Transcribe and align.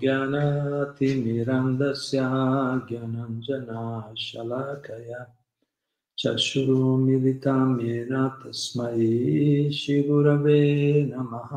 ज्ञानातिमिरन्दस्य 0.00 2.18
ज्ञानञ्जना 2.88 3.84
शलाकया 4.26 5.20
चक्षुरुमिलितां 6.18 7.70
येन 7.86 8.12
तस्मै 8.42 9.00
श्रीगुरवे 9.78 10.60
नमः 11.14 11.50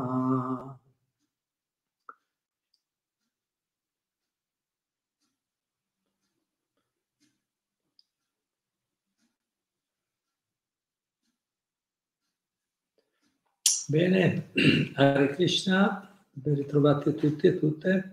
Bene, 13.88 14.48
Hare 14.96 15.28
Krishna, 15.28 16.10
ben 16.32 16.56
ritrovati 16.56 17.10
a 17.10 17.12
tutti 17.12 17.46
e 17.46 17.50
a 17.50 17.56
tutte. 17.56 18.12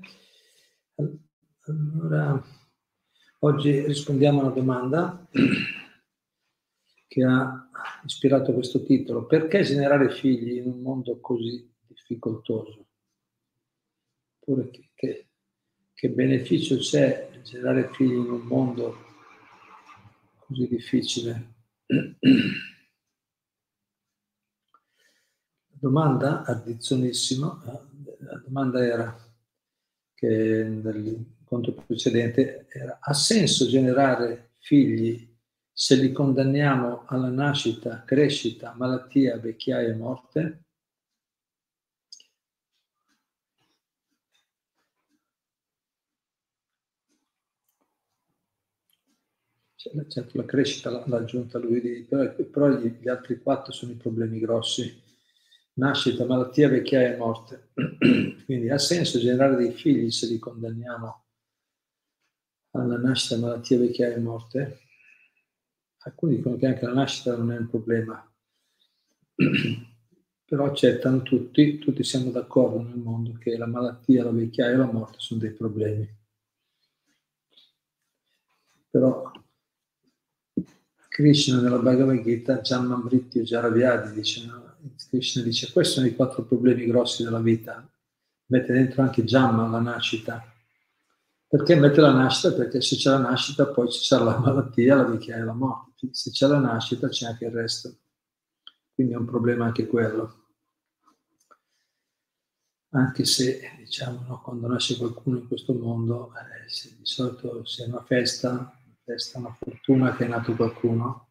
Allora, 1.01 2.43
oggi 3.41 3.87
rispondiamo 3.87 4.41
a 4.41 4.45
una 4.47 4.53
domanda 4.53 5.29
che 7.07 7.23
ha 7.23 7.71
ispirato 8.05 8.53
questo 8.53 8.83
titolo. 8.83 9.27
Perché 9.27 9.63
generare 9.63 10.11
figli 10.11 10.57
in 10.57 10.67
un 10.67 10.81
mondo 10.81 11.21
così 11.21 11.73
difficoltoso? 11.87 12.87
Oppure 14.41 14.71
che, 14.71 14.91
che, 14.95 15.29
che 15.95 16.11
beneficio 16.11 16.79
c'è 16.79 17.31
generare 17.43 17.91
figli 17.93 18.15
in 18.15 18.31
un 18.31 18.41
mondo 18.41 18.97
così 20.39 20.67
difficile? 20.67 21.55
domanda 25.81 26.43
addizionissima, 26.43 27.63
la 28.19 28.37
domanda 28.39 28.85
era 28.85 29.28
che 30.19 30.65
nell'incontro 30.65 31.73
precedente 31.87 32.67
era 32.71 32.99
ha 33.01 33.15
senso 33.15 33.69
generare 33.69 34.51
figli 34.59 35.27
se 35.73 35.95
li 35.95 36.11
condanniamo 36.11 37.05
alla 37.07 37.29
nascita, 37.29 38.03
crescita, 38.05 38.75
malattia, 38.77 39.39
vecchiaia 39.39 39.91
e 39.91 39.95
morte? 39.95 40.63
Certo, 50.09 50.37
la 50.37 50.45
crescita 50.45 50.91
l'ha 50.91 51.05
aggiunta 51.19 51.59
lui, 51.59 52.05
però, 52.51 52.69
gli 52.79 53.09
altri 53.09 53.39
quattro 53.41 53.73
sono 53.73 53.93
i 53.93 53.97
problemi 53.97 54.41
grossi 54.41 55.01
nascita, 55.79 56.27
malattia, 56.27 56.69
vecchiaia 56.69 57.15
e 57.15 57.17
morte. 57.17 57.71
Quindi 58.45 58.69
ha 58.69 58.79
senso 58.79 59.19
generare 59.19 59.57
dei 59.57 59.73
figli 59.73 60.11
se 60.11 60.27
li 60.27 60.39
condanniamo 60.39 61.25
alla 62.73 62.99
nascita, 62.99 63.39
malattia, 63.39 63.79
vecchiaia 63.79 64.17
e 64.17 64.21
morte? 64.21 64.81
Alcuni 65.99 66.37
dicono 66.37 66.57
che 66.57 66.67
anche 66.67 66.85
la 66.85 66.93
nascita 66.93 67.37
non 67.37 67.53
è 67.53 67.59
un 67.59 67.69
problema, 67.69 68.33
però 70.45 70.65
accettano 70.65 71.23
tutti, 71.23 71.79
tutti 71.79 72.05
siamo 72.05 72.31
d'accordo 72.31 72.83
nel 72.83 72.99
mondo 72.99 73.33
che 73.39 73.57
la 73.57 73.67
malattia, 73.67 74.25
la 74.25 74.31
vecchiaia 74.31 74.75
e 74.75 74.77
la 74.77 74.91
morte 74.91 75.17
sono 75.19 75.41
dei 75.41 75.53
problemi. 75.53 76.17
Però 78.91 79.31
Krishna 81.09 81.61
nella 81.61 81.79
Bhagavad 81.79 82.23
Gita, 82.23 82.61
Jammamritya 82.61 83.43
Jaravyadi 83.43 84.13
dice 84.13 84.47
no? 84.47 84.68
Krishna 85.09 85.43
dice 85.43 85.73
questi 85.73 85.95
sono 85.95 86.07
i 86.07 86.15
quattro 86.15 86.45
problemi 86.45 86.87
grossi 86.87 87.23
della 87.23 87.41
vita, 87.41 87.89
mette 88.47 88.73
dentro 88.73 89.03
anche 89.03 89.25
Jamma, 89.25 89.69
la 89.69 89.81
nascita. 89.81 90.53
Perché 91.47 91.77
mette 91.77 92.01
la 92.01 92.13
nascita? 92.13 92.53
Perché 92.53 92.81
se 92.81 92.97
c'è 92.97 93.11
la 93.11 93.19
nascita 93.19 93.67
poi 93.67 93.89
c'è 93.89 94.19
la 94.19 94.39
malattia, 94.39 94.97
la 94.97 95.05
vecchiaia 95.05 95.43
e 95.43 95.45
la 95.47 95.55
morte. 95.55 96.09
Se 96.13 96.31
c'è 96.31 96.47
la 96.47 96.59
nascita 96.59 97.09
c'è 97.09 97.27
anche 97.27 97.47
il 97.47 97.53
resto. 97.53 97.97
Quindi 98.93 99.15
è 99.15 99.17
un 99.17 99.25
problema 99.25 99.65
anche 99.65 99.87
quello. 99.87 100.47
Anche 102.91 103.25
se, 103.25 103.61
diciamo, 103.79 104.25
no, 104.27 104.41
quando 104.43 104.67
nasce 104.67 104.97
qualcuno 104.97 105.39
in 105.39 105.47
questo 105.47 105.73
mondo, 105.73 106.33
eh, 106.35 106.69
se 106.69 106.97
di 106.97 107.05
solito 107.07 107.65
sia 107.65 107.87
una 107.87 108.03
festa, 108.03 108.51
una 108.51 108.97
festa, 109.05 109.39
una 109.39 109.53
fortuna 109.53 110.17
che 110.17 110.25
è 110.25 110.29
nato 110.29 110.55
qualcuno, 110.55 111.05
no? 111.05 111.28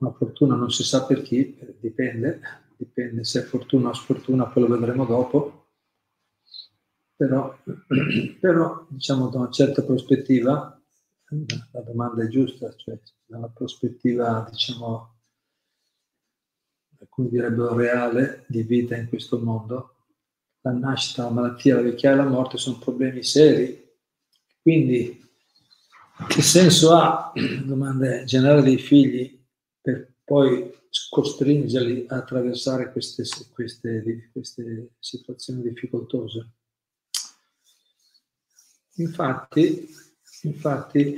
Una 0.00 0.12
fortuna 0.12 0.54
non 0.54 0.70
si 0.70 0.82
sa 0.82 1.04
per 1.04 1.20
chi, 1.20 1.58
dipende, 1.78 2.40
dipende 2.76 3.22
se 3.22 3.40
è 3.40 3.42
fortuna 3.44 3.90
o 3.90 3.92
sfortuna, 3.92 4.46
poi 4.46 4.62
lo 4.62 4.78
vedremo 4.78 5.04
dopo. 5.04 5.66
Però, 7.14 7.54
però 8.40 8.86
diciamo 8.88 9.28
da 9.28 9.38
una 9.40 9.50
certa 9.50 9.82
prospettiva, 9.82 10.80
la 11.72 11.80
domanda 11.82 12.24
è 12.24 12.28
giusta, 12.28 12.74
cioè 12.76 12.98
dalla 13.26 13.48
prospettiva, 13.48 14.48
diciamo, 14.50 15.16
alcuni 16.98 17.28
direbbero 17.28 17.74
reale, 17.74 18.46
di 18.48 18.62
vita 18.62 18.96
in 18.96 19.06
questo 19.06 19.38
mondo, 19.38 19.96
la 20.62 20.72
nascita, 20.72 21.24
la 21.24 21.30
malattia, 21.30 21.74
la 21.74 21.82
vecchiaia 21.82 22.14
e 22.14 22.24
la 22.24 22.28
morte 22.28 22.56
sono 22.56 22.78
problemi 22.78 23.22
seri. 23.22 23.86
Quindi, 24.62 25.22
che 26.26 26.40
senso 26.40 26.94
ha, 26.94 27.32
domanda 27.64 28.20
è, 28.20 28.24
generare 28.24 28.62
dei 28.62 28.78
figli 28.78 29.39
per 29.80 30.14
poi 30.24 30.72
costringerli 31.08 32.06
a 32.08 32.16
attraversare 32.16 32.92
queste, 32.92 33.24
queste, 33.52 34.30
queste 34.32 34.90
situazioni 34.98 35.62
difficoltose. 35.62 36.50
Infatti, 38.96 39.88
infatti 40.42 41.16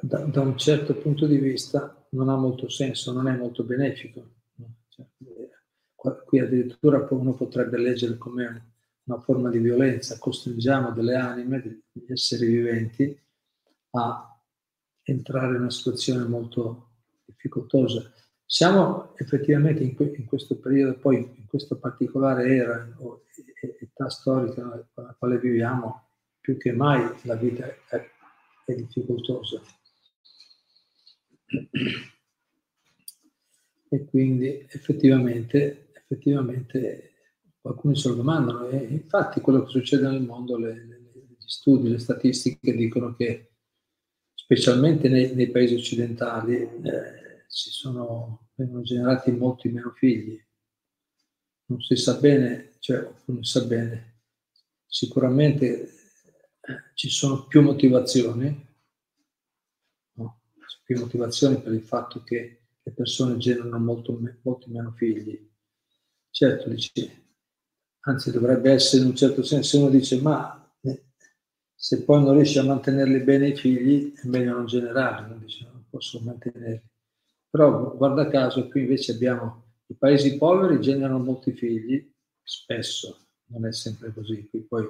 da, 0.00 0.18
da, 0.24 0.40
un 0.40 0.58
certo 0.58 0.96
punto 0.96 1.26
di 1.26 1.38
vista 1.38 2.06
non 2.10 2.28
ha 2.28 2.36
molto 2.36 2.68
senso, 2.68 3.12
non 3.12 3.28
è 3.28 3.36
molto 3.36 3.62
benefico. 3.64 4.36
Cioè, 4.88 5.06
qui 6.24 6.40
addirittura 6.40 7.06
uno 7.10 7.34
potrebbe 7.34 7.78
leggere 7.78 8.16
come 8.16 8.72
una 9.04 9.20
forma 9.20 9.50
di 9.50 9.58
violenza, 9.58 10.18
costringiamo 10.18 10.92
delle 10.92 11.14
anime, 11.14 11.60
degli 11.92 12.12
esseri 12.12 12.46
viventi, 12.46 13.18
a 13.92 14.37
entrare 15.12 15.54
in 15.54 15.62
una 15.62 15.70
situazione 15.70 16.24
molto 16.24 16.88
difficoltosa. 17.24 18.12
Siamo 18.44 19.16
effettivamente 19.16 19.82
in, 19.82 19.94
que- 19.94 20.14
in 20.16 20.24
questo 20.24 20.58
periodo, 20.58 20.98
poi 20.98 21.16
in 21.16 21.46
questa 21.46 21.76
particolare 21.76 22.54
era 22.54 22.94
o 22.98 23.24
età 23.80 24.08
storica 24.08 24.62
con 24.94 25.04
la 25.04 25.14
quale 25.18 25.38
viviamo, 25.38 26.08
più 26.40 26.56
che 26.56 26.72
mai 26.72 27.06
la 27.22 27.34
vita 27.34 27.66
è, 27.66 28.10
è 28.64 28.74
difficoltosa. 28.74 29.60
E 33.90 34.04
quindi 34.04 34.66
effettivamente, 34.68 35.90
effettivamente 35.92 37.12
qualcuno 37.60 37.94
se 37.94 38.08
lo 38.08 38.14
domandano. 38.14 38.68
E 38.68 38.76
infatti 38.78 39.40
quello 39.40 39.64
che 39.64 39.70
succede 39.70 40.08
nel 40.08 40.22
mondo, 40.22 40.56
le, 40.56 40.72
le, 40.72 41.00
gli 41.38 41.48
studi, 41.48 41.90
le 41.90 41.98
statistiche 41.98 42.74
dicono 42.74 43.14
che 43.14 43.47
specialmente 44.48 45.10
nei, 45.10 45.34
nei 45.34 45.50
paesi 45.50 45.74
occidentali, 45.74 46.62
eh, 46.62 47.44
si 47.46 47.68
sono, 47.68 48.48
vengono 48.54 48.80
generati 48.80 49.30
molti 49.30 49.68
meno 49.68 49.92
figli. 49.94 50.42
Non 51.66 51.82
si 51.82 51.96
sa 51.96 52.14
bene, 52.14 52.76
cioè 52.78 53.06
non 53.26 53.44
si 53.44 53.50
sa 53.50 53.66
bene, 53.66 54.22
sicuramente 54.86 55.82
eh, 55.82 56.92
ci 56.94 57.10
sono 57.10 57.46
più 57.46 57.60
motivazioni, 57.60 58.66
no? 60.14 60.40
più 60.82 60.98
motivazioni 60.98 61.60
per 61.60 61.74
il 61.74 61.82
fatto 61.82 62.24
che 62.24 62.68
le 62.82 62.92
persone 62.92 63.36
generano 63.36 63.78
molto, 63.78 64.18
molti 64.40 64.70
meno 64.70 64.92
figli. 64.92 65.46
Certo, 66.30 66.70
dice, 66.70 67.24
anzi 68.00 68.30
dovrebbe 68.30 68.72
essere 68.72 69.02
in 69.02 69.08
un 69.08 69.16
certo 69.16 69.42
senso, 69.42 69.68
se 69.68 69.76
uno 69.76 69.90
dice 69.90 70.18
ma 70.22 70.67
se 71.80 72.02
poi 72.02 72.24
non 72.24 72.34
riesci 72.34 72.58
a 72.58 72.64
mantenerli 72.64 73.20
bene 73.20 73.50
i 73.50 73.56
figli, 73.56 74.12
è 74.12 74.26
meglio 74.26 74.52
non 74.52 74.66
generarli, 74.66 75.28
non, 75.28 75.38
dice, 75.38 75.64
non 75.70 75.84
posso 75.88 76.18
mantenerli. 76.18 76.82
Però 77.48 77.94
guarda 77.94 78.28
caso, 78.28 78.68
qui 78.68 78.80
invece 78.80 79.12
abbiamo 79.12 79.62
i 79.86 79.94
paesi 79.94 80.36
poveri 80.36 80.80
generano 80.80 81.20
molti 81.20 81.52
figli, 81.52 82.12
spesso, 82.42 83.26
non 83.50 83.64
è 83.64 83.72
sempre 83.72 84.12
così, 84.12 84.48
qui 84.50 84.58
poi, 84.62 84.88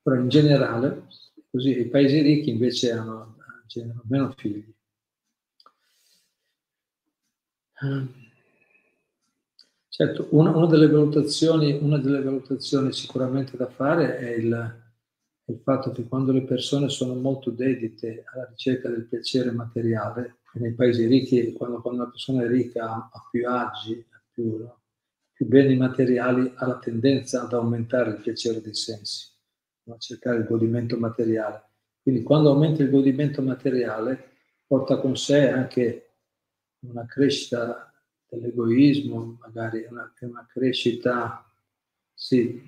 però 0.00 0.14
in 0.20 0.28
generale, 0.28 1.08
così 1.50 1.80
i 1.80 1.88
paesi 1.88 2.20
ricchi 2.20 2.50
invece 2.50 2.92
hanno, 2.92 3.36
generano 3.66 4.02
meno 4.06 4.32
figli. 4.36 4.72
Certo, 9.88 10.28
una, 10.30 10.50
una, 10.56 10.66
delle 10.66 10.86
una 10.86 11.98
delle 11.98 12.22
valutazioni 12.22 12.92
sicuramente 12.92 13.56
da 13.56 13.66
fare 13.66 14.16
è 14.18 14.30
il, 14.30 14.81
il 15.52 15.60
fatto 15.62 15.92
che 15.92 16.06
quando 16.06 16.32
le 16.32 16.42
persone 16.42 16.88
sono 16.88 17.14
molto 17.14 17.50
dedite 17.50 18.24
alla 18.32 18.46
ricerca 18.46 18.88
del 18.88 19.06
piacere 19.06 19.50
materiale, 19.50 20.38
nei 20.54 20.74
paesi 20.74 21.06
ricchi, 21.06 21.52
quando, 21.52 21.80
quando 21.80 22.02
una 22.02 22.10
persona 22.10 22.42
è 22.42 22.48
ricca 22.48 23.10
ha, 23.10 23.28
più 23.30 23.48
agi, 23.48 24.04
ha 24.10 24.22
più, 24.30 24.58
no? 24.58 24.80
più 25.32 25.46
beni 25.46 25.76
materiali 25.76 26.52
ha 26.56 26.66
la 26.66 26.78
tendenza 26.78 27.42
ad 27.42 27.52
aumentare 27.52 28.10
il 28.10 28.20
piacere 28.20 28.60
dei 28.60 28.74
sensi, 28.74 29.28
a 29.88 29.96
cercare 29.98 30.38
il 30.38 30.44
godimento 30.44 30.98
materiale. 30.98 31.64
Quindi 32.02 32.22
quando 32.22 32.50
aumenta 32.50 32.82
il 32.82 32.90
godimento 32.90 33.42
materiale 33.42 34.30
porta 34.66 34.98
con 34.98 35.16
sé 35.16 35.48
anche 35.48 36.16
una 36.80 37.06
crescita 37.06 37.92
dell'egoismo, 38.28 39.38
magari 39.40 39.86
una, 39.88 40.12
una 40.20 40.46
crescita 40.50 41.46
sì, 42.14 42.60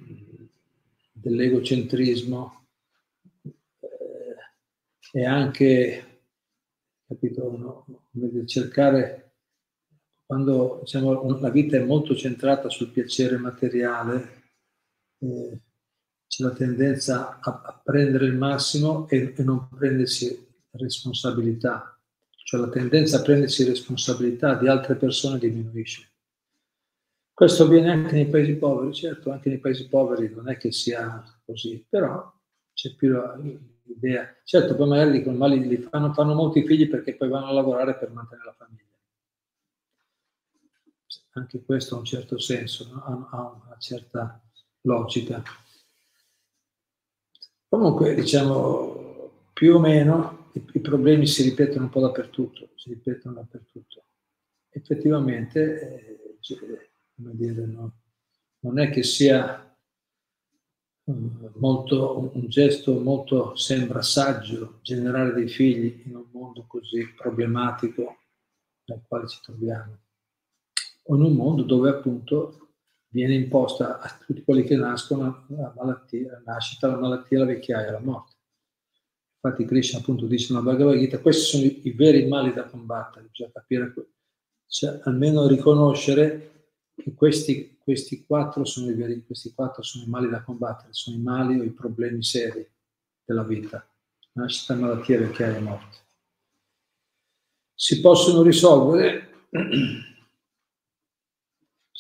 dell'egocentrismo 1.13 2.64
e 5.17 5.25
anche 5.25 6.23
capito, 7.07 7.57
no? 7.57 8.47
cercare 8.47 9.37
quando 10.27 10.81
diciamo, 10.81 11.39
la 11.39 11.51
vita 11.51 11.77
è 11.77 11.85
molto 11.85 12.17
centrata 12.17 12.69
sul 12.69 12.91
piacere 12.91 13.37
materiale, 13.37 14.43
eh, 15.19 15.61
c'è 16.27 16.43
la 16.43 16.51
tendenza 16.51 17.39
a, 17.39 17.63
a, 17.65 17.81
prendere 17.85 18.27
il 18.27 18.35
massimo 18.35 19.07
e, 19.09 19.35
e, 19.37 19.43
non 19.45 19.69
prendersi 19.69 20.49
responsabilità, 20.73 21.97
cioè 22.31 22.61
la 22.63 22.71
tendenza 22.71 23.19
a 23.19 23.23
prendersi 23.23 23.63
responsabilità 23.63 24.57
di 24.57 24.67
altre 24.67 24.97
persone 24.97 25.39
diminuisce. 25.39 26.11
Questo 27.33 27.65
avviene 27.65 27.91
anche 27.91 28.15
nei 28.15 28.27
paesi 28.27 28.57
poveri, 28.57 28.93
certo, 28.93 29.31
anche 29.31 29.49
nei 29.49 29.59
paesi 29.59 29.87
poveri 29.87 30.35
non 30.35 30.49
è 30.49 30.57
che 30.57 30.73
sia 30.73 31.23
così, 31.45 31.87
però 31.89 32.33
c'è 32.73 32.95
più 32.95 33.17
l'idea. 33.85 34.35
Certo, 34.45 34.75
poi 34.77 34.89
magari 34.89 35.13
dicono, 35.13 35.37
ma 35.37 35.47
li, 35.47 35.77
fanno, 35.77 36.13
fanno 36.13 36.35
molti 36.35 36.65
figli 36.65 36.89
perché 36.89 37.15
poi 37.17 37.29
vanno 37.29 37.47
a 37.47 37.53
lavorare 37.53 37.97
per 37.97 38.11
mantenere 38.11 38.47
la 38.47 38.53
famiglia 38.53 38.85
anche 41.35 41.65
questo 41.65 41.95
ha 41.95 41.99
un 41.99 42.05
certo 42.05 42.39
senso, 42.39 42.89
no? 42.89 43.29
ha, 43.31 43.61
una 43.65 43.77
certa 43.79 44.41
logica. 44.83 45.43
Comunque, 47.69 48.15
diciamo, 48.15 49.49
più 49.53 49.75
o 49.75 49.81
meno 49.81 50.51
i, 50.53 50.65
i, 50.75 50.81
problemi 50.81 51.27
si 51.27 51.43
ripetono 51.43 51.85
un 51.85 51.91
po' 51.91 52.01
dappertutto, 52.01 52.71
si 52.77 52.91
ripetono 52.91 53.35
dappertutto. 53.35 54.05
Effettivamente, 54.71 55.81
eh, 55.81 56.39
cioè, 56.41 56.59
come 57.17 57.35
dire, 57.35 57.67
no? 57.67 57.93
non 58.61 58.79
è 58.79 58.91
che 58.91 59.03
sia 59.03 59.74
molto, 61.05 62.31
un 62.35 62.49
gesto 62.49 62.99
molto, 63.01 63.55
sembra 63.57 64.03
saggio, 64.03 64.79
generare 64.83 65.33
dei 65.33 65.49
figli 65.49 66.03
in 66.07 66.17
un 66.17 66.27
mondo 66.31 66.65
così 66.67 67.13
problematico 67.15 68.17
nel 68.87 69.03
quale 69.07 69.29
ci 69.29 69.39
troviamo 69.43 69.99
o 71.07 71.17
in 71.17 71.23
un 71.23 71.35
mondo 71.35 71.63
dove 71.63 71.91
appunto 71.91 72.59
viene 73.09 73.35
imposta 73.35 74.01
a 74.01 74.19
tutti 74.25 74.43
quelli 74.43 74.65
che 74.65 74.77
nascono 74.77 75.45
la 75.49 75.73
malattia, 75.77 76.33
la 76.33 76.53
nascita, 76.53 76.89
la 76.89 76.97
malattia, 76.97 77.41
la 77.41 77.45
vecchiaia, 77.45 77.93
la 77.93 78.01
morte. 78.01 78.33
Infatti 79.41 79.67
Krishna 79.67 79.99
appunto 79.99 80.27
dice 80.27 80.53
nella 80.53 80.65
Bhagavad 80.65 80.97
Gita, 80.97 81.21
questi 81.21 81.45
sono 81.45 81.65
i, 81.65 81.81
i 81.85 81.93
veri 81.93 82.27
mali 82.27 82.53
da 82.53 82.65
combattere, 82.65 83.29
bisogna 83.31 83.51
capire, 83.53 83.95
cioè, 84.67 85.01
almeno 85.05 85.47
riconoscere 85.47 86.54
questi, 87.15 87.77
questi, 87.83 88.25
quattro 88.25 88.65
sono 88.65 88.91
i 88.91 88.95
veri, 88.95 89.25
questi 89.25 89.53
quattro 89.53 89.83
sono 89.83 90.05
i 90.05 90.09
mali 90.09 90.29
da 90.29 90.43
combattere, 90.43 90.93
sono 90.93 91.17
i 91.17 91.21
mali 91.21 91.59
o 91.59 91.63
i 91.63 91.71
problemi 91.71 92.23
seri 92.23 92.67
della 93.25 93.45
vita, 93.45 93.87
nascita, 94.33 94.75
malattia, 94.75 95.19
vecchiaia 95.19 95.57
e 95.57 95.61
morte. 95.61 95.97
Si 97.75 98.01
possono 98.01 98.43
risolvere 98.43 99.47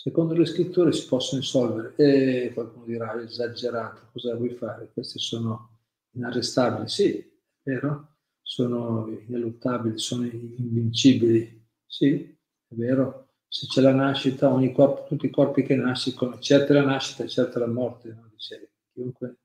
Secondo 0.05 0.35
le 0.35 0.45
scritture 0.45 0.93
si 0.93 1.07
possono 1.07 1.41
risolvere. 1.41 1.95
E 1.97 2.51
qualcuno 2.53 2.85
dirà, 2.85 3.19
esagerato, 3.23 4.09
cosa 4.13 4.37
vuoi 4.37 4.51
fare? 4.51 4.91
Queste 4.93 5.19
sono 5.19 5.79
inarrestabili. 6.11 6.87
Sì, 6.91 7.17
è 7.17 7.33
vero? 7.63 8.17
Sono 8.43 9.09
ineluttabili, 9.27 9.99
sono 9.99 10.27
invincibili. 10.27 11.67
Sì, 11.87 12.23
è 12.23 12.75
vero. 12.75 13.24
Se 13.57 13.69
c'è 13.69 13.81
la 13.83 13.93
nascita, 13.93 14.53
ogni 14.53 14.73
corpo, 14.73 15.05
tutti 15.05 15.27
i 15.27 15.31
corpi 15.31 15.63
che 15.63 15.77
nascono, 15.77 16.41
certa 16.41 16.75
la 16.75 16.83
nascita 16.83 17.23
e 17.23 17.29
certa 17.29 17.61
la 17.61 17.69
morte. 17.69 18.09
No? 18.09 18.29
Dice, 18.33 18.73
chiunque, 18.93 19.37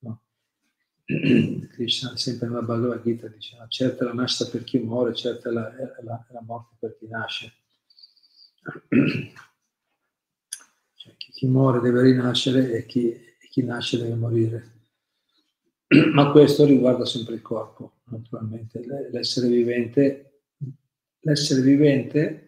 no. 0.00 0.20
Krishna 1.72 2.14
sempre 2.14 2.48
nella 2.48 2.60
Bhagavad 2.60 3.00
Gita 3.00 3.26
dice, 3.28 3.56
no, 3.56 3.66
certa 3.68 4.04
la 4.04 4.12
nascita 4.12 4.50
per 4.50 4.64
chi 4.64 4.80
muore, 4.80 5.14
certa 5.14 5.50
la, 5.50 5.72
la, 6.02 6.26
la 6.30 6.42
morte 6.42 6.74
per 6.78 6.94
chi 6.98 7.08
nasce. 7.08 7.54
chi 11.32 11.46
muore 11.46 11.80
deve 11.80 12.02
rinascere 12.02 12.70
e 12.70 12.84
chi, 12.84 13.12
e 13.12 13.48
chi 13.48 13.62
nasce 13.62 13.96
deve 13.96 14.14
morire. 14.14 14.72
Ma 16.12 16.30
questo 16.32 16.66
riguarda 16.66 17.06
sempre 17.06 17.36
il 17.36 17.40
corpo, 17.40 18.00
naturalmente. 18.10 18.84
L'essere 19.10 19.48
vivente, 19.48 20.42
l'essere 21.20 21.62
vivente 21.62 22.44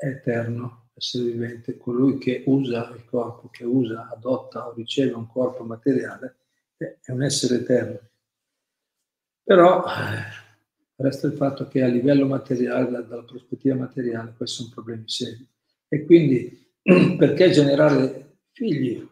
eterno, 0.00 0.88
l'essere 0.94 1.24
vivente, 1.24 1.76
colui 1.76 2.18
che 2.18 2.42
usa 2.46 2.92
il 2.94 3.04
corpo, 3.04 3.48
che 3.50 3.64
usa, 3.64 4.08
adotta 4.10 4.66
o 4.66 4.72
riceve 4.74 5.12
un 5.12 5.26
corpo 5.26 5.64
materiale, 5.64 6.36
è 6.76 7.10
un 7.10 7.22
essere 7.22 7.56
eterno. 7.56 8.00
Però 9.42 9.84
eh, 9.84 11.02
resta 11.02 11.26
il 11.26 11.34
fatto 11.34 11.68
che 11.68 11.82
a 11.82 11.88
livello 11.88 12.26
materiale, 12.26 13.06
dalla 13.06 13.24
prospettiva 13.24 13.74
materiale, 13.74 14.34
questi 14.36 14.62
sono 14.62 14.70
problemi 14.72 15.04
seri. 15.06 15.46
E 15.88 16.04
quindi 16.04 16.72
perché 17.18 17.50
generare 17.50 18.38
figli? 18.52 19.06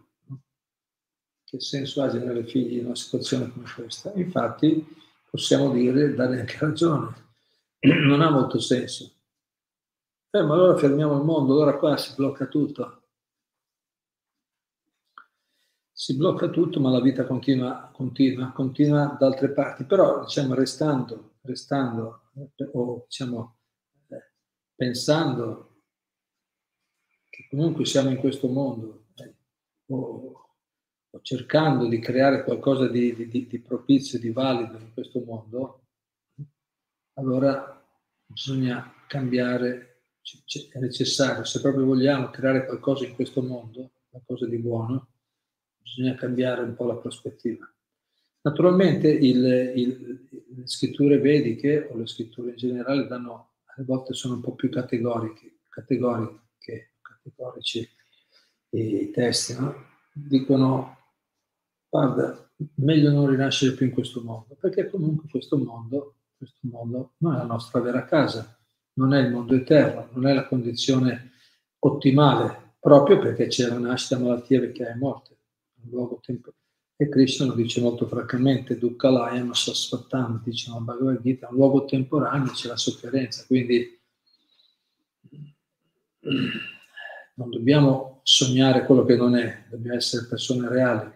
Che 1.44 1.60
senso 1.60 2.02
ha 2.02 2.10
generare 2.10 2.44
figli 2.44 2.78
in 2.78 2.86
una 2.86 2.94
situazione 2.94 3.50
come 3.50 3.66
questa? 3.74 4.12
Infatti 4.14 4.86
possiamo 5.30 5.72
dire, 5.72 6.14
dare 6.14 6.40
anche 6.40 6.56
ragione, 6.60 7.14
non 7.80 8.20
ha 8.20 8.30
molto 8.30 8.60
senso. 8.60 9.17
Eh, 10.30 10.42
ma 10.42 10.54
allora 10.54 10.76
fermiamo 10.76 11.16
il 11.16 11.24
mondo, 11.24 11.54
allora 11.54 11.78
qua 11.78 11.96
si 11.96 12.14
blocca 12.14 12.46
tutto. 12.46 13.02
Si 15.90 16.16
blocca 16.16 16.48
tutto, 16.48 16.80
ma 16.80 16.90
la 16.90 17.00
vita 17.00 17.26
continua, 17.26 17.90
continua, 17.92 18.52
continua 18.52 19.16
da 19.18 19.26
altre 19.26 19.50
parti. 19.50 19.84
Però, 19.84 20.20
diciamo, 20.20 20.54
restando, 20.54 21.36
restando 21.42 22.30
eh, 22.34 22.70
o 22.72 23.04
diciamo, 23.08 23.58
eh, 24.08 24.32
pensando 24.74 25.82
che 27.28 27.46
comunque 27.50 27.84
siamo 27.84 28.10
in 28.10 28.16
questo 28.18 28.48
mondo 28.48 29.06
eh, 29.16 29.34
o, 29.86 30.46
o, 31.10 31.20
cercando 31.22 31.86
di 31.88 31.98
creare 32.00 32.44
qualcosa 32.44 32.86
di, 32.88 33.14
di, 33.28 33.46
di 33.46 33.60
propizio, 33.60 34.18
di 34.18 34.30
valido 34.30 34.78
in 34.78 34.92
questo 34.92 35.20
mondo, 35.24 35.86
allora 37.14 37.74
bisogna 38.24 38.92
cambiare, 39.06 39.97
è 40.72 40.78
necessario, 40.78 41.44
se 41.44 41.60
proprio 41.60 41.84
vogliamo 41.84 42.30
creare 42.30 42.66
qualcosa 42.66 43.04
in 43.04 43.14
questo 43.14 43.42
mondo, 43.42 43.90
qualcosa 44.10 44.46
di 44.46 44.58
buono, 44.58 45.08
bisogna 45.82 46.14
cambiare 46.14 46.62
un 46.62 46.74
po' 46.74 46.86
la 46.86 46.96
prospettiva. 46.96 47.70
Naturalmente 48.40 49.08
il, 49.08 49.72
il, 49.74 50.28
le 50.56 50.66
scritture 50.66 51.18
vediche 51.18 51.88
o 51.90 51.96
le 51.96 52.06
scritture 52.06 52.50
in 52.50 52.56
generale 52.56 53.06
danno, 53.06 53.54
a 53.64 53.82
volte 53.84 54.14
sono 54.14 54.34
un 54.34 54.40
po' 54.40 54.54
più 54.54 54.70
categoriche, 54.70 55.58
categoriche 55.68 56.46
categorici 57.28 57.88
i 58.70 59.10
testi, 59.10 59.54
no? 59.54 59.74
dicono 60.12 60.96
guarda, 61.88 62.50
meglio 62.76 63.10
non 63.10 63.28
rinascere 63.28 63.74
più 63.74 63.86
in 63.86 63.92
questo 63.92 64.22
mondo, 64.22 64.56
perché 64.58 64.88
comunque 64.88 65.28
questo 65.30 65.56
mondo, 65.56 66.16
questo 66.36 66.58
mondo 66.62 67.12
non 67.18 67.34
è 67.34 67.38
la 67.38 67.44
nostra 67.44 67.80
vera 67.80 68.04
casa, 68.04 68.57
non 68.98 69.14
è 69.14 69.20
il 69.20 69.30
mondo 69.30 69.54
eterno, 69.54 70.08
non 70.12 70.26
è 70.26 70.34
la 70.34 70.46
condizione 70.46 71.30
ottimale, 71.78 72.74
proprio 72.80 73.18
perché 73.18 73.46
c'è 73.46 73.68
la 73.68 73.78
nascita, 73.78 74.18
malattia, 74.18 74.60
vecchiaia 74.60 74.92
e 74.92 74.96
morte. 74.96 75.36
E 77.00 77.08
Krishna 77.08 77.46
lo 77.46 77.54
dice 77.54 77.80
molto 77.80 78.08
francamente, 78.08 78.76
Dukkha 78.76 79.08
Layam 79.08 79.52
Sasvattam, 79.52 80.42
dice 80.42 80.70
nella 80.70 80.82
Bhagavad 80.82 81.22
Gita, 81.22 81.48
un 81.48 81.54
luogo 81.54 81.84
temporaneo 81.84 82.50
c'è 82.50 82.66
la 82.66 82.76
sofferenza, 82.76 83.44
quindi 83.46 83.96
non 87.34 87.50
dobbiamo 87.50 88.18
sognare 88.24 88.84
quello 88.84 89.04
che 89.04 89.14
non 89.14 89.36
è, 89.36 89.66
dobbiamo 89.70 89.96
essere 89.96 90.26
persone 90.26 90.68
reali. 90.68 91.08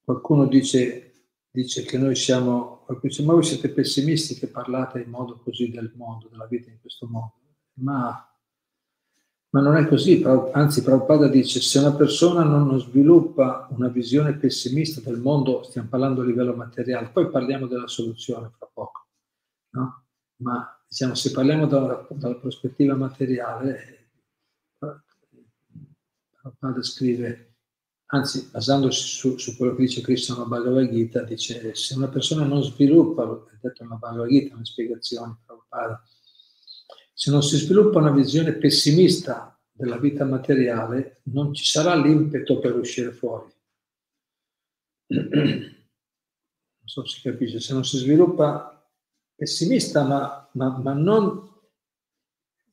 Qualcuno 0.00 0.46
dice, 0.46 1.15
dice 1.56 1.84
che 1.84 1.96
noi 1.96 2.14
siamo, 2.14 2.82
qualcuno 2.84 3.10
dice, 3.10 3.22
ma 3.22 3.32
voi 3.32 3.42
siete 3.42 3.70
pessimisti 3.70 4.34
che 4.34 4.48
parlate 4.48 5.00
in 5.00 5.08
modo 5.08 5.40
così 5.42 5.70
del 5.70 5.90
mondo, 5.94 6.28
della 6.28 6.44
vita 6.44 6.68
in 6.68 6.78
questo 6.78 7.06
mondo. 7.06 7.32
Ma, 7.78 8.30
ma 9.48 9.60
non 9.62 9.76
è 9.76 9.88
così, 9.88 10.22
anzi 10.52 10.82
Prabhupada 10.82 11.28
dice, 11.28 11.60
se 11.60 11.78
una 11.78 11.94
persona 11.94 12.42
non 12.42 12.78
sviluppa 12.78 13.68
una 13.70 13.88
visione 13.88 14.34
pessimista 14.34 15.00
del 15.00 15.18
mondo, 15.18 15.62
stiamo 15.62 15.88
parlando 15.88 16.20
a 16.20 16.26
livello 16.26 16.54
materiale, 16.54 17.08
poi 17.08 17.30
parliamo 17.30 17.66
della 17.66 17.86
soluzione 17.86 18.50
fra 18.54 18.68
poco, 18.70 19.06
no? 19.70 20.04
ma 20.42 20.78
diciamo, 20.86 21.14
se 21.14 21.30
parliamo 21.30 21.64
dalla, 21.66 22.06
dalla 22.10 22.36
prospettiva 22.36 22.94
materiale, 22.94 24.10
Prabhupada 26.38 26.82
scrive, 26.82 27.55
anzi 28.06 28.48
basandosi 28.50 29.00
su, 29.02 29.36
su, 29.36 29.56
quello 29.56 29.74
che 29.74 29.82
dice 29.82 30.00
Krishna 30.00 30.44
Bhagavad 30.44 30.90
Gita, 30.90 31.22
dice 31.22 31.74
se 31.74 31.94
una 31.94 32.08
persona 32.08 32.44
non 32.44 32.62
sviluppa, 32.62 33.22
ha 33.24 33.58
detto 33.60 33.82
una 33.82 33.96
Bhagavad 33.96 34.28
Gita, 34.28 34.54
una 34.54 34.64
spiegazione, 34.64 35.38
Prabhupada, 35.44 36.02
se 37.12 37.30
non 37.30 37.42
si 37.42 37.56
sviluppa 37.56 37.98
una 37.98 38.12
visione 38.12 38.52
pessimista 38.52 39.58
della 39.72 39.98
vita 39.98 40.24
materiale, 40.24 41.20
non 41.24 41.52
ci 41.52 41.64
sarà 41.64 41.94
l'impeto 41.94 42.58
per 42.58 42.76
uscire 42.76 43.12
fuori. 43.12 43.52
Non 46.86 46.94
so 46.94 47.04
se 47.04 47.16
si 47.16 47.28
capisce, 47.28 47.58
se 47.58 47.72
non 47.72 47.84
si 47.84 47.96
sviluppa 47.96 48.88
pessimista, 49.34 50.04
ma, 50.04 50.48
ma, 50.52 50.78
ma 50.78 50.92
non 50.92 51.55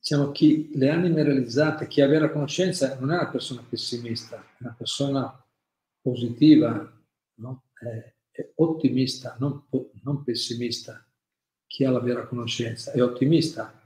diciamo, 0.04 0.32
chi, 0.32 0.68
le 0.74 0.90
anime 0.90 1.22
realizzate, 1.22 1.86
chi 1.86 2.02
ha 2.02 2.06
vera 2.06 2.30
conoscenza, 2.30 2.98
non 3.00 3.10
è 3.10 3.14
una 3.14 3.30
persona 3.30 3.64
pessimista, 3.66 4.36
è 4.36 4.56
una 4.58 4.74
persona 4.76 5.46
positiva, 5.98 7.02
no? 7.36 7.62
è, 7.72 8.14
è, 8.30 8.52
ottimista, 8.56 9.34
non, 9.38 9.64
non, 10.02 10.22
pessimista. 10.22 11.02
Chi 11.66 11.86
ha 11.86 11.90
la 11.90 12.00
vera 12.00 12.26
conoscenza 12.26 12.92
è 12.92 13.02
ottimista, 13.02 13.80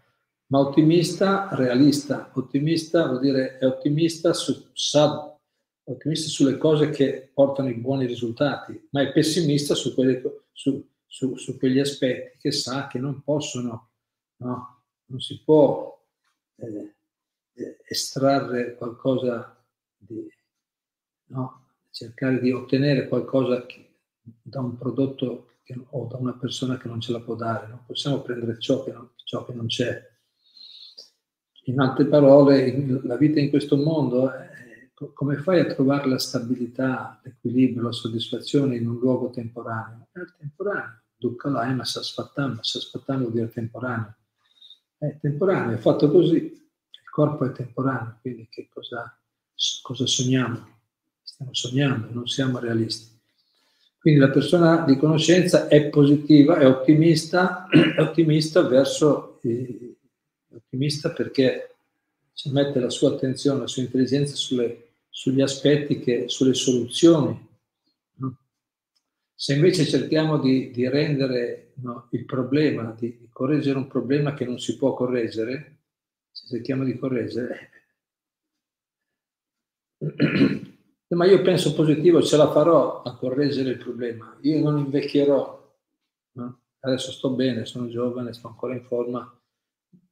ma 0.46 0.58
ottimista 0.58 1.50
realista. 1.52 2.32
Ottimista 2.34 3.06
vuol 3.06 3.20
dire 3.20 3.58
è 3.58 3.64
ottimista, 3.64 4.32
su, 4.32 4.70
sa, 4.72 5.38
ottimista 5.84 6.28
sulle 6.28 6.58
cose 6.58 6.90
che 6.90 7.30
portano 7.32 7.68
i 7.68 7.74
buoni 7.74 8.06
risultati, 8.06 8.88
ma 8.90 9.02
è 9.02 9.12
pessimista 9.12 9.76
su, 9.76 9.94
quelle, 9.94 10.20
su, 10.50 10.84
su 11.06 11.56
quegli 11.56 11.78
aspetti 11.78 12.38
che 12.38 12.50
sa 12.50 12.88
che 12.88 12.98
non 12.98 13.22
possono, 13.22 13.90
no? 14.38 14.82
non 15.06 15.20
si 15.20 15.40
può 15.44 15.96
eh, 16.58 16.94
eh, 17.54 17.78
estrarre 17.86 18.74
qualcosa 18.74 19.56
di, 19.96 20.28
no? 21.26 21.66
cercare 21.90 22.40
di 22.40 22.52
ottenere 22.52 23.08
qualcosa 23.08 23.64
che, 23.66 24.00
da 24.20 24.60
un 24.60 24.76
prodotto 24.76 25.58
che, 25.62 25.78
o 25.90 26.06
da 26.06 26.16
una 26.16 26.34
persona 26.34 26.78
che 26.78 26.88
non 26.88 27.00
ce 27.00 27.12
la 27.12 27.20
può 27.20 27.34
dare, 27.34 27.68
non 27.68 27.84
possiamo 27.86 28.22
prendere 28.22 28.58
ciò 28.58 28.84
che 28.84 28.92
non, 28.92 29.10
ciò 29.24 29.44
che 29.44 29.52
non 29.52 29.66
c'è. 29.66 30.06
In 31.64 31.80
altre 31.80 32.06
parole, 32.06 33.02
la 33.02 33.16
vita 33.16 33.40
in 33.40 33.50
questo 33.50 33.76
mondo, 33.76 34.30
è, 34.32 34.90
come 35.12 35.36
fai 35.36 35.60
a 35.60 35.66
trovare 35.66 36.08
la 36.08 36.18
stabilità, 36.18 37.20
l'equilibrio, 37.22 37.82
la 37.82 37.92
soddisfazione 37.92 38.76
in 38.76 38.88
un 38.88 38.98
luogo 38.98 39.30
temporaneo? 39.30 40.08
È 40.10 40.20
temporaneo. 40.38 41.02
Dukkha 41.14 41.50
Laima 41.50 41.84
Sasfattam, 41.84 42.60
Sasfattam 42.62 43.20
vuol 43.20 43.32
dire 43.32 43.48
temporaneo 43.50 44.16
è 44.98 45.16
temporaneo, 45.20 45.76
è 45.76 45.80
fatto 45.80 46.10
così, 46.10 46.36
il 46.36 47.10
corpo 47.10 47.46
è 47.46 47.52
temporaneo, 47.52 48.18
quindi 48.20 48.48
che 48.50 48.68
cosa, 48.72 49.16
cosa 49.82 50.06
sogniamo? 50.06 50.76
Stiamo 51.22 51.54
sognando, 51.54 52.08
non 52.12 52.26
siamo 52.26 52.58
realisti. 52.58 53.16
Quindi 53.98 54.20
la 54.20 54.30
persona 54.30 54.84
di 54.84 54.96
conoscenza 54.96 55.68
è 55.68 55.88
positiva, 55.88 56.58
è 56.58 56.66
ottimista, 56.66 57.66
è 57.70 58.00
ottimista 58.00 58.62
verso, 58.62 59.40
eh, 59.42 59.96
ottimista 60.54 61.10
perché 61.10 61.74
mette 62.46 62.78
la 62.80 62.90
sua 62.90 63.10
attenzione, 63.10 63.60
la 63.60 63.66
sua 63.66 63.82
intelligenza 63.82 64.34
sulle, 64.34 64.90
sugli 65.08 65.40
aspetti, 65.40 65.98
che, 65.98 66.24
sulle 66.28 66.54
soluzioni. 66.54 67.47
Se 69.40 69.54
invece 69.54 69.86
cerchiamo 69.86 70.36
di, 70.38 70.72
di 70.72 70.88
rendere 70.88 71.74
no, 71.76 72.08
il 72.10 72.24
problema, 72.24 72.90
di, 72.98 73.18
di, 73.18 73.28
correggere 73.30 73.78
un 73.78 73.86
problema 73.86 74.34
che 74.34 74.44
non 74.44 74.58
si 74.58 74.76
può 74.76 74.94
correggere, 74.94 75.76
se 76.32 76.48
cerchiamo 76.48 76.82
di 76.82 76.98
correggere, 76.98 77.70
ma 81.14 81.24
io 81.24 81.40
penso 81.42 81.72
positivo, 81.72 82.20
ce 82.20 82.36
la 82.36 82.50
farò 82.50 83.02
a 83.02 83.14
correggere 83.16 83.70
il 83.70 83.78
problema, 83.78 84.36
io 84.40 84.58
non 84.58 84.76
invecchierò, 84.78 85.76
no? 86.32 86.60
adesso 86.80 87.12
sto 87.12 87.30
bene, 87.30 87.64
sono 87.64 87.86
giovane, 87.86 88.32
sto 88.32 88.48
ancora 88.48 88.74
in 88.74 88.82
forma, 88.82 89.40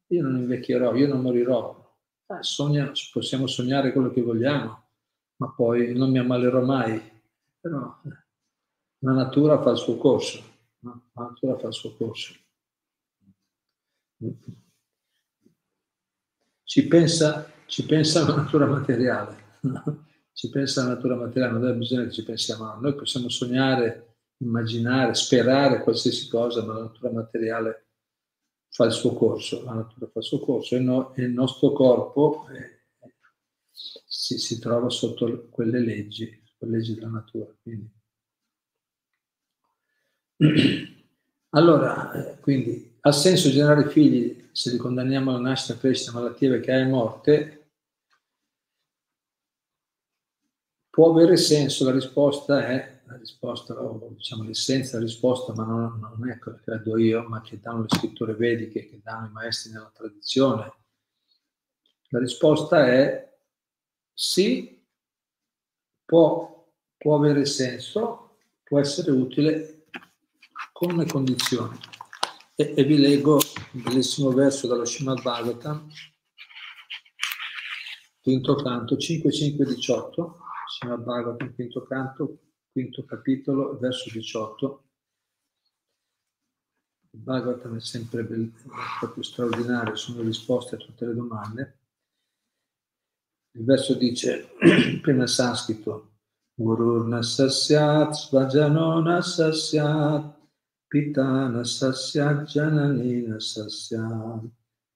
io 0.07 0.23
non 0.23 0.37
invecchierò, 0.37 0.95
io 0.95 1.09
non 1.09 1.21
morirò. 1.21 1.85
Eh, 2.29 2.45
sogna, 2.45 2.93
possiamo 3.13 3.49
sognare 3.49 3.91
quello 3.91 4.13
che 4.13 4.23
vogliamo, 4.23 4.85
ma 5.39 5.51
poi 5.51 5.93
non 5.95 6.13
mi 6.13 6.19
ammalerò 6.21 6.65
mai. 6.65 7.03
Però 7.59 8.01
la 9.01 9.13
natura 9.13 9.61
fa 9.63 9.71
il 9.71 9.79
suo 9.79 9.97
corso. 9.97 10.43
No? 10.81 11.11
La 11.15 11.23
natura 11.25 11.59
fa 11.59 11.69
il 11.69 11.75
suo 11.75 11.95
corso. 11.97 12.35
Ci 16.63 16.87
pensa, 16.89 17.51
ci 17.67 17.85
pensa 17.85 18.27
la 18.27 18.37
natura 18.37 18.67
materiale, 18.67 19.59
no? 19.63 20.07
ci 20.33 20.49
pensa 20.49 20.83
la 20.83 20.95
natura 20.95 21.17
materiale, 21.17 21.53
non 21.53 21.69
è 21.69 21.75
bisogno 21.75 22.05
che 22.05 22.13
ci 22.13 22.25
pensiamo, 22.25 22.75
noi 22.75 22.95
possiamo 22.95 23.29
sognare, 23.29 24.17
immaginare, 24.39 25.15
sperare 25.15 25.83
qualsiasi 25.83 26.29
cosa, 26.29 26.65
ma 26.65 26.75
la 26.75 26.81
natura 26.81 27.13
materiale 27.13 27.87
fa 28.69 28.85
il 28.87 28.93
suo 28.93 29.15
corso, 29.15 29.63
la 29.65 29.75
natura 29.75 30.07
fa 30.07 30.19
il 30.19 30.25
suo 30.25 30.41
corso 30.41 30.75
e, 30.77 30.81
no, 30.81 31.15
e 31.15 31.23
il 31.23 31.31
nostro 31.31 31.73
corpo 31.73 32.47
eh, 32.49 32.85
si, 34.05 34.39
si, 34.39 34.59
trova 34.59 34.89
sotto 34.89 35.49
quelle 35.51 35.81
leggi, 35.81 36.43
quelle 36.59 36.79
leggi 36.79 36.95
della 36.95 37.09
natura. 37.09 37.55
Quindi 37.63 37.96
allora, 41.51 42.37
quindi, 42.41 42.99
ha 43.01 43.13
senso 43.13 43.51
generare 43.51 43.89
figli 43.89 44.49
se 44.53 44.71
li 44.71 44.77
condanniamo 44.77 45.31
alla 45.31 45.49
nascita, 45.49 45.79
crescita, 45.79 46.13
malattia, 46.13 46.51
vecchiaia 46.51 46.85
e 46.85 46.89
morte? 46.89 47.71
Può 50.91 51.11
avere 51.11 51.37
senso, 51.37 51.85
la 51.85 51.93
risposta 51.93 52.67
è, 52.67 53.01
la 53.05 53.17
risposta, 53.17 53.75
diciamo 54.11 54.43
l'essenza 54.43 54.93
della 54.93 55.05
risposta, 55.05 55.53
ma 55.55 55.65
non, 55.65 55.99
non 56.01 56.31
è 56.31 56.39
quello 56.39 56.59
che 56.59 56.65
credo 56.65 56.99
io, 56.99 57.23
ma 57.29 57.41
che 57.43 57.61
danno 57.61 57.83
le 57.83 57.89
scritture 57.89 58.35
vediche, 58.35 58.89
che 58.89 59.01
danno 59.03 59.27
i 59.29 59.33
maestri 59.33 59.73
nella 59.73 59.93
tradizione. 59.95 60.73
La 62.09 62.19
risposta 62.19 62.87
è 62.87 63.39
sì, 64.13 64.83
può, 66.05 66.67
può 66.97 67.17
avere 67.17 67.45
senso, 67.45 68.39
può 68.63 68.81
essere 68.81 69.11
utile 69.11 69.76
una 70.81 71.05
condizione. 71.07 71.79
E, 72.55 72.75
e, 72.77 72.85
vi 72.85 72.99
leggo 72.99 73.39
un 73.73 73.83
bellissimo 73.83 74.31
verso 74.31 74.67
dallo 74.67 74.85
Srimad 74.85 75.23
Bhagavatam, 75.23 75.89
quinto 78.21 78.57
canto, 78.57 78.97
5.5.18, 78.97 80.33
Srimad 80.79 81.03
Bhagavatam, 81.03 81.55
quinto 81.55 81.83
canto, 81.85 82.39
quinto 82.71 83.05
capitolo, 83.05 83.79
verso 83.79 84.11
18. 84.11 84.85
Il 87.13 87.21
Bhagavatam 87.21 87.77
è 87.77 87.81
sempre 87.81 88.25
bello, 88.25 88.53
proprio 88.99 89.23
straordinario, 89.23 89.97
sono 89.97 90.23
risposte 90.23 90.75
a 90.75 90.79
tutte 90.79 91.07
le 91.07 91.15
domande. 91.15 91.79
Il 93.53 93.65
verso 93.65 93.95
dice, 93.95 94.51
prima 95.01 95.23
il 95.23 95.29
sanscrito, 95.29 96.17
Gururna 96.59 97.23
sasyat 97.23 98.15
svajanona 98.15 99.21
sasyat 99.21 100.36
pitana 100.89 101.65
sasya 101.65 102.45
jananina 102.47 103.41
sasya 103.41 104.41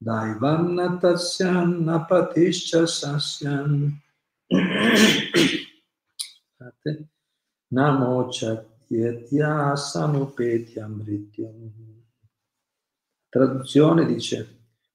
daivanna 0.00 0.99
tasyan 1.00 1.85
napatischa 1.85 2.87
sasyan 2.87 3.99
namo 7.70 8.30
chatyatya 8.30 9.76
samupetya 9.76 10.87
mrityam 10.88 11.73
traduzione 13.30 14.06
dice 14.06 14.47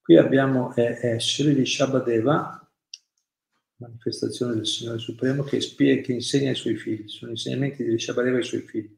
qui 0.02 0.16
abbiamo 0.16 0.74
è, 0.74 0.98
è 1.00 1.20
Sri 1.20 1.66
Shabadeva 1.66 2.60
manifestazione 3.78 4.54
del 4.54 4.66
Signore 4.66 4.98
Supremo 4.98 5.42
che 5.42 5.60
spiega, 5.60 6.00
che 6.00 6.12
insegna 6.12 6.48
ai 6.48 6.54
suoi 6.54 6.76
figli, 6.76 7.08
sono 7.08 7.32
insegnamenti 7.32 7.84
di 7.84 7.98
Shabadeva 7.98 8.38
ai 8.38 8.44
suoi 8.44 8.62
figli 8.62 8.96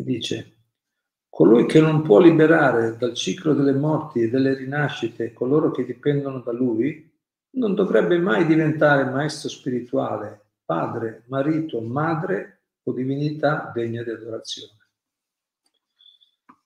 e 0.00 0.04
dice 0.04 0.56
colui 1.28 1.66
che 1.66 1.80
non 1.80 2.02
può 2.02 2.18
liberare 2.18 2.96
dal 2.96 3.14
ciclo 3.14 3.54
delle 3.54 3.72
morti 3.72 4.22
e 4.22 4.30
delle 4.30 4.54
rinascite 4.54 5.32
coloro 5.32 5.70
che 5.70 5.84
dipendono 5.84 6.40
da 6.40 6.52
lui, 6.52 7.08
non 7.52 7.74
dovrebbe 7.74 8.18
mai 8.18 8.46
diventare 8.46 9.04
maestro 9.04 9.48
spirituale, 9.48 10.54
padre, 10.64 11.24
marito, 11.28 11.80
madre 11.80 12.64
o 12.82 12.92
divinità 12.92 13.70
degna 13.72 14.02
di 14.02 14.10
adorazione. 14.10 14.78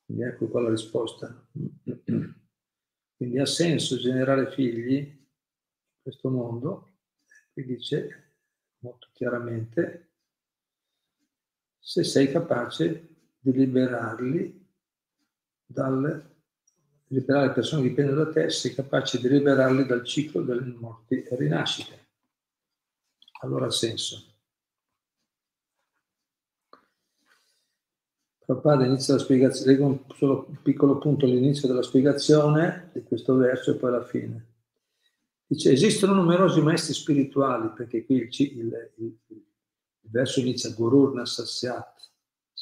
Quindi 0.05 0.25
ecco 0.25 0.49
qua 0.49 0.63
la 0.63 0.71
risposta. 0.71 1.47
Quindi 3.17 3.39
ha 3.39 3.47
senso 3.47 3.97
generare 3.97 4.51
figli 4.51 4.95
in 4.95 6.03
questo 6.03 6.31
mondo? 6.31 6.99
Qui 7.53 7.65
dice 7.65 8.33
molto 8.79 9.09
chiaramente, 9.13 10.11
se 11.79 12.03
sei 12.03 12.31
capace 12.31 13.14
di 13.45 13.53
liberarli 13.53 14.67
dal 15.67 16.33
liberare 17.09 17.49
le 17.49 17.53
persone 17.53 17.83
che 17.83 17.89
dipendono 17.89 18.25
da 18.25 18.33
te, 18.33 18.49
sei 18.49 18.75
capace 18.75 19.21
di 19.21 19.29
liberarli 19.29 19.85
dal 19.85 20.03
ciclo 20.03 20.41
delle 20.41 20.65
morti 20.79 21.23
e 21.23 21.37
rinascite. 21.37 22.07
allora 23.43 23.67
ha 23.67 23.71
senso. 23.71 24.33
Prabhupada 28.39 28.87
inizia 28.87 29.15
la 29.15 29.21
spiegazione, 29.21 29.73
leggo 29.73 29.87
un 29.87 30.01
solo 30.15 30.57
piccolo 30.63 30.99
punto 30.99 31.27
all'inizio 31.27 31.69
della 31.69 31.83
spiegazione 31.83 32.91
di 32.95 33.03
questo 33.03 33.37
verso 33.37 33.73
e 33.73 33.75
poi 33.77 33.91
alla 33.91 34.05
fine. 34.05 34.47
Dice, 35.47 35.73
esistono 35.73 36.15
numerosi 36.15 36.63
maestri 36.63 36.95
spirituali, 36.95 37.71
perché 37.75 38.07
qui 38.07 38.17
il, 38.17 38.29
il, 38.97 39.19
il, 39.27 39.43
verso 40.11 40.41
inizia 40.41 40.71
Gurur 40.71 41.15
Nasasyat, 41.15 41.94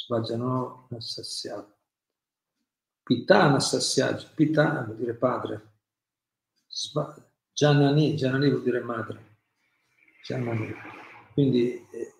Svajano 0.04 0.88
Nasasyat, 0.90 1.66
Pita 3.04 3.50
Nasasyat, 3.50 4.34
Pita 4.34 4.82
vuol 4.84 4.96
dire 4.96 5.14
padre, 5.14 5.74
Sva, 6.66 7.14
Janani 7.52 8.16
vuol 8.16 8.62
dire 8.62 8.80
madre, 8.80 9.38
Janani. 10.26 10.74
Quindi 11.32 11.86
eh, 11.92 12.14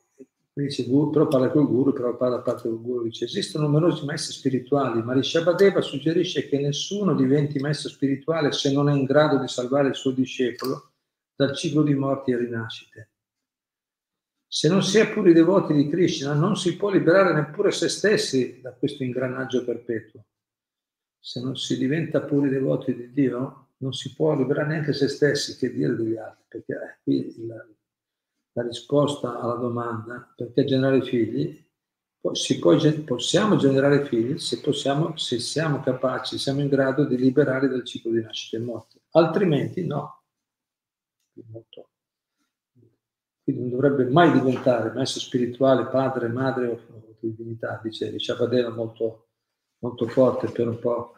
dice, 0.53 0.85
però 0.85 1.27
parla 1.27 1.51
col 1.51 1.67
guru, 1.67 1.93
però 1.93 2.17
parla 2.17 2.41
parte 2.41 2.69
del 2.69 2.81
guru, 2.81 3.03
dice 3.03 3.25
esistono 3.25 3.67
numerosi 3.67 4.05
maestri 4.05 4.35
spirituali, 4.35 5.03
ma 5.03 5.15
Rishabhadeva 5.15 5.81
suggerisce 5.81 6.49
che 6.49 6.61
nessuno 6.61 7.15
diventi 7.15 7.59
maestro 7.59 7.89
spirituale 7.89 8.53
se 8.53 8.73
non 8.73 8.89
è 8.89 8.95
in 8.95 9.05
grado 9.05 9.39
di 9.39 9.49
salvare 9.49 9.89
il 9.89 9.97
suo 9.97 10.13
discepolo 10.13 10.93
dal 11.35 11.57
ciclo 11.57 11.83
di 11.83 11.95
morti 11.95 12.31
e 12.31 12.37
rinascite. 12.37 13.12
Se 14.55 14.69
non 14.69 14.83
si 14.83 14.99
è 14.99 15.11
puri 15.11 15.33
devoti 15.33 15.73
di 15.73 15.89
Krishna, 15.89 16.35
non 16.35 16.59
si 16.59 16.77
può 16.77 16.91
liberare 16.91 17.33
neppure 17.33 17.71
se 17.71 17.89
stessi 17.89 18.61
da 18.61 18.75
questo 18.75 19.03
ingranaggio 19.03 19.65
perpetuo. 19.65 20.27
Se 21.19 21.41
non 21.41 21.57
si 21.57 21.79
diventa 21.79 22.21
puri 22.21 22.51
devoti 22.51 22.95
di 22.95 23.15
Dio, 23.15 23.69
non 23.79 23.95
si 23.95 24.13
può 24.15 24.37
liberare 24.37 24.69
neanche 24.69 24.93
se 24.93 25.09
stessi, 25.09 25.57
che 25.57 25.73
dire 25.73 25.97
degli 25.97 26.19
altri, 26.19 26.45
perché 26.49 26.75
eh, 26.75 26.99
qui 27.03 27.47
la, 27.47 27.67
la 28.53 28.63
risposta 28.63 29.41
alla 29.41 29.55
domanda 29.55 30.31
perché 30.37 30.65
generare 30.65 31.01
figli, 31.01 31.59
può, 32.21 32.33
possiamo 33.07 33.57
generare 33.57 34.05
figli 34.05 34.37
se, 34.37 34.61
possiamo, 34.61 35.17
se 35.17 35.39
siamo 35.39 35.81
capaci, 35.81 36.37
siamo 36.37 36.61
in 36.61 36.69
grado 36.69 37.07
di 37.07 37.17
liberare 37.17 37.69
dal 37.69 37.87
ciclo 37.87 38.11
di 38.11 38.21
nascita 38.21 38.59
e 38.59 38.61
morte, 38.61 39.01
altrimenti 39.13 39.87
no. 39.87 40.25
Quindi 43.43 43.63
non 43.63 43.71
dovrebbe 43.71 44.05
mai 44.09 44.33
diventare 44.33 44.93
maestro 44.93 45.21
spirituale, 45.21 45.87
padre, 45.87 46.29
madre 46.29 46.67
o, 46.67 46.81
divinità, 47.19 47.81
dice 47.83 48.11
Rishabhadeva 48.11 48.71
molto, 48.71 49.29
molto 49.79 50.09
forte 50.09 50.51
per 50.51 50.69
un 50.69 50.79
po' 50.79 51.15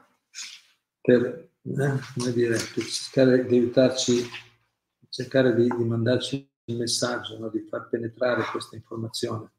per, 1.00 1.22
eh, 1.22 1.98
come 2.14 2.32
dire, 2.32 2.56
per 2.74 2.84
cercare 2.84 3.44
di 3.46 3.56
aiutarci, 3.56 4.24
cercare 5.08 5.54
di, 5.54 5.68
di 5.68 5.84
mandarci 5.84 6.50
il 6.66 6.76
messaggio, 6.76 7.38
no? 7.38 7.48
di 7.50 7.60
far 7.68 7.88
penetrare 7.88 8.42
questa 8.50 8.76
informazione. 8.76 9.52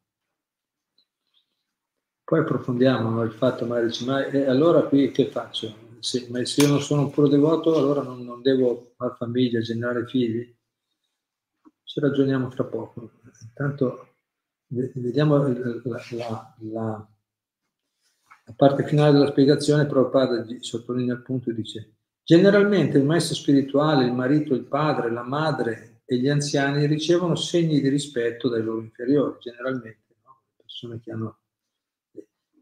Poi 2.24 2.40
approfondiamo 2.40 3.10
no? 3.10 3.22
il 3.22 3.32
fatto, 3.32 3.66
magari 3.66 3.88
dici, 3.88 4.06
ma 4.06 4.26
eh, 4.26 4.48
allora 4.48 4.84
qui 4.84 5.12
che 5.12 5.28
faccio? 5.28 5.84
Se, 6.00 6.28
ma 6.30 6.44
se 6.46 6.62
io 6.62 6.70
non 6.70 6.82
sono 6.82 7.02
un 7.02 7.12
puro 7.12 7.28
devoto, 7.28 7.78
allora 7.78 8.02
non, 8.02 8.24
non 8.24 8.42
devo 8.42 8.94
fare 8.96 9.16
famiglia, 9.16 9.60
generare 9.60 10.08
figli? 10.08 10.55
Ci 11.86 12.00
ragioniamo 12.00 12.50
tra 12.50 12.66
poco. 12.66 13.12
Intanto 13.42 14.16
vediamo 14.68 15.38
la, 15.38 15.54
la, 15.84 16.56
la, 16.60 17.10
la 18.46 18.54
parte 18.56 18.86
finale 18.86 19.14
della 19.14 19.28
spiegazione, 19.28 19.86
Prabhupada 19.86 20.46
sottolinea 20.60 21.14
il 21.14 21.22
punto 21.22 21.52
e 21.52 21.54
dice 21.54 21.96
Generalmente 22.26 22.98
il 22.98 23.06
maestro 23.06 23.36
spirituale, 23.36 24.06
il 24.06 24.14
marito, 24.14 24.56
il 24.56 24.66
padre, 24.66 25.12
la 25.12 25.22
madre, 25.22 26.02
e 26.06 26.18
gli 26.18 26.28
anziani 26.28 26.88
ricevono 26.88 27.36
segni 27.36 27.80
di 27.80 27.88
rispetto 27.88 28.50
dai 28.50 28.64
loro 28.64 28.82
inferiori, 28.82 29.38
generalmente, 29.40 30.16
no? 30.24 30.42
persone, 30.56 31.00
che 31.00 31.12
hanno, 31.12 31.40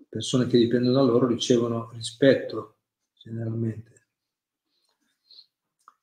persone 0.09 0.47
che 0.47 0.57
dipendono 0.57 0.95
da 0.95 1.01
loro 1.01 1.27
ricevono 1.27 1.91
rispetto, 1.93 2.79
generalmente, 3.13 4.07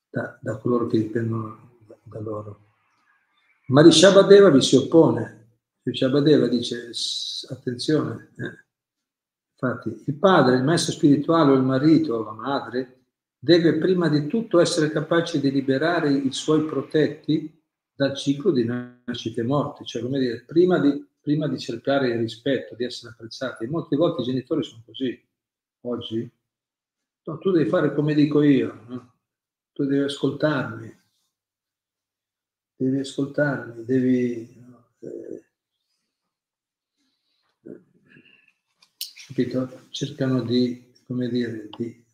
da, 0.08 0.38
da 0.40 0.56
coloro 0.56 0.86
che 0.86 0.96
dipendono 0.96 1.76
da, 1.86 1.98
da 2.02 2.20
loro. 2.20 2.69
Ma 3.70 3.82
Rishabhadeva 3.82 4.50
vi 4.50 4.60
si 4.60 4.76
oppone. 4.76 5.38
Rishabhadeva 5.82 6.48
dice, 6.48 6.90
attenzione, 7.48 8.32
eh. 8.36 8.64
infatti 9.52 10.02
il 10.06 10.14
padre, 10.16 10.56
il 10.56 10.64
maestro 10.64 10.92
spirituale 10.92 11.52
o 11.52 11.54
il 11.54 11.62
marito 11.62 12.14
o 12.14 12.24
la 12.24 12.32
madre 12.32 13.04
deve 13.38 13.78
prima 13.78 14.08
di 14.08 14.26
tutto 14.26 14.60
essere 14.60 14.90
capace 14.90 15.40
di 15.40 15.50
liberare 15.50 16.12
i 16.12 16.32
suoi 16.32 16.64
protetti 16.64 17.58
dal 17.94 18.14
ciclo 18.16 18.50
di 18.50 18.64
nascite 18.64 19.40
e 19.40 19.44
morti, 19.44 19.84
cioè 19.84 20.02
come 20.02 20.18
dire, 20.18 20.42
prima 20.44 20.78
di, 20.78 21.06
prima 21.20 21.46
di 21.46 21.58
cercare 21.58 22.08
il 22.08 22.18
rispetto, 22.18 22.74
di 22.74 22.84
essere 22.84 23.12
apprezzati. 23.12 23.66
Molte 23.66 23.96
volte 23.96 24.22
i 24.22 24.24
genitori 24.24 24.64
sono 24.64 24.82
così, 24.84 25.18
oggi. 25.82 26.30
No, 27.22 27.38
tu 27.38 27.50
devi 27.50 27.68
fare 27.68 27.94
come 27.94 28.14
dico 28.14 28.42
io, 28.42 28.84
no? 28.88 29.14
tu 29.72 29.84
devi 29.84 30.02
ascoltarmi, 30.02 30.99
devi 32.84 33.00
ascoltarmi, 33.00 33.84
devi... 33.84 34.58
Eh, 35.00 35.44
capito? 39.26 39.82
Cercano 39.90 40.42
di, 40.42 40.92
come 41.06 41.28
dire, 41.28 41.68
di 41.76 42.04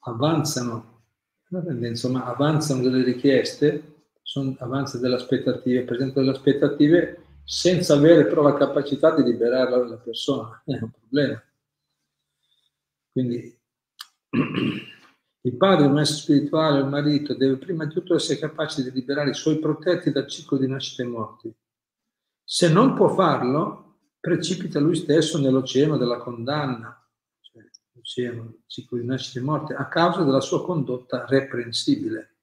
avanzano, 0.00 1.02
insomma, 1.48 2.26
avanzano 2.26 2.82
delle 2.82 3.02
richieste, 3.02 4.10
sono, 4.22 4.54
avanzano 4.60 5.02
delle 5.02 5.16
aspettative, 5.16 5.82
presentano 5.82 6.24
delle 6.26 6.36
aspettative 6.36 7.24
senza 7.44 7.94
avere 7.94 8.26
però 8.26 8.42
la 8.42 8.54
capacità 8.54 9.12
di 9.14 9.24
liberare 9.24 9.88
la 9.88 9.96
persona, 9.96 10.62
è 10.64 10.78
un 10.80 10.90
problema. 10.90 11.42
Quindi 13.10 13.58
il 15.44 15.56
padre, 15.56 15.86
il 15.86 15.92
maestro 15.92 16.18
spirituale, 16.18 16.80
il 16.80 16.86
marito 16.86 17.34
deve 17.34 17.56
prima 17.56 17.84
di 17.84 17.92
tutto 17.92 18.14
essere 18.14 18.38
capace 18.38 18.82
di 18.82 18.92
liberare 18.92 19.30
i 19.30 19.34
suoi 19.34 19.58
protetti 19.58 20.12
dal 20.12 20.28
ciclo 20.28 20.56
di 20.56 20.68
nascite 20.68 21.02
e 21.02 21.06
morti. 21.06 21.52
Se 22.44 22.68
non 22.68 22.94
può 22.94 23.08
farlo, 23.08 23.98
precipita 24.20 24.78
lui 24.78 24.94
stesso 24.94 25.40
nell'oceano 25.40 25.96
della 25.96 26.18
condanna, 26.18 26.96
l'oceano, 27.92 28.58
ciclo 28.66 28.98
di 28.98 29.04
nascita 29.04 29.40
e 29.40 29.42
morte, 29.42 29.74
a 29.74 29.88
causa 29.88 30.22
della 30.22 30.40
sua 30.40 30.64
condotta 30.64 31.26
reprensibile. 31.26 32.36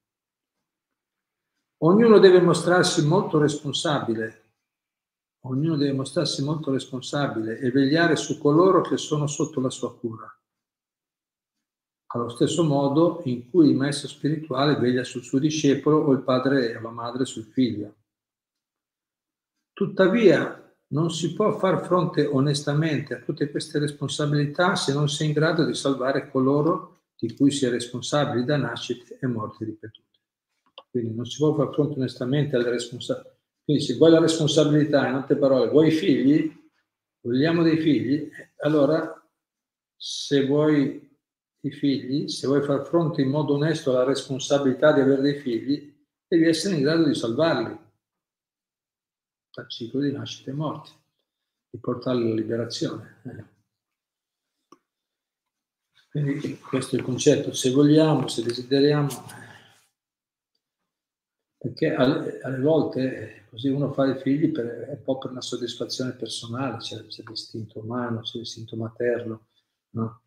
Ognuno 1.82 2.20
deve 2.20 2.42
mostrarsi 2.42 3.06
molto 3.06 3.40
responsabile, 3.40 4.52
ognuno 5.44 5.78
deve 5.78 5.94
mostrarsi 5.94 6.44
molto 6.44 6.72
responsabile 6.72 7.60
e 7.60 7.72
vegliare 7.72 8.18
su 8.18 8.38
coloro 8.38 8.82
che 8.82 8.98
sono 8.98 9.28
sotto 9.28 9.62
la 9.62 9.70
sua 9.70 9.98
cura. 9.98 10.39
Allo 12.12 12.30
stesso 12.30 12.64
modo 12.64 13.22
in 13.26 13.50
cui 13.50 13.70
il 13.70 13.76
maestro 13.76 14.08
spirituale 14.08 14.78
veglia 14.78 15.04
sul 15.04 15.24
suo 15.24 15.38
discepolo 15.38 15.98
o 15.98 16.12
il 16.12 16.24
padre 16.24 16.72
e 16.72 16.82
la 16.82 16.90
madre 16.90 17.26
sul 17.26 17.46
figlio. 17.46 17.96
Tuttavia, 19.72 20.76
non 20.88 21.12
si 21.12 21.34
può 21.34 21.56
far 21.60 21.86
fronte 21.86 22.26
onestamente 22.26 23.14
a 23.14 23.20
tutte 23.20 23.52
queste 23.52 23.78
responsabilità 23.78 24.76
se 24.76 24.92
non 24.92 25.08
si 25.08 25.22
è 25.22 25.28
in 25.28 25.34
grado 25.34 25.64
di 25.64 25.76
salvare 25.76 26.32
coloro 26.32 27.02
di 27.16 27.36
cui 27.36 27.52
si 27.52 27.66
è 27.66 27.70
responsabili 27.70 28.44
da 28.44 28.58
nascite 28.58 29.20
e 29.22 29.28
morti 29.28 29.66
ripetute. 29.66 30.08
Quindi 30.90 31.14
non 31.14 31.26
si 31.26 31.38
può 31.38 31.54
far 31.54 31.72
fronte 31.72 32.00
onestamente 32.00 32.56
alle 32.56 32.72
responsabilità. 32.72 33.38
Quindi 33.64 33.84
se 33.84 33.98
vuoi 33.98 34.10
la 34.10 34.20
responsabilità, 34.20 35.08
in 35.08 35.14
altre 35.14 35.36
parole, 35.36 35.70
vuoi 35.70 35.92
figli, 35.92 36.52
vogliamo 37.22 37.62
dei 37.62 37.78
figli, 37.78 38.28
allora 38.62 39.14
se 39.96 40.48
vuoi 40.48 41.08
i 41.62 41.72
figli, 41.72 42.28
se 42.28 42.48
vuoi 42.48 42.64
far 42.64 42.86
fronte 42.86 43.22
in 43.22 43.30
modo 43.30 43.54
onesto 43.54 43.92
alla 43.92 44.06
responsabilità 44.06 44.94
di 44.94 45.02
avere 45.02 45.22
dei 45.22 45.40
figli, 45.40 45.98
devi 46.28 46.48
essere 46.48 46.76
in 46.76 46.82
grado 46.82 47.06
di 47.06 47.16
salvarli 47.16 47.78
dal 49.52 49.70
ciclo 49.70 50.00
di 50.00 50.12
nascita 50.12 50.52
e 50.52 50.54
morte, 50.54 50.92
di 51.70 51.80
portarli 51.80 52.26
alla 52.26 52.36
liberazione. 52.36 53.22
Eh. 53.24 53.58
Quindi 56.10 56.58
questo 56.60 56.96
è 56.96 57.00
il 57.00 57.06
concetto, 57.06 57.54
se 57.54 57.72
vogliamo, 57.72 58.28
se 58.28 58.42
desideriamo, 58.42 59.10
perché 61.58 61.94
alle, 61.94 62.40
alle 62.42 62.60
volte 62.62 63.46
così 63.50 63.68
uno 63.68 63.92
fa 63.92 64.06
dei 64.06 64.22
figli 64.22 64.52
per, 64.52 64.66
è 64.66 64.92
un 64.92 65.04
po' 65.04 65.18
per 65.18 65.32
una 65.32 65.42
soddisfazione 65.42 66.14
personale, 66.14 66.78
c'è, 66.78 67.06
c'è 67.06 67.24
l'istinto 67.28 67.80
umano, 67.80 68.22
c'è 68.22 68.38
l'istinto 68.38 68.76
materno, 68.76 69.48
no? 69.92 70.22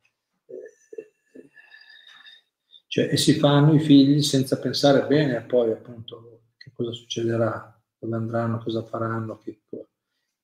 Cioè, 2.93 3.09
e 3.11 3.17
si 3.17 3.39
fanno 3.39 3.73
i 3.73 3.81
figli 3.81 4.21
senza 4.21 4.59
pensare 4.59 5.07
bene 5.07 5.35
a 5.35 5.41
poi 5.41 5.73
appunto 5.73 6.43
che 6.59 6.73
cosa 6.75 6.93
succederà 6.93 7.83
dove 7.99 8.15
andranno, 8.15 8.59
cosa 8.59 8.83
faranno, 8.83 9.39
che 9.39 9.63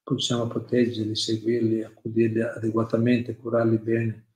possiamo 0.02 0.46
proteggerli, 0.46 1.14
seguirli, 1.14 1.82
accudirli 1.82 2.40
adeguatamente, 2.40 3.36
curarli 3.36 3.76
bene. 3.76 4.26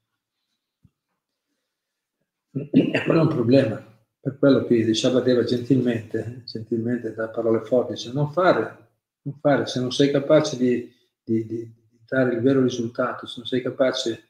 E 2.51 3.03
quello 3.03 3.21
è 3.21 3.23
un 3.23 3.29
problema. 3.29 3.83
per 4.21 4.39
quello 4.39 4.67
che 4.67 4.85
diceva 4.85 5.21
Deva 5.21 5.45
gentilmente, 5.45 6.43
gentilmente 6.45 7.15
da 7.15 7.31
parole 7.31 7.65
forti, 7.65 7.95
dice 7.95 8.13
non 8.13 8.31
fare, 8.31 8.91
non 9.23 9.39
fare, 9.41 9.65
se 9.65 9.81
non 9.81 9.91
sei 9.91 10.11
capace 10.11 10.59
di, 10.59 10.93
di, 11.25 11.47
di 11.47 11.75
dare 12.05 12.35
il 12.35 12.43
vero 12.43 12.61
risultato, 12.61 13.25
se 13.25 13.37
non 13.39 13.47
sei 13.47 13.63
capace 13.63 14.29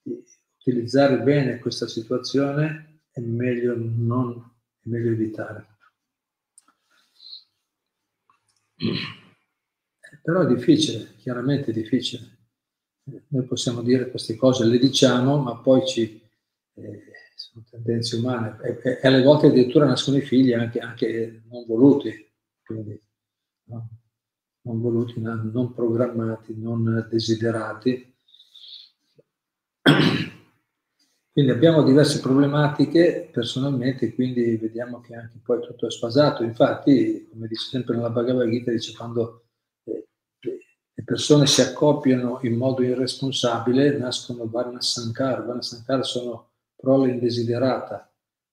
di 0.00 0.24
utilizzare 0.64 1.20
bene 1.20 1.58
questa 1.58 1.86
situazione, 1.86 3.02
è 3.10 3.20
meglio, 3.20 3.74
non, 3.76 4.50
è 4.80 4.88
meglio 4.88 5.12
evitare. 5.12 5.66
Però 10.22 10.40
è 10.40 10.46
difficile, 10.46 11.14
chiaramente 11.16 11.70
è 11.70 11.74
difficile. 11.74 12.38
Noi 13.28 13.44
possiamo 13.44 13.82
dire 13.82 14.10
queste 14.10 14.36
cose, 14.36 14.64
le 14.64 14.78
diciamo, 14.78 15.36
ma 15.36 15.56
poi 15.58 15.86
ci, 15.86 16.22
eh, 16.76 17.02
sono 17.34 17.62
tendenze 17.68 18.16
umane 18.16 18.58
e, 18.62 18.80
e, 18.82 19.00
e, 19.02 19.06
alle 19.06 19.22
volte 19.22 19.48
addirittura 19.48 19.84
nascono 19.84 20.16
i 20.16 20.22
figli 20.22 20.54
anche, 20.54 20.78
anche 20.78 21.42
non 21.50 21.66
voluti, 21.66 22.10
quindi 22.64 22.98
no? 23.64 23.88
non 24.62 24.80
voluti, 24.80 25.20
non 25.20 25.74
programmati, 25.74 26.54
non 26.56 27.06
desiderati. 27.10 28.14
Quindi 31.34 31.50
abbiamo 31.50 31.82
diverse 31.82 32.20
problematiche 32.20 33.28
personalmente, 33.32 34.14
quindi 34.14 34.56
vediamo 34.56 35.00
che 35.00 35.16
anche 35.16 35.40
poi 35.42 35.60
tutto 35.62 35.88
è 35.88 35.90
sfasato. 35.90 36.44
Infatti, 36.44 37.26
come 37.28 37.48
dice 37.48 37.70
sempre 37.70 37.96
nella 37.96 38.10
Bhagavad 38.10 38.48
Gita, 38.48 38.70
dice 38.70 38.96
quando 38.96 39.46
eh, 39.82 40.06
le 40.38 41.02
persone 41.02 41.48
si 41.48 41.60
accoppiano 41.60 42.38
in 42.42 42.54
modo 42.54 42.84
irresponsabile, 42.84 43.98
nascono 43.98 44.48
Varna 44.48 44.80
Sankar. 44.80 45.44
Varna 45.44 45.60
Sankar 45.60 46.06
sono 46.06 46.50
prole 46.76 47.10
indesiderata, 47.10 48.08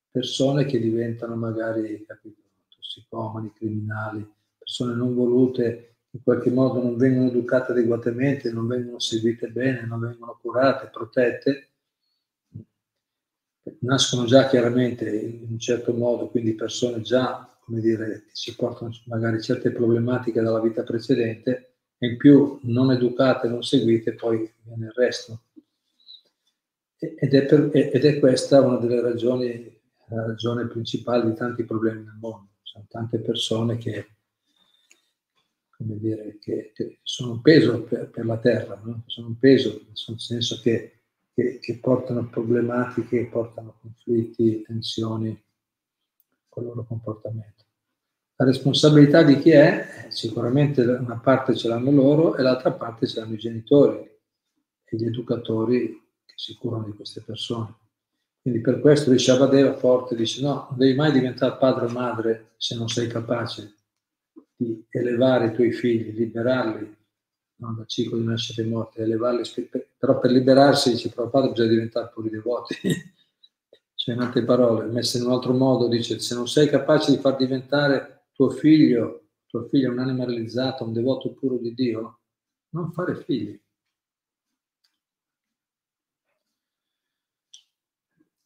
persone 0.09 0.65
che 0.65 0.79
diventano 0.79 1.35
magari 1.35 2.03
capito, 2.03 2.41
tossicomani, 2.67 3.53
criminali, 3.53 4.27
persone 4.57 4.95
non 4.95 5.13
volute, 5.13 5.97
in 6.09 6.23
qualche 6.23 6.49
modo 6.49 6.81
non 6.81 6.97
vengono 6.97 7.27
educate 7.27 7.73
adeguatamente, 7.73 8.51
non 8.51 8.65
vengono 8.65 8.97
seguite 8.97 9.49
bene, 9.49 9.85
non 9.85 9.99
vengono 9.99 10.39
curate, 10.41 10.89
protette 10.91 11.67
nascono 13.81 14.25
già 14.25 14.47
chiaramente 14.47 15.09
in 15.09 15.47
un 15.51 15.59
certo 15.59 15.93
modo, 15.93 16.29
quindi 16.29 16.55
persone 16.55 17.01
già, 17.01 17.47
come 17.63 17.79
dire, 17.79 18.23
che 18.25 18.31
si 18.33 18.55
portano 18.55 18.91
magari 19.05 19.41
certe 19.41 19.71
problematiche 19.71 20.41
dalla 20.41 20.61
vita 20.61 20.83
precedente, 20.83 21.75
e 21.97 22.07
in 22.07 22.17
più 22.17 22.59
non 22.63 22.91
educate, 22.91 23.47
non 23.47 23.61
seguite, 23.61 24.15
poi 24.15 24.51
viene 24.63 24.85
il 24.85 24.93
resto. 24.95 25.43
Ed 26.97 27.33
è, 27.33 27.45
per, 27.45 27.69
ed 27.71 28.03
è 28.03 28.19
questa 28.19 28.61
una 28.61 28.77
delle 28.77 29.01
ragioni, 29.01 29.79
la 30.09 30.25
ragione 30.25 30.67
principale 30.67 31.25
di 31.25 31.35
tanti 31.35 31.63
problemi 31.63 32.03
nel 32.03 32.17
mondo. 32.19 32.49
Sono 32.63 32.85
tante 32.89 33.19
persone 33.19 33.77
che, 33.77 34.15
come 35.77 35.97
dire, 35.99 36.37
che, 36.39 36.71
che 36.73 36.99
sono 37.03 37.33
un 37.33 37.41
peso 37.41 37.83
per, 37.83 38.09
per 38.09 38.25
la 38.25 38.37
terra, 38.37 38.81
no? 38.83 39.03
sono 39.05 39.27
un 39.27 39.37
peso, 39.37 39.81
nel 39.85 40.19
senso 40.19 40.59
che 40.61 41.00
che, 41.33 41.59
che 41.59 41.79
portano 41.79 42.27
problematiche, 42.27 43.27
portano 43.27 43.77
conflitti, 43.81 44.61
tensioni 44.61 45.41
con 46.49 46.63
il 46.63 46.69
loro 46.69 46.85
comportamento. 46.85 47.65
La 48.35 48.45
responsabilità 48.45 49.23
di 49.23 49.37
chi 49.39 49.51
è? 49.51 50.07
Sicuramente 50.09 50.81
una 50.81 51.19
parte 51.19 51.55
ce 51.55 51.67
l'hanno 51.67 51.91
loro 51.91 52.35
e 52.35 52.41
l'altra 52.41 52.71
parte 52.71 53.07
ce 53.07 53.19
l'hanno 53.19 53.33
i 53.33 53.37
genitori 53.37 53.99
e 54.83 54.97
gli 54.97 55.05
educatori 55.05 56.01
che 56.25 56.33
si 56.35 56.55
curano 56.55 56.85
di 56.85 56.93
queste 56.93 57.21
persone. 57.21 57.75
Quindi 58.41 58.61
per 58.61 58.79
questo 58.79 59.11
Rishabhadeva 59.11 59.77
forte 59.77 60.15
dice 60.15 60.41
no, 60.41 60.67
non 60.69 60.79
devi 60.79 60.95
mai 60.95 61.11
diventare 61.11 61.57
padre 61.57 61.85
o 61.85 61.89
madre 61.89 62.53
se 62.57 62.75
non 62.75 62.87
sei 62.87 63.07
capace 63.07 63.75
di 64.55 64.83
elevare 64.89 65.47
i 65.47 65.53
tuoi 65.53 65.71
figli, 65.71 66.17
liberarli 66.17 66.97
no, 67.61 67.73
dal 67.73 67.87
ciclo 67.87 68.17
di 68.17 68.25
nascita 68.25 68.61
e 68.61 68.65
morte, 68.65 69.01
elevarli, 69.01 69.43
però 69.97 70.19
per 70.19 70.31
liberarsi, 70.31 70.91
dice 70.91 71.09
Prabhupada, 71.09 71.49
bisogna 71.49 71.69
diventare 71.69 72.11
puri 72.13 72.29
devoti. 72.29 72.75
cioè, 73.95 74.15
in 74.15 74.21
altre 74.21 74.43
parole, 74.43 74.85
messe 74.87 75.19
in 75.19 75.25
un 75.25 75.31
altro 75.31 75.53
modo, 75.53 75.87
dice, 75.87 76.19
se 76.19 76.35
non 76.35 76.47
sei 76.47 76.67
capace 76.67 77.11
di 77.11 77.17
far 77.17 77.35
diventare 77.35 78.25
tuo 78.33 78.49
figlio, 78.49 79.27
tuo 79.45 79.63
figlio 79.67 79.91
un'anima 79.91 80.25
realizzata, 80.25 80.83
un 80.83 80.93
devoto 80.93 81.33
puro 81.33 81.57
di 81.57 81.73
Dio, 81.73 82.19
non 82.69 82.91
fare 82.91 83.15
figli. 83.15 83.59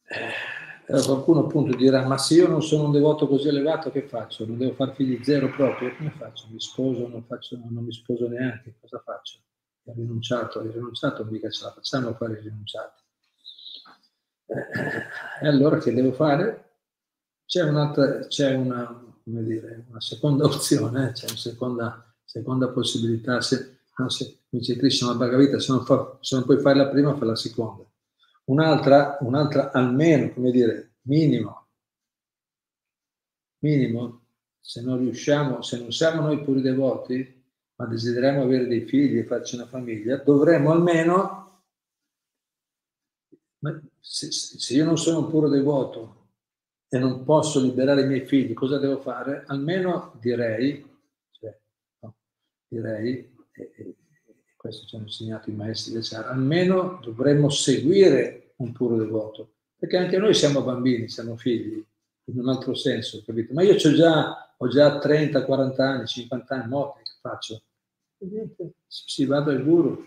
Eh 0.08 0.45
allora 0.88 1.04
qualcuno 1.06 1.40
appunto 1.40 1.76
dirà, 1.76 2.06
ma 2.06 2.16
se 2.16 2.34
io 2.34 2.46
non 2.48 2.62
sono 2.62 2.84
un 2.84 2.92
devoto 2.92 3.26
così 3.26 3.48
elevato, 3.48 3.90
che 3.90 4.02
faccio? 4.02 4.46
Non 4.46 4.56
devo 4.56 4.72
fare 4.74 4.94
figli 4.94 5.22
zero 5.24 5.50
proprio? 5.50 5.94
Come 5.96 6.12
faccio? 6.16 6.46
Mi 6.50 6.60
sposo, 6.60 7.08
non, 7.08 7.24
non 7.70 7.84
mi 7.84 7.92
sposo 7.92 8.28
neanche, 8.28 8.76
cosa 8.80 9.02
faccio? 9.04 9.40
Ho 9.84 9.92
rinunciato, 9.96 10.60
hai 10.60 10.70
rinunciato, 10.70 11.24
mica 11.24 11.50
ce 11.50 11.64
la 11.64 11.72
facciamo 11.72 12.10
a 12.10 12.14
fare 12.14 12.40
rinunciati. 12.40 13.02
Eh, 14.46 15.44
e 15.44 15.48
allora 15.48 15.78
che 15.78 15.92
devo 15.92 16.12
fare? 16.12 16.62
C'è, 17.46 17.64
un'altra, 17.64 18.26
c'è 18.26 18.54
una, 18.54 19.16
dire, 19.24 19.86
una 19.88 20.00
seconda 20.00 20.44
opzione, 20.46 21.10
c'è 21.12 21.26
una 21.26 21.36
seconda, 21.36 22.14
seconda 22.24 22.68
possibilità. 22.68 23.40
Se, 23.40 23.80
no, 23.96 24.08
se, 24.08 24.42
mi 24.50 24.60
dice 24.60 24.76
Krishna, 24.76 25.08
ma 25.08 25.14
Bhagavita, 25.14 25.58
se 25.58 25.72
non, 25.72 25.84
se 26.20 26.36
non 26.36 26.44
puoi 26.44 26.60
fare 26.60 26.76
la 26.76 26.88
prima, 26.88 27.16
fai 27.16 27.26
la 27.26 27.34
seconda 27.34 27.85
un'altra, 28.46 29.18
un'altra 29.20 29.70
almeno, 29.72 30.32
come 30.32 30.50
dire, 30.50 30.96
minimo, 31.02 31.68
minimo, 33.60 34.26
se 34.60 34.82
non 34.82 34.98
riusciamo, 34.98 35.62
se 35.62 35.78
non 35.78 35.92
siamo 35.92 36.22
noi 36.22 36.42
puri 36.42 36.60
devoti, 36.60 37.44
ma 37.76 37.86
desideriamo 37.86 38.42
avere 38.42 38.66
dei 38.66 38.86
figli 38.86 39.18
e 39.18 39.24
farci 39.24 39.54
una 39.54 39.66
famiglia, 39.66 40.16
dovremmo 40.16 40.72
almeno, 40.72 41.62
se, 43.98 44.30
se 44.30 44.74
io 44.74 44.84
non 44.84 44.98
sono 44.98 45.20
un 45.20 45.30
puro 45.30 45.48
devoto 45.48 46.30
e 46.88 46.98
non 46.98 47.24
posso 47.24 47.60
liberare 47.60 48.02
i 48.02 48.06
miei 48.06 48.26
figli, 48.26 48.54
cosa 48.54 48.78
devo 48.78 48.98
fare? 48.98 49.44
Almeno 49.46 50.16
direi, 50.20 50.84
cioè, 51.32 51.58
no, 52.00 52.14
direi, 52.68 53.34
e, 53.52 53.96
questo 54.66 54.86
ci 54.86 54.96
hanno 54.96 55.04
insegnato 55.04 55.50
i 55.50 55.54
maestri 55.54 55.92
del 55.92 56.04
Sara, 56.04 56.30
almeno 56.30 57.00
dovremmo 57.02 57.48
seguire 57.48 58.52
un 58.56 58.72
puro 58.72 58.96
devoto, 58.96 59.54
perché 59.76 59.96
anche 59.96 60.18
noi 60.18 60.34
siamo 60.34 60.62
bambini, 60.62 61.08
siamo 61.08 61.36
figli, 61.36 61.84
in 62.24 62.38
un 62.40 62.48
altro 62.48 62.74
senso, 62.74 63.22
capito? 63.24 63.54
Ma 63.54 63.62
io 63.62 63.74
ho 63.74 63.76
già, 63.76 64.54
ho 64.56 64.68
già 64.68 64.98
30, 64.98 65.44
40 65.44 65.88
anni, 65.88 66.06
50 66.06 66.54
anni, 66.54 66.68
morti, 66.68 67.02
che 67.04 67.12
faccio? 67.20 67.62
Si 68.86 69.24
va 69.24 69.40
dal 69.40 69.62
guru, 69.62 70.04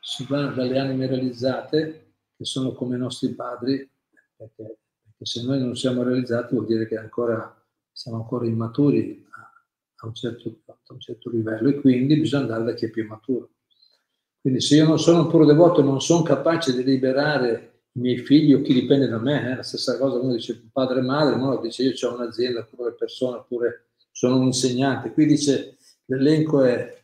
si 0.00 0.24
va 0.28 0.46
dalle 0.46 0.78
anime 0.78 1.06
realizzate, 1.06 2.12
che 2.36 2.44
sono 2.44 2.72
come 2.72 2.96
i 2.96 2.98
nostri 2.98 3.34
padri, 3.34 3.88
perché, 4.36 4.78
perché 5.02 5.24
se 5.24 5.42
noi 5.42 5.58
non 5.58 5.76
siamo 5.76 6.02
realizzati 6.02 6.54
vuol 6.54 6.66
dire 6.66 6.86
che 6.86 6.96
ancora, 6.96 7.60
siamo 7.90 8.18
ancora 8.18 8.46
immaturi 8.46 9.26
a, 9.30 9.50
a, 9.96 10.06
un 10.06 10.14
certo, 10.14 10.60
a 10.66 10.92
un 10.92 11.00
certo 11.00 11.30
livello 11.30 11.68
e 11.68 11.80
quindi 11.80 12.16
bisogna 12.16 12.42
andare 12.42 12.64
da 12.64 12.74
chi 12.74 12.84
è 12.86 12.90
più 12.90 13.06
maturo. 13.06 13.50
Quindi 14.40 14.60
se 14.60 14.76
io 14.76 14.86
non 14.86 14.98
sono 14.98 15.20
un 15.20 15.28
puro 15.28 15.44
devoto, 15.44 15.82
non 15.82 16.00
sono 16.00 16.22
capace 16.22 16.74
di 16.74 16.82
liberare 16.82 17.82
i 17.92 18.00
miei 18.00 18.18
figli 18.18 18.54
o 18.54 18.62
chi 18.62 18.72
dipende 18.72 19.08
da 19.08 19.18
me, 19.18 19.50
eh, 19.50 19.56
la 19.56 19.62
stessa 19.62 19.98
cosa 19.98 20.18
uno 20.18 20.32
dice 20.32 20.68
padre 20.72 21.00
e 21.00 21.02
madre, 21.02 21.34
uno 21.34 21.60
dice 21.60 21.82
io 21.82 22.08
ho 22.08 22.14
un'azienda, 22.14 22.60
oppure 22.60 22.94
persone, 22.94 23.38
oppure 23.38 23.88
sono 24.10 24.38
un 24.38 24.44
insegnante. 24.44 25.12
Qui 25.12 25.26
dice 25.26 25.76
l'elenco 26.06 26.62
è, 26.62 27.02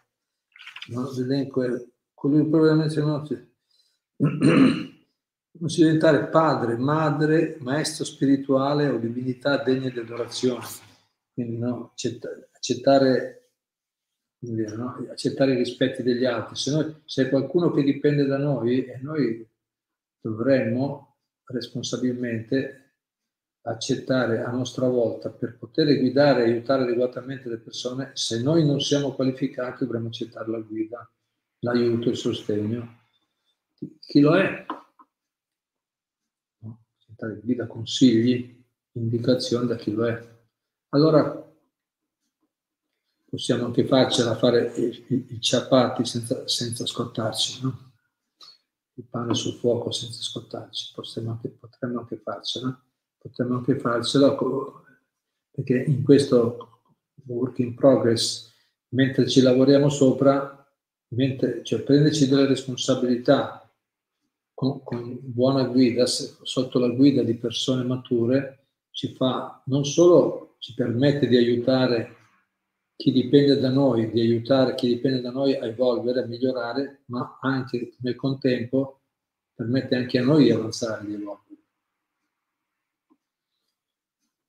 no, 0.88 1.12
l'elenco 1.14 1.62
è 1.62 1.84
colui 2.14 2.48
probabilmente 2.48 3.00
non 3.00 3.26
non 5.58 5.70
si 5.70 5.82
diventare 5.82 6.28
padre, 6.28 6.76
madre, 6.76 7.56
maestro 7.60 8.04
spirituale 8.04 8.88
o 8.88 8.98
divinità 8.98 9.62
degna 9.62 9.90
di 9.90 9.98
adorazione. 9.98 10.64
Quindi 11.32 11.58
no, 11.58 11.92
accettare 12.52 13.45
dire, 14.38 14.76
no? 14.76 15.06
accettare 15.10 15.52
i 15.52 15.56
rispetti 15.56 16.02
degli 16.02 16.24
altri. 16.24 16.56
Se, 16.56 16.70
noi, 16.70 16.94
se 17.04 17.26
è 17.26 17.28
qualcuno 17.28 17.70
che 17.70 17.82
dipende 17.82 18.24
da 18.24 18.38
noi, 18.38 18.84
e 18.84 18.98
noi 19.00 19.48
dovremmo 20.20 21.18
responsabilmente 21.44 22.82
accettare 23.62 24.42
a 24.42 24.50
nostra 24.50 24.86
volta 24.86 25.30
per 25.30 25.56
poter 25.58 25.98
guidare 25.98 26.44
e 26.44 26.50
aiutare 26.50 26.82
adeguatamente 26.82 27.48
le 27.48 27.58
persone, 27.58 28.10
se 28.14 28.42
noi 28.42 28.64
non 28.64 28.80
siamo 28.80 29.12
qualificati 29.12 29.84
dovremmo 29.84 30.08
accettare 30.08 30.50
la 30.50 30.60
guida, 30.60 31.10
l'aiuto, 31.60 32.10
il 32.10 32.16
sostegno. 32.16 33.00
Chi 34.00 34.20
lo 34.20 34.36
è? 34.36 34.64
Accettare 36.96 37.40
guida, 37.42 37.66
consigli, 37.66 38.64
indicazioni 38.92 39.66
da 39.66 39.76
chi 39.76 39.92
lo 39.92 40.06
è. 40.06 40.34
Allora 40.90 41.45
possiamo 43.36 43.66
anche 43.66 43.84
farcela 43.84 44.34
fare 44.34 44.72
i, 44.76 45.04
i, 45.08 45.26
i 45.32 45.40
ciapati 45.42 46.06
senza, 46.06 46.48
senza 46.48 46.86
scottarci, 46.86 47.60
no? 47.62 47.92
il 48.94 49.04
pane 49.04 49.34
sul 49.34 49.52
fuoco 49.56 49.90
senza 49.90 50.22
scottarci, 50.22 50.92
potremmo 50.94 51.32
anche, 51.32 51.50
potremmo 51.50 52.00
anche 52.00 52.16
farcela. 52.16 52.82
potremmo 53.18 53.56
anche 53.56 53.78
farcela 53.78 54.34
perché 55.50 55.84
in 55.86 56.02
questo 56.02 56.80
work 57.26 57.58
in 57.58 57.74
progress, 57.74 58.54
mentre 58.94 59.28
ci 59.28 59.42
lavoriamo 59.42 59.90
sopra, 59.90 60.66
mentre, 61.08 61.62
cioè 61.62 61.82
prenderci 61.82 62.28
delle 62.28 62.46
responsabilità 62.46 63.70
con, 64.54 64.82
con 64.82 65.18
buona 65.20 65.64
guida, 65.64 66.06
sotto 66.06 66.78
la 66.78 66.88
guida 66.88 67.22
di 67.22 67.34
persone 67.34 67.84
mature, 67.84 68.68
ci 68.92 69.12
fa 69.14 69.62
non 69.66 69.84
solo 69.84 70.56
ci 70.58 70.72
permette 70.72 71.28
di 71.28 71.36
aiutare 71.36 72.24
chi 72.96 73.12
dipende 73.12 73.58
da 73.58 73.70
noi, 73.70 74.10
di 74.10 74.20
aiutare 74.20 74.74
chi 74.74 74.88
dipende 74.88 75.20
da 75.20 75.30
noi 75.30 75.54
a 75.54 75.66
evolvere, 75.66 76.22
a 76.22 76.26
migliorare, 76.26 77.02
ma 77.06 77.38
anche 77.42 77.94
nel 77.98 78.16
contempo 78.16 79.02
permette 79.54 79.96
anche 79.96 80.18
a 80.18 80.24
noi 80.24 80.44
di 80.44 80.50
avanzare, 80.50 81.06
di 81.06 81.14
evolvere. 81.14 81.44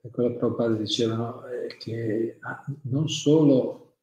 E 0.02 0.10
quello 0.10 0.30
che 0.30 0.36
Prabhupada 0.38 0.76
diceva, 0.76 1.16
no? 1.16 1.44
che 1.78 2.38
ah, 2.42 2.64
non 2.84 3.10
solo, 3.10 3.98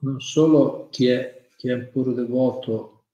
non 0.00 0.20
solo 0.20 0.88
chi, 0.90 1.06
è, 1.06 1.48
chi 1.56 1.68
è 1.68 1.74
un 1.74 1.88
puro 1.92 2.12
devoto, 2.12 3.04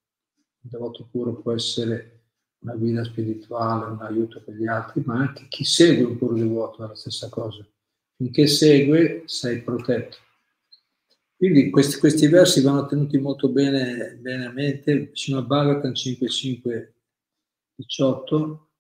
un 0.63 0.71
devoto 0.71 1.07
puro 1.11 1.35
può 1.35 1.53
essere 1.53 2.21
una 2.61 2.77
guida 2.77 3.05
spirituale, 3.05 3.91
un 3.91 4.01
aiuto 4.01 4.43
per 4.43 4.55
gli 4.55 4.67
altri, 4.67 5.03
ma 5.05 5.19
anche 5.19 5.49
chi 5.49 5.65
segue 5.65 6.05
un 6.05 6.17
puro 6.17 6.35
devoto 6.35 6.83
è 6.85 6.89
la 6.89 6.95
stessa 6.95 7.29
cosa. 7.29 7.67
Finché 8.17 8.47
segue 8.47 9.23
sei 9.27 9.63
protetto. 9.63 10.17
Quindi 11.37 11.71
questi, 11.71 11.99
questi 11.99 12.29
versi 12.29 12.61
vanno 12.63 12.87
tenuti 12.87 13.19
molto 13.19 13.49
bene, 13.49 14.17
bene 14.21 14.47
a 14.47 14.53
mente. 14.53 15.11
Srimad 15.13 15.47
Bhagavatam 15.47 15.91
5.5, 15.91 16.93
18. 17.75 18.71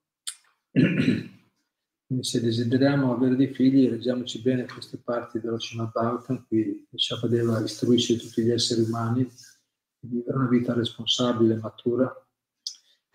Quindi 0.70 2.24
se 2.24 2.40
desideriamo 2.40 3.12
avere 3.12 3.34
dei 3.34 3.52
figli, 3.52 3.88
leggiamoci 3.88 4.40
bene 4.42 4.66
queste 4.66 4.98
parti 4.98 5.40
dello 5.40 5.58
Srimad 5.58 5.90
Bhagavatam, 5.90 6.46
qui 6.46 6.86
Shabadeva 6.94 7.60
istruisce 7.64 8.16
tutti 8.16 8.42
gli 8.42 8.50
esseri 8.50 8.82
umani 8.82 9.22
a 9.22 10.06
vivere 10.06 10.36
una 10.36 10.48
vita 10.48 10.72
responsabile, 10.72 11.56
matura, 11.56 12.14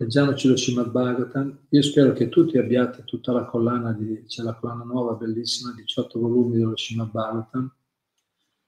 leggiamoci 0.00 0.46
lo 0.48 0.56
Srimad 0.56 0.90
Bhagavatam. 0.90 1.66
Io 1.70 1.82
spero 1.82 2.12
che 2.12 2.28
tutti 2.28 2.56
abbiate 2.56 3.02
tutta 3.04 3.32
la 3.32 3.44
collana, 3.44 3.92
di, 3.92 4.24
c'è 4.26 4.42
la 4.42 4.54
collana 4.54 4.84
nuova, 4.84 5.14
bellissima, 5.14 5.72
18 5.72 6.20
volumi 6.20 6.56
dello 6.56 6.76
Srimad 6.76 7.10
Bhagavatam. 7.10 7.74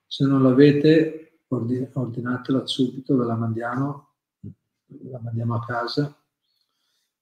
Se 0.07 0.27
non 0.27 0.43
l'avete, 0.43 1.43
ordinatela 1.49 2.67
subito, 2.67 3.17
ve 3.17 3.25
la 3.25 3.37
mandiamo, 3.37 4.09
la 5.05 5.21
mandiamo 5.21 5.55
a 5.55 5.65
casa. 5.65 6.17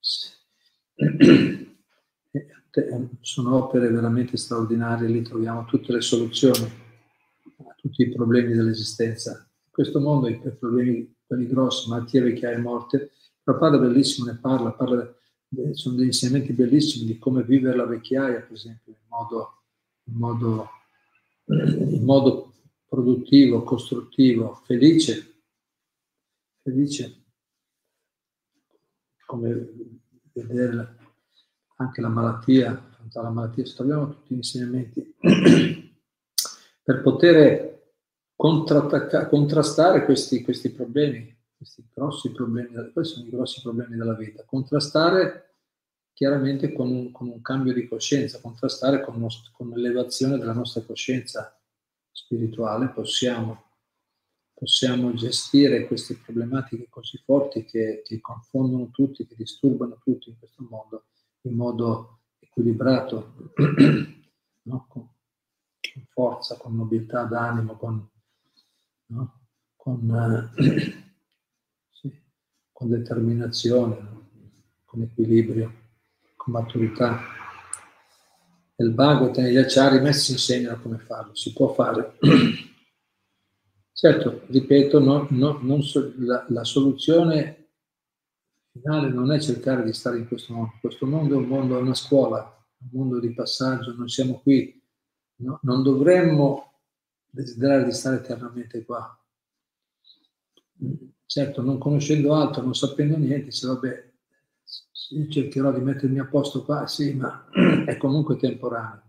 Sono 3.21 3.57
opere 3.57 3.91
veramente 3.91 4.37
straordinarie, 4.37 5.09
lì 5.09 5.23
troviamo 5.23 5.65
tutte 5.67 5.93
le 5.93 6.01
soluzioni 6.01 6.65
a 6.65 7.75
tutti 7.77 8.03
i 8.03 8.13
problemi 8.13 8.55
dell'esistenza. 8.55 9.49
In 9.65 9.71
questo 9.71 10.01
mondo 10.01 10.29
i 10.29 10.41
problemi, 10.59 11.15
quelli 11.27 11.47
grossi, 11.47 11.91
malattie, 11.91 12.23
vecchiaia 12.23 12.57
e 12.57 12.61
morte, 12.61 13.11
Prabhupada 13.49 13.79
bellissimo 13.79 14.31
ne 14.31 14.37
parla, 14.37 14.73
parla, 14.73 15.11
sono 15.73 15.97
degli 15.97 16.09
insegnamenti 16.09 16.53
bellissimi 16.53 17.07
di 17.07 17.17
come 17.17 17.43
vivere 17.43 17.79
la 17.79 17.87
vecchiaia, 17.87 18.43
per 18.43 18.53
esempio, 18.53 18.93
in 18.93 19.07
modo, 19.09 19.63
in 20.05 20.17
modo, 20.17 20.69
in 21.47 22.05
modo 22.05 22.53
produttivo, 22.87 23.63
costruttivo, 23.63 24.61
felice, 24.67 25.45
felice, 26.63 27.25
come 29.25 29.73
vedere 30.35 30.97
anche 31.77 32.03
la 32.03 32.09
malattia, 32.09 32.73
affrontare 32.73 33.29
la 33.29 33.33
malattia, 33.33 33.65
troviamo 33.65 34.11
tutti 34.11 34.35
gli 34.35 34.37
insegnamenti 34.37 35.15
per 36.85 37.01
poter 37.01 37.95
contrastare 38.37 40.05
questi, 40.05 40.43
questi 40.43 40.71
problemi 40.71 41.37
questi 41.59 41.85
grossi 41.93 42.31
problemi, 42.31 42.93
questi 42.93 43.15
sono 43.15 43.27
i 43.27 43.31
grossi 43.31 43.61
problemi 43.61 43.97
della 43.97 44.15
vita. 44.15 44.45
Contrastare 44.45 45.57
chiaramente 46.13 46.73
con 46.73 46.91
un, 46.91 47.11
con 47.11 47.29
un 47.29 47.43
cambio 47.43 47.75
di 47.75 47.87
coscienza, 47.87 48.41
contrastare 48.41 49.03
con, 49.03 49.17
uno, 49.17 49.29
con 49.53 49.69
l'elevazione 49.71 50.39
della 50.39 50.53
nostra 50.53 50.83
coscienza 50.83 51.61
spirituale, 52.11 52.89
possiamo, 52.89 53.65
possiamo 54.55 55.13
gestire 55.15 55.87
queste 55.87 56.17
problematiche 56.17 56.87
così 56.89 57.19
forti 57.25 57.65
che, 57.65 58.03
che 58.05 58.21
confondono 58.21 58.91
tutti, 58.91 59.27
che 59.27 59.35
disturbano 59.37 59.99
tutti 60.03 60.31
in 60.31 60.39
questo 60.39 60.67
mondo 60.69 61.05
in 61.43 61.55
modo 61.55 62.21
equilibrato, 62.39 63.53
no? 64.63 64.87
con, 64.89 65.09
con, 65.93 66.07
forza, 66.09 66.57
con 66.57 66.77
nobiltà 66.77 67.25
d'animo, 67.25 67.77
con, 67.77 68.09
no? 69.07 69.41
con 69.77 70.51
eh, 70.57 71.07
con 72.79 72.91
determinazione, 72.91 73.97
con 74.85 75.03
equilibrio, 75.03 75.73
con 76.37 76.53
maturità. 76.53 77.19
il 78.77 78.93
Bhagavatam 78.93 79.47
e 79.47 79.51
gli 79.51 79.57
acciari 79.57 79.99
messi 80.01 80.31
insegnano 80.31 80.81
come 80.81 80.99
farlo, 80.99 81.35
si 81.35 81.53
può 81.53 81.73
fare. 81.73 82.19
certo, 83.93 84.43
ripeto, 84.47 85.01
no, 85.01 85.27
no, 85.31 85.83
so, 85.83 86.13
la, 86.19 86.47
la, 86.51 86.63
soluzione 86.63 87.71
finale 88.71 89.09
non 89.09 89.33
è 89.33 89.41
cercare 89.41 89.83
di 89.83 89.93
stare 89.93 90.19
in 90.19 90.29
questo 90.29 90.55
mondo. 90.55 90.75
Questo 90.81 91.05
mondo 91.05 91.35
è 91.35 91.39
un 91.39 91.47
mondo, 91.47 91.77
è 91.77 91.81
una 91.81 91.95
scuola, 91.95 92.65
un 92.79 92.89
mondo 92.93 93.19
di 93.19 93.35
passaggio, 93.35 93.93
non 93.97 94.07
siamo 94.07 94.39
qui. 94.39 94.81
No, 95.41 95.59
non 95.63 95.83
dovremmo 95.83 96.75
desiderare 97.29 97.85
di 97.87 97.93
stare 97.93 98.19
eternamente 98.19 98.85
qua 98.85 99.21
Certo, 101.31 101.61
non 101.61 101.77
conoscendo 101.77 102.35
altro, 102.35 102.63
non 102.63 102.75
sapendo 102.75 103.19
niente, 103.19 103.51
se 103.51 103.67
vabbè, 103.67 104.11
cercherò 105.29 105.71
di 105.73 105.81
mettermi 105.81 106.19
a 106.21 106.25
posto 106.27 106.65
qua, 106.65 106.87
sì, 106.87 107.13
ma 107.13 107.51
è 107.85 107.99
comunque 107.99 108.39
temporaneo. 108.39 109.03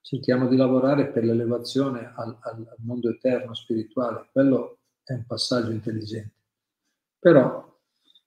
Cerchiamo 0.00 0.48
di 0.48 0.56
lavorare 0.56 1.08
per 1.08 1.22
l'elevazione 1.22 2.14
al, 2.16 2.34
al, 2.40 2.66
al 2.66 2.76
mondo 2.78 3.10
eterno, 3.10 3.52
spirituale, 3.52 4.30
quello 4.32 4.78
è 5.04 5.12
un 5.12 5.26
passaggio 5.26 5.70
intelligente. 5.70 6.32
Però, 7.18 7.78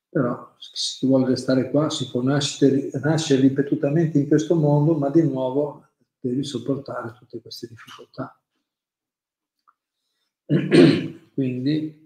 però 0.10 0.54
se 0.60 0.70
si 0.76 1.08
vuole 1.08 1.26
restare 1.26 1.72
qua, 1.72 1.90
si 1.90 2.12
può 2.12 2.22
nascere, 2.22 2.92
nascere 3.02 3.42
ripetutamente 3.42 4.20
in 4.20 4.28
questo 4.28 4.54
mondo, 4.54 4.94
ma 4.94 5.10
di 5.10 5.24
nuovo 5.24 5.88
devi 6.20 6.44
sopportare 6.44 7.16
tutte 7.18 7.42
queste 7.42 7.66
difficoltà. 7.66 8.40
Quindi 11.34 12.03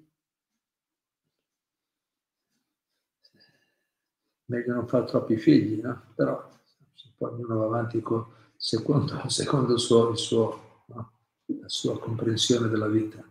meglio 4.47 4.73
non 4.73 4.87
fare 4.87 5.05
troppi 5.05 5.37
figli, 5.37 5.79
no? 5.81 6.03
però 6.15 6.49
poi 7.17 7.31
ognuno 7.31 7.57
va 7.57 7.65
avanti 7.65 8.01
con, 8.01 8.25
secondo, 8.55 9.21
secondo 9.29 9.73
il 9.73 9.79
suo, 9.79 10.09
il 10.11 10.17
suo, 10.17 10.83
no? 10.87 11.11
la 11.45 11.69
sua 11.69 11.99
comprensione 11.99 12.67
della 12.67 12.87
vita. 12.87 13.23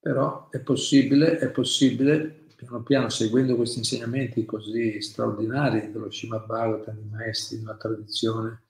Però 0.00 0.50
è 0.50 0.60
possibile, 0.60 1.38
è 1.38 1.50
possibile, 1.50 2.42
piano 2.56 2.82
piano, 2.82 3.08
seguendo 3.08 3.56
questi 3.56 3.78
insegnamenti 3.78 4.44
così 4.44 5.00
straordinari 5.00 5.90
dello 5.90 6.10
Srimad 6.10 6.44
Bhagavatam, 6.44 6.96
di 6.96 7.08
maestri, 7.08 7.56
di 7.56 7.62
una 7.62 7.76
tradizione, 7.76 8.62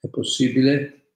è 0.00 0.08
possibile 0.08 1.12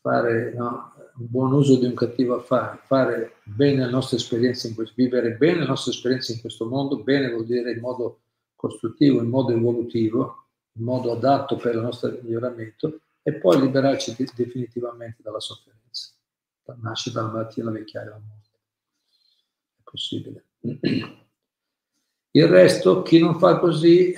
fare 0.00 0.52
no, 0.54 0.94
buon 1.28 1.52
uso 1.52 1.78
di 1.78 1.84
un 1.84 1.94
cattivo 1.94 2.36
affare, 2.36 2.80
fare 2.84 3.36
bene 3.44 3.84
la 3.84 3.90
nostra 3.90 4.16
esperienza 4.16 4.68
in 4.68 4.74
questo, 4.74 4.94
vivere 4.96 5.36
bene 5.36 5.60
la 5.60 5.66
nostra 5.66 5.92
esperienza 5.92 6.32
in 6.32 6.40
questo 6.40 6.66
mondo, 6.66 7.02
bene 7.02 7.30
vuol 7.30 7.46
dire 7.46 7.72
in 7.72 7.80
modo 7.80 8.22
costruttivo, 8.54 9.20
in 9.20 9.28
modo 9.28 9.52
evolutivo, 9.52 10.46
in 10.72 10.84
modo 10.84 11.12
adatto 11.12 11.56
per 11.56 11.74
il 11.74 11.82
nostro 11.82 12.10
miglioramento 12.22 13.00
e 13.22 13.34
poi 13.34 13.60
liberarci 13.60 14.14
de- 14.16 14.30
definitivamente 14.34 15.22
dalla 15.22 15.40
sofferenza, 15.40 16.12
dal 16.64 16.78
nascere 16.80 17.14
dalla 17.14 17.32
malattia, 17.32 17.64
la 17.64 17.70
vecchiaia 17.70 18.06
e 18.06 18.10
la 18.10 18.22
morte. 18.26 18.58
È 19.76 19.80
possibile. 19.82 20.44
Il 22.32 22.46
resto, 22.46 23.02
chi 23.02 23.18
non 23.18 23.38
fa 23.38 23.58
così, 23.58 24.14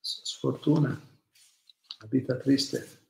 sfortuna, 0.00 0.88
una 0.88 2.08
vita 2.08 2.36
triste 2.36 3.05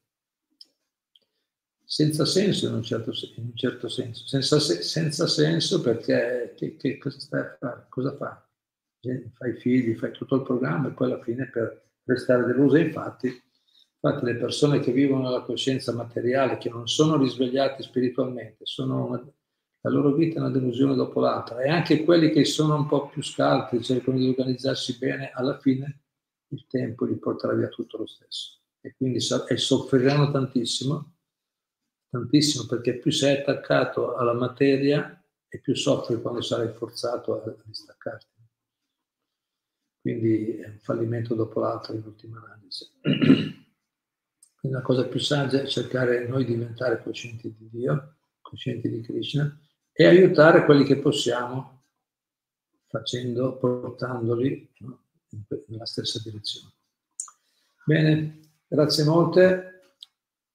senza 1.89 2.25
senso 2.25 2.67
in 2.67 2.75
un 2.75 2.83
certo, 2.83 3.13
in 3.37 3.45
un 3.45 3.55
certo 3.55 3.89
senso, 3.89 4.27
senza, 4.27 4.59
senza, 4.59 5.29
senso 5.29 5.81
perché 5.81 6.53
che, 6.57 6.77
che 6.77 6.99
cosa 6.99 7.21
stai 7.21 7.41
a 7.41 7.57
fare? 7.61 7.87
Cosa 7.89 8.17
fai? 8.17 9.31
Fai 9.35 9.55
figli, 9.55 9.95
fai 9.95 10.11
tutto 10.11 10.35
il 10.35 10.43
programma 10.43 10.89
e 10.89 10.91
poi 10.91 11.13
alla 11.13 11.23
fine 11.23 11.49
per 11.49 11.91
restare 12.03 12.45
deluso. 12.45 12.75
Infatti, 12.77 13.29
infatti 13.29 14.25
le 14.25 14.35
persone 14.35 14.81
che 14.81 14.91
vivono 14.91 15.31
la 15.31 15.43
coscienza 15.43 15.93
materiale, 15.93 16.59
che 16.59 16.71
non 16.71 16.89
sono 16.89 17.17
risvegliate 17.17 17.85
spiritualmente, 17.85 18.65
una, 18.79 19.25
La 19.83 19.91
loro 19.91 20.13
vita 20.13 20.39
è 20.39 20.41
una 20.41 20.51
delusione 20.51 20.97
dopo 20.97 21.21
l'altra 21.21 21.63
e 21.63 21.69
anche 21.69 22.03
quelli 22.03 22.31
che 22.31 22.45
sono 22.45 22.75
un 22.75 22.89
po' 22.89 23.07
più 23.07 23.23
scalti, 23.23 23.81
cercano 23.81 24.19
di 24.19 24.29
organizzarsi 24.29 24.99
bene, 24.99 25.31
alla 25.33 25.57
fine 25.61 26.01
il 26.49 26.67
tempo 26.67 27.05
li 27.05 27.17
porterà 27.17 27.55
via 27.55 27.69
tutto 27.69 27.99
lo 27.99 28.07
stesso. 28.07 28.59
E 28.81 28.93
quindi 28.97 29.19
e 29.19 29.57
soffriranno 29.57 30.33
tantissimo, 30.33 31.16
tantissimo 32.09 32.67
perché 32.67 32.99
più 32.99 33.11
sei 33.11 33.39
attaccato 33.39 34.15
alla 34.17 34.35
materia 34.35 35.23
e 35.49 35.61
più 35.61 35.75
soffri 35.75 36.21
quando 36.21 36.41
sarai 36.41 36.73
forzato 36.73 37.43
a 37.43 37.55
distaccarti. 37.65 38.35
Quindi 40.01 40.59
è 40.59 40.69
un 40.69 40.79
fallimento 40.79 41.35
dopo 41.35 41.61
l'altro 41.61 41.95
in 41.95 42.03
ultima 42.05 42.43
analisi. 42.45 42.89
Quindi 43.03 44.79
la 44.79 44.83
cosa 44.83 45.07
più 45.07 45.19
saggia 45.19 45.61
è 45.61 45.67
cercare 45.67 46.27
noi 46.27 46.45
di 46.45 46.55
diventare 46.55 47.03
coscienti 47.03 47.55
di 47.57 47.69
Dio, 47.71 48.17
coscienti 48.41 48.89
di 48.89 49.01
Krishna 49.01 49.59
e 49.93 50.07
aiutare 50.07 50.65
quelli 50.65 50.85
che 50.85 50.99
possiamo 50.99 51.85
facendo, 52.87 53.57
portandoli 53.57 54.71
no, 54.79 55.05
nella 55.69 55.87
stessa 55.87 56.21
direzione. 56.23 56.73
Bene, 57.85 58.41
grazie 58.67 59.05
molte, 59.05 59.76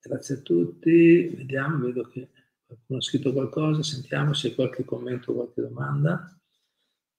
grazie 0.01 0.35
a 0.35 0.39
tutti, 0.39 1.27
vediamo, 1.35 1.85
vedo 1.85 2.07
che 2.07 2.29
qualcuno 2.65 2.99
ha 2.99 3.01
scritto 3.01 3.31
qualcosa, 3.33 3.83
sentiamo 3.83 4.33
se 4.33 4.55
qualche 4.55 4.83
commento, 4.83 5.33
qualche 5.33 5.61
domanda. 5.61 6.35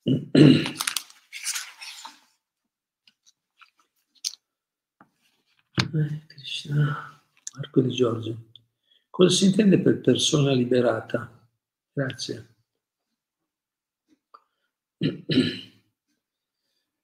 Eh, 5.95 6.23
Marco 7.55 7.81
di 7.83 7.91
Giorgio. 7.91 8.47
Cosa 9.11 9.35
si 9.37 9.45
intende 9.45 9.79
per 9.79 10.01
persona 10.01 10.53
liberata? 10.53 11.31
Grazie. 11.93 12.55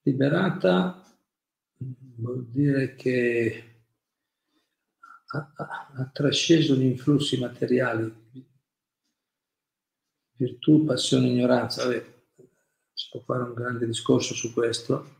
Liberata 0.01 1.03
vuol 2.15 2.47
dire 2.47 2.95
che 2.95 3.68
ha, 5.31 5.53
ha, 5.95 6.09
trasceso 6.11 6.75
gli 6.75 6.85
influssi 6.85 7.39
materiali, 7.39 8.11
virtù, 10.35 10.85
passione, 10.85 11.27
ignoranza. 11.27 11.83
Vabbè, 11.85 12.17
si 12.93 13.07
può 13.11 13.19
fare 13.21 13.43
un 13.43 13.53
grande 13.53 13.85
discorso 13.85 14.33
su 14.33 14.51
questo, 14.53 15.17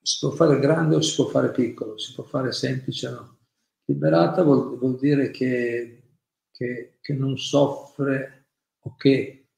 si 0.00 0.18
può 0.20 0.30
fare 0.30 0.58
grande 0.58 0.96
o 0.96 1.00
si 1.00 1.14
può 1.14 1.26
fare 1.26 1.50
piccolo, 1.50 1.98
si 1.98 2.12
può 2.14 2.24
fare 2.24 2.52
semplice 2.52 3.06
o 3.08 3.10
no. 3.10 3.38
Liberata 3.84 4.42
vuol, 4.42 4.78
vuol 4.78 4.98
dire 4.98 5.30
che, 5.30 6.16
che, 6.52 6.98
che, 7.00 7.12
non 7.14 7.36
soffre 7.36 8.50
o 8.80 8.94
che 8.96 9.48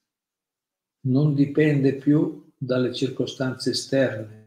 non 1.06 1.34
dipende 1.34 1.94
più 1.96 2.50
dalle 2.56 2.94
circostanze 2.94 3.70
esterne, 3.70 4.43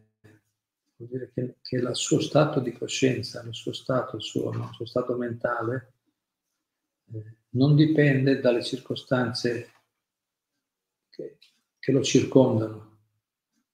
vuol 0.97 1.09
dire 1.09 1.31
che, 1.33 1.55
che 1.61 1.75
il 1.77 1.89
suo 1.93 2.19
stato 2.19 2.59
di 2.59 2.71
coscienza, 2.71 3.43
il 3.43 3.53
suo 3.53 3.71
stato, 3.71 4.17
il 4.17 4.23
suo, 4.23 4.51
il 4.51 4.69
suo 4.73 4.85
stato 4.85 5.15
mentale 5.15 5.93
eh, 7.13 7.35
non 7.51 7.75
dipende 7.75 8.39
dalle 8.39 8.63
circostanze 8.63 9.71
che, 11.09 11.37
che 11.79 11.91
lo 11.91 12.03
circondano 12.03 12.85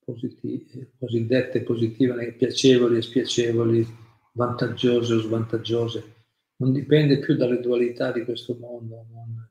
positivi, 0.03 0.91
cosiddette 0.97 1.61
positive, 1.61 2.33
piacevoli 2.33 2.97
e 2.97 3.01
spiacevoli, 3.01 3.87
vantaggiose 4.33 5.13
o 5.13 5.19
svantaggiose. 5.19 6.15
Non 6.57 6.73
dipende 6.73 7.19
più 7.19 7.35
dalle 7.35 7.59
dualità 7.59 8.11
di 8.11 8.23
questo 8.23 8.55
mondo, 8.55 9.05
non, 9.09 9.49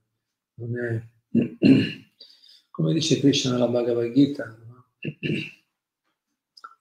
non 0.54 0.78
è, 0.78 1.08
come 2.70 2.92
dice 2.92 3.18
Krishna 3.18 3.52
nella 3.52 3.68
Bhagavad 3.68 4.12
Gita, 4.12 4.46
no? 4.46 4.86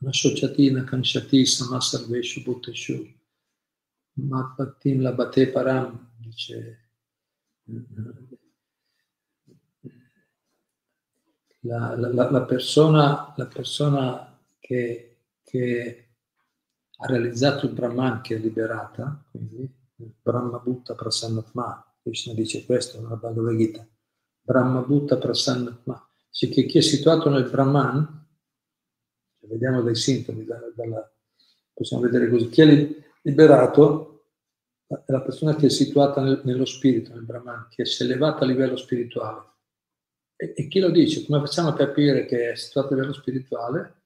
una 0.01 0.13
sociatina 0.13 0.83
kanshati 0.83 1.45
samasarveshu 1.45 2.43
bhutteshu 2.43 2.95
mapatim 4.13 5.01
labate 5.01 5.47
param, 5.51 6.09
dice 6.17 6.79
la, 11.61 11.95
la, 11.95 12.29
la, 12.29 12.41
persona, 12.43 13.33
la 13.37 13.45
persona 13.45 14.39
che, 14.59 15.17
che, 15.43 16.05
ha 16.97 17.05
realizzato 17.07 17.65
il 17.65 17.73
Brahman, 17.73 18.21
che 18.21 18.35
è 18.35 18.37
liberata, 18.39 19.23
quindi 19.31 19.67
Brahma 19.95 20.59
Bhutta 20.59 20.93
Prasannatma, 20.93 21.95
Krishna 22.01 22.33
dice 22.33 22.65
questo 22.65 23.01
nella 23.01 23.15
Bhagavad 23.15 23.55
Gita, 23.55 23.87
Brahma 24.41 24.81
Bhutta 24.81 25.17
Prasannatma, 25.17 26.09
dice 26.29 26.49
che 26.49 26.65
chi 26.65 26.77
è 26.77 26.81
situato 26.81 27.29
nel 27.29 27.49
Brahman, 27.49 28.20
cioè 29.41 29.49
vediamo 29.49 29.81
dai 29.81 29.95
sintomi, 29.95 30.45
dalla, 30.45 30.71
dalla, 30.75 31.11
possiamo 31.73 32.03
vedere 32.03 32.29
così, 32.29 32.47
chi 32.49 32.61
è 32.61 32.95
liberato 33.23 34.27
è 34.87 35.11
la 35.11 35.21
persona 35.21 35.55
che 35.55 35.65
è 35.65 35.69
situata 35.69 36.21
nel, 36.21 36.41
nello 36.43 36.65
spirito, 36.65 37.13
nel 37.13 37.23
Brahman, 37.23 37.67
che 37.69 37.85
si 37.85 38.03
è 38.03 38.05
elevata 38.05 38.43
a 38.43 38.47
livello 38.47 38.77
spirituale 38.77 39.49
e, 40.41 40.53
e 40.55 40.67
chi 40.67 40.79
lo 40.79 40.89
dice? 40.89 41.23
Come 41.23 41.39
facciamo 41.39 41.69
a 41.69 41.75
capire 41.75 42.25
che 42.25 42.51
è 42.51 42.55
situato 42.55 42.87
a 42.87 42.95
livello 42.95 43.13
spirituale? 43.13 44.05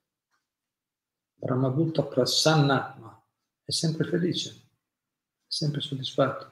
Brahmabhutta 1.35 2.03
Prasannatma 2.03 3.25
è 3.63 3.71
sempre 3.71 4.05
felice, 4.05 4.49
è 4.49 5.45
sempre 5.47 5.79
soddisfatto. 5.79 6.51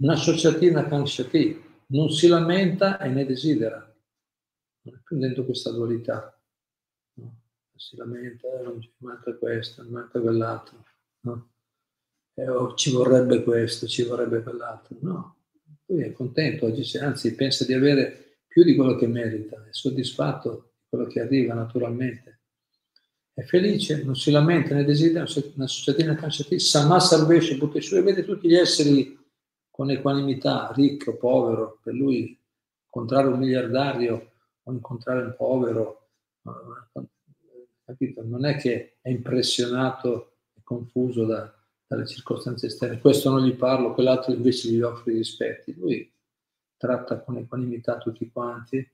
Una 0.00 0.14
sociatina 0.14 0.86
kanshati 0.86 1.64
non 1.86 2.10
si 2.10 2.28
lamenta 2.28 2.98
e 2.98 3.08
ne 3.08 3.24
desidera, 3.24 3.78
non 4.82 4.94
è 4.94 4.98
più 5.02 5.16
dentro 5.16 5.46
questa 5.46 5.70
dualità. 5.70 6.37
Si 7.78 7.96
lamenta, 7.96 8.48
eh, 8.48 8.90
manca 8.98 9.34
questo, 9.36 9.84
manca 9.88 10.20
quell'altro. 10.20 10.84
No? 11.20 11.50
Eh, 12.34 12.48
oh, 12.48 12.74
ci 12.74 12.90
vorrebbe 12.90 13.42
questo, 13.44 13.86
ci 13.86 14.02
vorrebbe 14.02 14.42
quell'altro. 14.42 14.96
No, 15.00 15.36
lui 15.86 16.02
è 16.02 16.12
contento, 16.12 16.66
oggi, 16.66 16.98
anzi 16.98 17.34
pensa 17.34 17.64
di 17.64 17.72
avere 17.72 18.40
più 18.46 18.64
di 18.64 18.74
quello 18.74 18.96
che 18.96 19.06
merita, 19.06 19.64
è 19.64 19.72
soddisfatto 19.72 20.72
di 20.76 20.86
quello 20.88 21.06
che 21.06 21.20
arriva 21.20 21.54
naturalmente. 21.54 22.40
È 23.32 23.42
felice, 23.42 24.02
non 24.02 24.16
si 24.16 24.32
lamenta 24.32 24.74
né 24.74 24.84
desidera 24.84 25.24
una 25.54 25.68
società 25.68 26.14
canciati, 26.16 26.58
sama 26.58 26.98
salvesce, 26.98 27.56
butte 27.56 27.80
su 27.80 27.94
e 27.94 28.02
vede 28.02 28.24
tutti 28.24 28.48
gli 28.48 28.56
esseri 28.56 29.16
con 29.70 29.90
equanimità, 29.90 30.72
ricco, 30.74 31.16
povero, 31.16 31.78
per 31.80 31.94
lui 31.94 32.36
incontrare 32.84 33.28
un 33.28 33.38
miliardario 33.38 34.32
o 34.64 34.72
incontrare 34.72 35.22
un 35.22 35.34
povero, 35.36 36.08
capito? 37.88 38.22
Non 38.22 38.44
è 38.44 38.56
che 38.56 38.98
è 39.00 39.08
impressionato 39.08 40.40
e 40.52 40.60
confuso 40.62 41.24
da, 41.24 41.50
dalle 41.86 42.06
circostanze 42.06 42.66
esterne, 42.66 42.98
questo 42.98 43.30
non 43.30 43.46
gli 43.46 43.54
parlo, 43.54 43.94
quell'altro 43.94 44.34
invece 44.34 44.68
gli 44.68 44.82
offre 44.82 45.12
i 45.12 45.16
rispetti. 45.16 45.74
Lui 45.74 46.12
tratta 46.76 47.20
con 47.20 47.38
equanimità 47.38 47.96
tutti 47.96 48.30
quanti, 48.30 48.86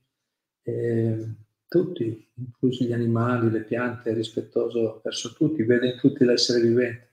eh, 0.63 1.27
tutti, 1.67 2.31
inclusi 2.35 2.85
gli 2.85 2.93
animali, 2.93 3.51
le 3.51 3.63
piante, 3.63 4.11
è 4.11 4.13
rispettoso 4.13 5.01
verso 5.03 5.33
tutti, 5.33 5.63
vede 5.63 5.91
in 5.91 5.97
tutti 5.97 6.23
l'essere 6.23 6.61
vivente. 6.61 7.09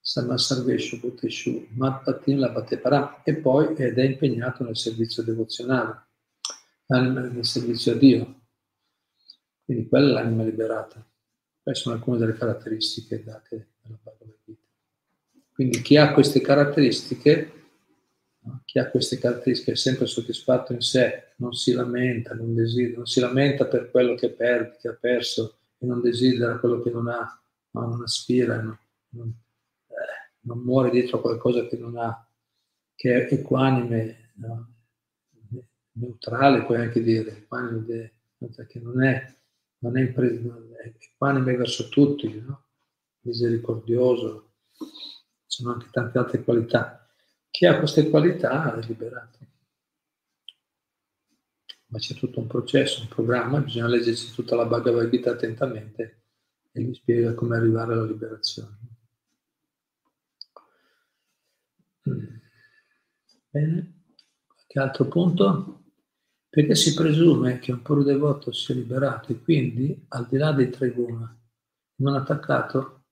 Samasarveshu 0.00 1.00
Bhuteshu 1.00 1.68
Matpatin 1.70 2.38
Labatepara 2.38 3.22
e 3.22 3.36
poi 3.36 3.74
ed 3.76 3.98
è 3.98 4.02
impegnato 4.02 4.64
nel 4.64 4.76
servizio 4.76 5.22
devozionale, 5.22 6.06
nel 6.86 7.44
servizio 7.44 7.92
a 7.92 7.96
Dio. 7.96 8.43
Quindi 9.64 9.88
quella 9.88 10.10
è 10.10 10.22
l'anima 10.22 10.42
liberata. 10.44 11.04
Queste 11.62 11.82
sono 11.82 11.94
alcune 11.96 12.18
delle 12.18 12.34
caratteristiche 12.34 13.22
date 13.22 13.68
dalla 13.82 13.98
Bhagavad 14.02 14.36
Gita. 14.44 14.66
Quindi 15.52 15.80
chi 15.80 15.96
ha 15.96 16.12
queste 16.12 16.40
caratteristiche 16.40 17.64
chi 18.64 18.78
ha 18.78 18.90
queste 18.90 19.18
caratteristiche 19.18 19.72
è 19.72 19.76
sempre 19.76 20.06
soddisfatto 20.06 20.72
in 20.72 20.80
sé, 20.80 21.32
non 21.36 21.54
si 21.54 21.72
lamenta, 21.72 22.34
non 22.34 22.54
desidera, 22.54 22.96
non 22.98 23.06
si 23.06 23.20
lamenta 23.20 23.66
per 23.66 23.90
quello 23.90 24.14
che 24.14 24.30
perde, 24.30 24.76
che 24.80 24.88
ha 24.88 24.96
perso 24.98 25.58
e 25.78 25.86
non 25.86 26.00
desidera 26.00 26.58
quello 26.58 26.82
che 26.82 26.90
non 26.90 27.08
ha, 27.08 27.42
no, 27.70 27.80
non 27.86 28.02
aspira, 28.02 28.60
no, 28.60 28.78
non, 29.10 29.32
eh, 29.88 30.32
non, 30.40 30.58
muore 30.58 30.90
dietro 30.90 31.18
a 31.18 31.20
qualcosa 31.22 31.66
che 31.66 31.76
non 31.78 31.96
ha, 31.96 32.26
che 32.94 33.26
è 33.26 33.32
equanime, 33.32 34.32
no, 34.34 34.74
neutrale 35.92 36.64
puoi 36.64 36.80
anche 36.80 37.02
dire, 37.02 37.38
equanime, 37.38 38.12
che 38.68 38.80
non 38.80 39.02
è, 39.02 39.34
non 39.84 39.98
è, 39.98 40.00
impre, 40.00 40.28
è 40.82 40.94
equanime 40.98 41.56
verso 41.56 41.88
tutti, 41.90 42.42
misericordioso, 43.20 44.54
ci 44.76 45.62
sono 45.62 45.74
anche 45.74 45.88
tante 45.90 46.18
altre 46.18 46.42
qualità. 46.42 47.06
Chi 47.50 47.66
ha 47.66 47.78
queste 47.78 48.08
qualità 48.08 48.74
è 48.74 48.86
liberato. 48.86 49.38
Ma 51.86 51.98
c'è 51.98 52.14
tutto 52.14 52.40
un 52.40 52.46
processo, 52.46 53.02
un 53.02 53.08
programma, 53.08 53.60
bisogna 53.60 53.86
leggersi 53.86 54.32
tutta 54.32 54.56
la 54.56 54.64
Bhagavad 54.64 55.08
Gita 55.10 55.30
attentamente 55.32 56.22
e 56.72 56.82
gli 56.82 56.94
spiega 56.94 57.34
come 57.34 57.56
arrivare 57.56 57.92
alla 57.92 58.06
liberazione. 58.06 58.78
Mm. 62.08 62.36
Bene, 63.50 64.02
qualche 64.46 64.80
altro 64.80 65.06
punto? 65.06 65.83
Perché 66.54 66.76
si 66.76 66.94
presume 66.94 67.58
che 67.58 67.72
un 67.72 67.82
puro 67.82 68.04
devoto 68.04 68.52
sia 68.52 68.76
liberato 68.76 69.32
e 69.32 69.42
quindi, 69.42 70.04
al 70.10 70.28
di 70.28 70.36
là 70.36 70.52
dei 70.52 70.70
tre 70.70 70.92
guna, 70.92 71.36
non 71.96 72.14
attaccato, 72.14 73.06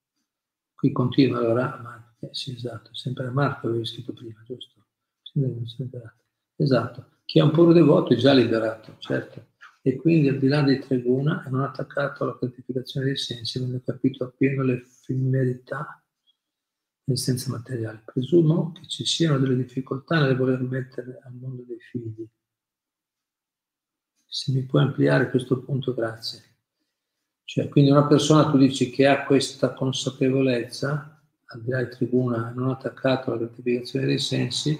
qui 0.73 0.93
continua 0.93 1.39
allora, 1.39 1.77
ma, 1.83 2.15
eh, 2.21 2.29
sì, 2.31 2.53
esatto, 2.53 2.93
sempre 2.93 3.29
Marco 3.31 3.67
avevi 3.67 3.85
scritto 3.85 4.13
prima, 4.13 4.41
giusto? 4.45 4.85
Esatto, 6.55 7.17
chi 7.25 7.39
è 7.39 7.41
un 7.41 7.51
puro 7.51 7.73
devoto 7.73 8.13
è 8.13 8.15
già 8.15 8.31
liberato, 8.31 8.95
certo, 8.99 9.47
e 9.81 9.97
quindi 9.97 10.29
al 10.29 10.39
di 10.39 10.47
là 10.47 10.61
dei 10.61 10.79
tre 10.79 11.01
guna 11.01 11.43
è 11.43 11.49
non 11.49 11.63
attaccato 11.63 12.23
alla 12.23 12.37
gratificazione 12.39 13.07
dei 13.07 13.17
sensi, 13.17 13.57
avendo 13.57 13.81
capito 13.83 14.23
appieno 14.23 14.63
l'effemerità 14.63 16.01
dell'esistenza 17.03 17.51
materiale. 17.51 18.03
Presumo 18.05 18.71
che 18.71 18.87
ci 18.87 19.03
siano 19.03 19.37
delle 19.37 19.57
difficoltà 19.57 20.21
nel 20.21 20.37
voler 20.37 20.61
mettere 20.61 21.19
al 21.21 21.33
mondo 21.33 21.63
dei 21.63 21.81
figli. 21.81 22.25
Se 24.35 24.51
mi 24.51 24.63
puoi 24.63 24.81
ampliare 24.81 25.29
questo 25.29 25.59
punto, 25.59 25.93
grazie. 25.93 26.41
Cioè, 27.43 27.69
quindi 27.69 27.91
una 27.91 28.07
persona, 28.07 28.49
tu 28.49 28.57
dici, 28.57 28.89
che 28.89 29.05
ha 29.05 29.25
questa 29.25 29.75
consapevolezza, 29.75 31.23
al 31.45 31.61
di 31.61 31.69
là 31.69 31.83
di 31.83 31.91
tribuna, 31.91 32.51
non 32.55 32.71
attaccato 32.71 33.29
alla 33.29 33.41
gratificazione 33.41 34.07
dei 34.07 34.17
sensi, 34.17 34.75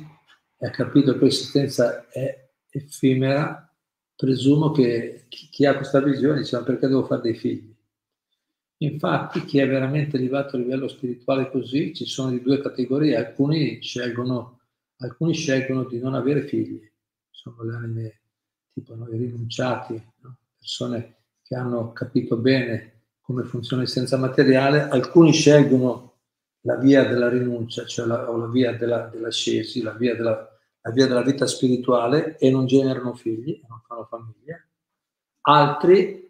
e 0.57 0.65
ha 0.65 0.71
capito 0.71 1.15
che 1.15 1.25
l'esistenza 1.25 2.09
è 2.09 2.49
effimera, 2.71 3.71
presumo 4.15 4.71
che 4.71 5.27
chi 5.29 5.67
ha 5.67 5.75
questa 5.75 6.01
visione 6.01 6.39
dice, 6.39 6.57
ma 6.57 6.63
perché 6.63 6.87
devo 6.87 7.05
fare 7.05 7.21
dei 7.21 7.35
figli? 7.35 7.71
Infatti, 8.77 9.45
chi 9.45 9.59
è 9.59 9.67
veramente 9.67 10.17
arrivato 10.17 10.55
a 10.55 10.59
livello 10.59 10.87
spirituale 10.87 11.51
così, 11.51 11.93
ci 11.93 12.05
sono 12.05 12.31
di 12.31 12.41
due 12.41 12.59
categorie, 12.59 13.15
alcuni 13.15 13.79
scelgono, 13.83 14.61
alcuni 14.97 15.35
scelgono 15.35 15.83
di 15.83 15.99
non 15.99 16.15
avere 16.15 16.47
figli, 16.47 16.81
sono 17.29 17.61
le 17.61 17.75
anime 17.75 18.17
tipo 18.73 18.95
noi 18.95 19.17
rinunciati, 19.17 19.93
no? 20.21 20.37
persone 20.57 21.17
che 21.43 21.55
hanno 21.55 21.93
capito 21.93 22.37
bene 22.37 22.91
come 23.21 23.43
funziona 23.43 23.83
l'essenza 23.83 24.17
materiale, 24.17 24.89
alcuni 24.89 25.31
scelgono 25.31 26.13
la 26.61 26.77
via 26.77 27.05
della 27.05 27.29
rinuncia, 27.29 27.85
cioè 27.85 28.05
la, 28.05 28.29
o 28.29 28.37
la 28.37 28.47
via 28.47 28.73
della, 28.73 29.07
della 29.07 29.31
scesi, 29.31 29.81
la 29.81 29.93
via 29.93 30.15
della, 30.15 30.49
la 30.81 30.91
via 30.91 31.07
della 31.07 31.21
vita 31.21 31.45
spirituale 31.45 32.37
e 32.37 32.49
non 32.49 32.65
generano 32.65 33.13
figli, 33.13 33.61
non 33.67 33.81
fanno 33.87 34.05
famiglia. 34.05 34.61
Altri, 35.41 36.29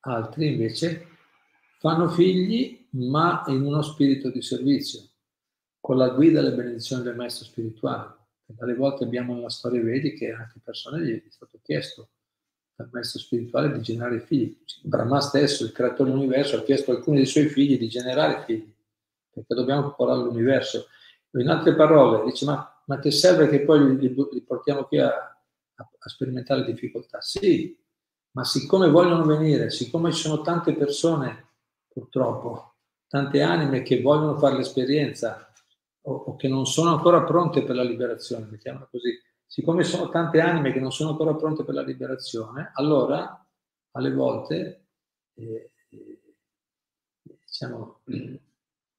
altri 0.00 0.52
invece 0.52 1.06
fanno 1.78 2.08
figli 2.08 2.86
ma 2.92 3.44
in 3.48 3.62
uno 3.62 3.82
spirito 3.82 4.30
di 4.30 4.42
servizio, 4.42 5.00
con 5.80 5.96
la 5.96 6.10
guida 6.10 6.40
e 6.40 6.42
le 6.42 6.52
benedizioni 6.52 7.02
del 7.02 7.16
maestro 7.16 7.44
spirituale. 7.44 8.20
Alle 8.58 8.74
volte 8.74 9.04
abbiamo 9.04 9.34
nella 9.34 9.50
storia 9.50 9.82
vedi 9.82 10.14
che 10.14 10.32
anche 10.32 10.60
persone 10.62 11.04
gli 11.04 11.22
è 11.22 11.30
stato 11.30 11.58
chiesto 11.62 12.08
dal 12.74 12.88
maestro 12.92 13.20
spirituale 13.20 13.72
di 13.72 13.80
generare 13.80 14.20
figli. 14.20 14.56
Brahma 14.82 15.20
stesso, 15.20 15.64
il 15.64 15.72
creatore 15.72 16.10
dell'universo, 16.10 16.56
ha 16.56 16.62
chiesto 16.62 16.90
a 16.90 16.96
alcuni 16.96 17.18
dei 17.18 17.26
suoi 17.26 17.48
figli 17.48 17.78
di 17.78 17.88
generare 17.88 18.42
figli, 18.44 18.72
perché 19.30 19.54
dobbiamo 19.54 19.82
popolare 19.82 20.22
l'universo. 20.22 20.86
In 21.32 21.48
altre 21.48 21.74
parole, 21.74 22.24
dice, 22.24 22.44
ma, 22.44 22.82
ma 22.86 22.98
che 22.98 23.10
serve 23.10 23.48
che 23.48 23.60
poi 23.60 23.96
li, 23.96 24.14
li 24.14 24.40
portiamo 24.42 24.84
qui 24.84 24.98
a, 24.98 25.08
a, 25.08 25.90
a 25.98 26.08
sperimentare 26.08 26.64
difficoltà? 26.64 27.20
Sì, 27.20 27.78
ma 28.32 28.44
siccome 28.44 28.88
vogliono 28.88 29.24
venire, 29.24 29.70
siccome 29.70 30.12
ci 30.12 30.22
sono 30.22 30.40
tante 30.40 30.74
persone, 30.74 31.48
purtroppo, 31.88 32.74
tante 33.06 33.42
anime 33.42 33.82
che 33.82 34.00
vogliono 34.00 34.38
fare 34.38 34.56
l'esperienza 34.56 35.51
o, 36.02 36.12
o 36.12 36.36
che 36.36 36.48
non 36.48 36.66
sono 36.66 36.94
ancora 36.94 37.22
pronte 37.22 37.62
per 37.62 37.76
la 37.76 37.82
liberazione, 37.82 38.48
mettiamola 38.50 38.88
così, 38.90 39.18
siccome 39.46 39.84
sono 39.84 40.08
tante 40.08 40.40
anime 40.40 40.72
che 40.72 40.80
non 40.80 40.92
sono 40.92 41.10
ancora 41.10 41.34
pronte 41.34 41.64
per 41.64 41.74
la 41.74 41.82
liberazione, 41.82 42.70
allora 42.74 43.46
alle 43.92 44.12
volte 44.12 44.86
eh, 45.34 45.72
eh, 45.88 46.20
diciamo, 47.44 48.00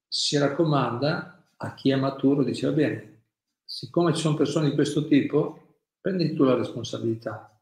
si 0.07 0.37
raccomanda 0.37 1.43
a 1.57 1.73
chi 1.73 1.89
è 1.89 1.95
maturo, 1.95 2.43
dice 2.43 2.67
va 2.67 2.73
bene, 2.73 3.23
siccome 3.63 4.13
ci 4.13 4.21
sono 4.21 4.35
persone 4.35 4.69
di 4.69 4.75
questo 4.75 5.07
tipo, 5.07 5.77
prendi 5.99 6.33
tu 6.33 6.43
la 6.43 6.55
responsabilità, 6.55 7.59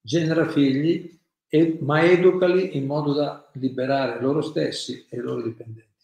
genera 0.00 0.48
figli, 0.48 1.14
e, 1.48 1.78
ma 1.80 2.02
educali 2.02 2.76
in 2.76 2.86
modo 2.86 3.12
da 3.12 3.48
liberare 3.54 4.20
loro 4.20 4.42
stessi 4.42 5.06
e 5.08 5.16
i 5.16 5.20
loro 5.20 5.42
dipendenti. 5.42 5.95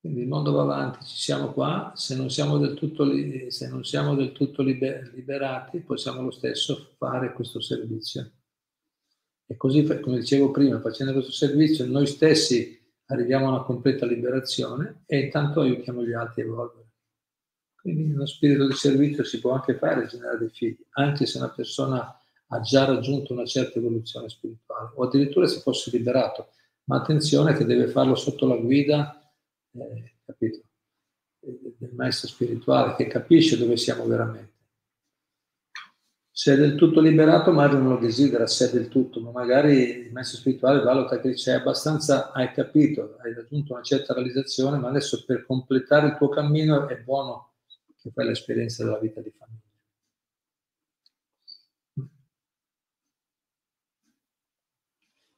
Quindi 0.00 0.22
il 0.22 0.28
mondo 0.28 0.52
va 0.52 0.62
avanti, 0.62 1.04
ci 1.04 1.16
siamo 1.16 1.52
qua, 1.52 1.92
se 1.94 2.16
non 2.16 2.30
siamo 2.30 2.56
del 2.56 2.72
tutto, 2.72 3.04
non 3.04 3.84
siamo 3.84 4.14
del 4.14 4.32
tutto 4.32 4.62
liberati 4.62 5.80
possiamo 5.80 6.22
lo 6.22 6.30
stesso 6.30 6.94
fare 6.96 7.34
questo 7.34 7.60
servizio. 7.60 8.30
E 9.46 9.56
così, 9.56 9.84
come 10.00 10.20
dicevo 10.20 10.50
prima, 10.50 10.80
facendo 10.80 11.12
questo 11.12 11.32
servizio 11.32 11.84
noi 11.86 12.06
stessi 12.06 12.78
arriviamo 13.06 13.46
a 13.46 13.50
una 13.50 13.62
completa 13.62 14.06
liberazione 14.06 15.02
e 15.04 15.18
intanto 15.18 15.60
aiutiamo 15.60 16.02
gli 16.02 16.14
altri 16.14 16.42
a 16.42 16.44
evolvere. 16.44 16.88
Quindi 17.74 18.12
uno 18.12 18.26
spirito 18.26 18.66
di 18.66 18.74
servizio 18.74 19.22
si 19.24 19.38
può 19.38 19.52
anche 19.52 19.76
fare 19.76 20.06
generare 20.06 20.38
dei 20.38 20.50
figli, 20.50 20.78
anche 20.92 21.26
se 21.26 21.36
una 21.38 21.50
persona 21.50 22.18
ha 22.52 22.60
già 22.60 22.84
raggiunto 22.84 23.32
una 23.32 23.44
certa 23.44 23.78
evoluzione 23.78 24.28
spirituale 24.28 24.92
o 24.94 25.04
addirittura 25.04 25.46
se 25.46 25.60
fosse 25.60 25.90
liberato. 25.90 26.52
Ma 26.84 26.96
attenzione 26.96 27.54
che 27.54 27.64
deve 27.64 27.88
farlo 27.88 28.14
sotto 28.14 28.46
la 28.46 28.56
guida 28.56 29.19
eh, 29.72 30.14
capito? 30.24 30.62
del 31.40 31.94
maestro 31.94 32.28
spirituale 32.28 32.94
che 32.96 33.06
capisce 33.06 33.56
dove 33.56 33.76
siamo 33.76 34.06
veramente. 34.06 34.58
Se 36.30 36.54
è 36.54 36.56
del 36.56 36.74
tutto 36.74 37.00
liberato, 37.00 37.52
magari 37.52 37.76
non 37.78 37.88
lo 37.88 37.98
desidera, 37.98 38.46
se 38.46 38.68
è 38.68 38.72
del 38.72 38.88
tutto, 38.88 39.20
ma 39.20 39.30
magari 39.30 40.06
il 40.06 40.12
maestro 40.12 40.38
spirituale 40.38 40.82
valuta 40.82 41.20
che 41.20 41.32
c'è 41.34 41.52
abbastanza, 41.52 42.32
hai 42.32 42.52
capito, 42.52 43.16
hai 43.22 43.34
raggiunto 43.34 43.74
una 43.74 43.82
certa 43.82 44.14
realizzazione, 44.14 44.78
ma 44.78 44.88
adesso 44.88 45.24
per 45.26 45.44
completare 45.44 46.08
il 46.08 46.16
tuo 46.16 46.28
cammino 46.28 46.88
è 46.88 46.96
buono 47.02 47.52
che 47.96 48.10
fai 48.10 48.26
l'esperienza 48.26 48.84
della 48.84 48.98
vita 48.98 49.20
di 49.20 49.30
famiglia. 49.36 49.58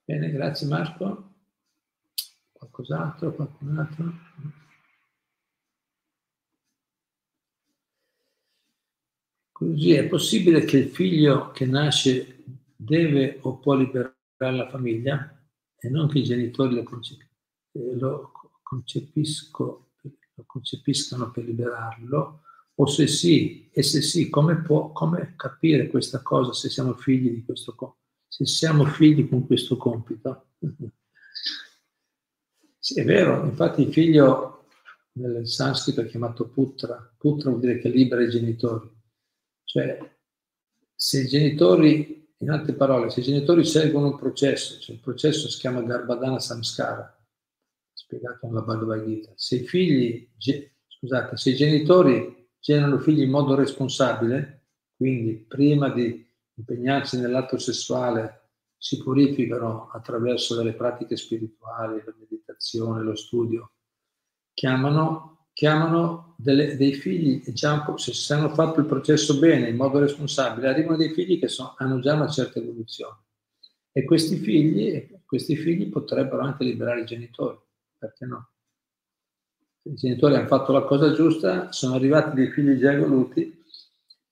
Bene, 0.04 0.30
grazie 0.30 0.66
Marco. 0.68 1.31
Qualcos'altro? 2.72 3.34
Qualcun 3.34 3.78
altro? 3.78 4.12
Così 9.52 9.92
è 9.92 10.08
possibile 10.08 10.64
che 10.64 10.78
il 10.78 10.88
figlio 10.88 11.50
che 11.50 11.66
nasce 11.66 12.44
deve 12.74 13.38
o 13.42 13.58
può 13.58 13.74
liberare 13.74 14.16
la 14.38 14.68
famiglia 14.68 15.38
e 15.76 15.88
non 15.90 16.08
che 16.08 16.20
i 16.20 16.24
genitori 16.24 16.74
lo, 16.74 16.82
concep- 16.82 17.28
eh, 17.72 17.94
lo, 17.96 18.32
lo 20.34 20.44
concepiscano 20.46 21.30
per 21.30 21.44
liberarlo, 21.44 22.42
o 22.74 22.86
se 22.86 23.06
sì, 23.06 23.68
e 23.70 23.82
se 23.82 24.00
sì, 24.00 24.30
come 24.30 24.62
può 24.62 24.92
come 24.92 25.34
capire 25.36 25.88
questa 25.88 26.22
cosa 26.22 26.54
se 26.54 26.70
siamo 26.70 26.94
figli 26.94 27.30
di 27.30 27.44
questo 27.44 27.74
compito? 27.74 28.00
Se 28.26 28.46
siamo 28.46 28.86
figli 28.86 29.28
con 29.28 29.46
questo 29.46 29.76
compito. 29.76 30.46
Sì, 32.84 32.98
è 32.98 33.04
vero, 33.04 33.44
infatti 33.44 33.82
il 33.82 33.92
figlio 33.92 34.64
nel 35.12 35.46
sanscrito 35.46 36.00
è 36.00 36.06
chiamato 36.06 36.48
putra, 36.48 37.14
putra 37.16 37.50
vuol 37.50 37.60
dire 37.60 37.78
che 37.78 37.88
libera 37.88 38.24
i 38.24 38.28
genitori, 38.28 38.90
cioè 39.62 39.98
se 40.92 41.20
i 41.20 41.28
genitori, 41.28 42.28
in 42.38 42.50
altre 42.50 42.72
parole, 42.72 43.08
se 43.10 43.20
i 43.20 43.22
genitori 43.22 43.64
seguono 43.64 44.08
un 44.08 44.16
processo, 44.16 44.80
cioè 44.80 44.96
il 44.96 45.00
processo 45.00 45.48
si 45.48 45.60
chiama 45.60 45.82
Garbhadana 45.82 46.40
Samskara, 46.40 47.24
spiegato 47.92 48.48
nella 48.48 48.62
Bhagavad 48.62 49.06
Gita, 49.06 49.30
se 49.36 49.54
i 49.58 49.64
figli, 49.64 50.28
scusate, 50.88 51.36
se 51.36 51.50
i 51.50 51.54
genitori 51.54 52.48
generano 52.58 52.98
figli 52.98 53.22
in 53.22 53.30
modo 53.30 53.54
responsabile, 53.54 54.70
quindi 54.96 55.34
prima 55.34 55.88
di 55.88 56.28
impegnarsi 56.54 57.20
nell'atto 57.20 57.58
sessuale 57.58 58.41
si 58.82 59.00
purificano 59.00 59.90
attraverso 59.92 60.56
delle 60.56 60.72
pratiche 60.72 61.16
spirituali, 61.16 62.02
la 62.04 62.12
meditazione, 62.18 63.04
lo 63.04 63.14
studio, 63.14 63.74
chiamano, 64.52 65.46
chiamano 65.52 66.34
delle, 66.36 66.76
dei 66.76 66.92
figli, 66.92 67.44
già, 67.52 67.94
se 67.96 68.34
hanno 68.34 68.48
fatto 68.48 68.80
il 68.80 68.86
processo 68.86 69.38
bene, 69.38 69.68
in 69.68 69.76
modo 69.76 70.00
responsabile, 70.00 70.66
arrivano 70.66 70.96
dei 70.96 71.10
figli 71.10 71.38
che 71.38 71.46
sono, 71.46 71.76
hanno 71.78 72.00
già 72.00 72.14
una 72.14 72.26
certa 72.26 72.58
evoluzione. 72.58 73.18
E 73.92 74.02
questi 74.02 74.34
figli, 74.38 75.16
questi 75.26 75.54
figli 75.54 75.88
potrebbero 75.88 76.42
anche 76.42 76.64
liberare 76.64 77.02
i 77.02 77.06
genitori, 77.06 77.60
perché 77.96 78.26
no? 78.26 78.50
I 79.82 79.94
genitori 79.94 80.34
hanno 80.34 80.48
fatto 80.48 80.72
la 80.72 80.82
cosa 80.82 81.12
giusta, 81.12 81.70
sono 81.70 81.94
arrivati 81.94 82.34
dei 82.34 82.50
figli 82.50 82.80
già 82.80 82.90
evoluti, 82.90 83.62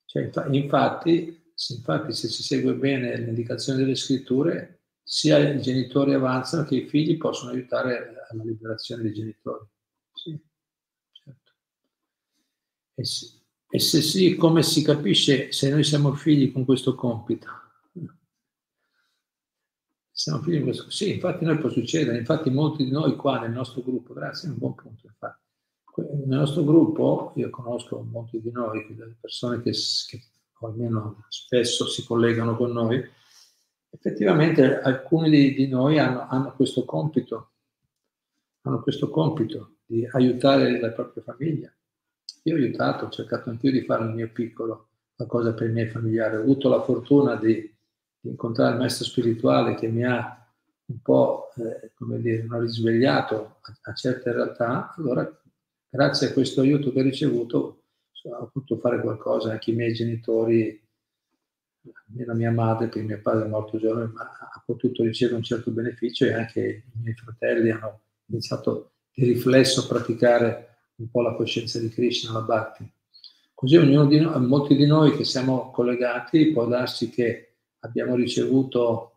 cioè, 0.06 0.28
infatti 0.50 1.39
infatti 1.68 2.12
se 2.12 2.28
si 2.28 2.42
segue 2.42 2.74
bene 2.74 3.16
le 3.16 3.28
indicazioni 3.28 3.80
delle 3.80 3.94
scritture, 3.94 4.80
sia 5.02 5.38
i 5.38 5.60
genitori 5.60 6.14
avanzano 6.14 6.64
che 6.64 6.76
i 6.76 6.88
figli 6.88 7.16
possono 7.16 7.50
aiutare 7.50 8.26
alla 8.30 8.42
liberazione 8.44 9.02
dei 9.02 9.12
genitori. 9.12 9.66
Sì, 10.12 10.38
certo. 11.12 11.52
E, 12.94 13.04
sì, 13.04 13.26
e 13.68 13.78
se 13.78 14.00
sì, 14.00 14.34
come 14.36 14.62
si 14.62 14.82
capisce 14.82 15.52
se 15.52 15.70
noi 15.70 15.84
siamo 15.84 16.14
figli 16.14 16.52
con 16.52 16.64
questo 16.64 16.94
compito? 16.94 17.46
Siamo 20.10 20.42
figli 20.42 20.58
di 20.58 20.62
questo. 20.64 20.90
Sì, 20.90 21.14
infatti 21.14 21.44
noi 21.44 21.58
può 21.58 21.70
succedere, 21.70 22.18
infatti 22.18 22.50
molti 22.50 22.84
di 22.84 22.90
noi 22.90 23.16
qua 23.16 23.40
nel 23.40 23.52
nostro 23.52 23.80
gruppo, 23.80 24.12
grazie, 24.12 24.48
è 24.48 24.52
un 24.52 24.58
buon 24.58 24.74
punto, 24.74 25.06
infatti. 25.06 25.38
Nel 26.26 26.38
nostro 26.38 26.62
gruppo, 26.62 27.32
io 27.36 27.50
conosco 27.50 28.02
molti 28.02 28.40
di 28.40 28.50
noi, 28.50 28.84
persone 29.18 29.62
che, 29.62 29.70
che 29.70 30.22
o 30.60 30.66
almeno 30.66 31.24
spesso 31.28 31.86
si 31.86 32.04
collegano 32.04 32.56
con 32.56 32.72
noi, 32.72 33.02
effettivamente 33.90 34.80
alcuni 34.80 35.30
di, 35.30 35.54
di 35.54 35.66
noi 35.66 35.98
hanno, 35.98 36.26
hanno, 36.28 36.54
questo 36.54 36.84
compito, 36.84 37.52
hanno 38.62 38.82
questo 38.82 39.10
compito 39.10 39.78
di 39.84 40.06
aiutare 40.12 40.78
la 40.78 40.90
propria 40.90 41.22
famiglia. 41.22 41.72
Io 42.44 42.54
ho 42.54 42.58
aiutato, 42.58 43.06
ho 43.06 43.10
cercato 43.10 43.50
anch'io 43.50 43.72
di 43.72 43.82
fare 43.82 44.04
il 44.04 44.10
mio 44.10 44.30
piccolo, 44.30 44.90
qualcosa 45.14 45.52
per 45.52 45.68
i 45.68 45.72
miei 45.72 45.88
familiari. 45.88 46.36
Ho 46.36 46.40
avuto 46.40 46.68
la 46.68 46.82
fortuna 46.82 47.36
di, 47.36 47.54
di 48.20 48.30
incontrare 48.30 48.72
il 48.72 48.78
maestro 48.78 49.04
spirituale 49.04 49.74
che 49.74 49.88
mi 49.88 50.04
ha 50.04 50.36
un 50.86 51.00
po', 51.02 51.50
eh, 51.56 51.92
come 51.94 52.20
dire, 52.20 52.46
risvegliato 52.48 53.58
a, 53.60 53.90
a 53.90 53.94
certe 53.94 54.32
realtà. 54.32 54.94
Allora, 54.96 55.28
grazie 55.88 56.28
a 56.28 56.32
questo 56.32 56.60
aiuto 56.60 56.92
che 56.92 57.00
ho 57.00 57.04
ricevuto, 57.04 57.79
ho 58.24 58.50
potuto 58.52 58.78
fare 58.78 59.00
qualcosa, 59.00 59.52
anche 59.52 59.70
i 59.70 59.74
miei 59.74 59.92
genitori, 59.92 60.80
almeno 62.08 62.34
mia 62.34 62.50
madre, 62.50 62.86
perché 62.88 63.02
mio 63.02 63.20
padre 63.20 63.46
è 63.46 63.48
morto 63.48 63.78
giovane, 63.78 64.10
ma 64.12 64.22
ha 64.22 64.62
potuto 64.64 65.02
ricevere 65.02 65.36
un 65.36 65.42
certo 65.42 65.70
beneficio 65.70 66.26
e 66.26 66.34
anche 66.34 66.60
i 66.60 66.98
miei 67.00 67.14
fratelli 67.14 67.70
hanno 67.70 68.00
iniziato 68.26 68.92
di 69.12 69.24
riflesso 69.24 69.80
a 69.80 69.86
praticare 69.86 70.66
un 70.96 71.10
po' 71.10 71.22
la 71.22 71.34
coscienza 71.34 71.78
di 71.78 71.88
Krishna, 71.88 72.32
la 72.32 72.42
Bhakti. 72.42 72.90
Così 73.54 73.76
ognuno 73.76 74.06
di 74.06 74.20
noi, 74.20 74.46
molti 74.46 74.76
di 74.76 74.86
noi 74.86 75.16
che 75.16 75.24
siamo 75.24 75.70
collegati, 75.70 76.52
può 76.52 76.66
darsi 76.66 77.10
che 77.10 77.56
abbiamo 77.80 78.14
ricevuto, 78.14 79.12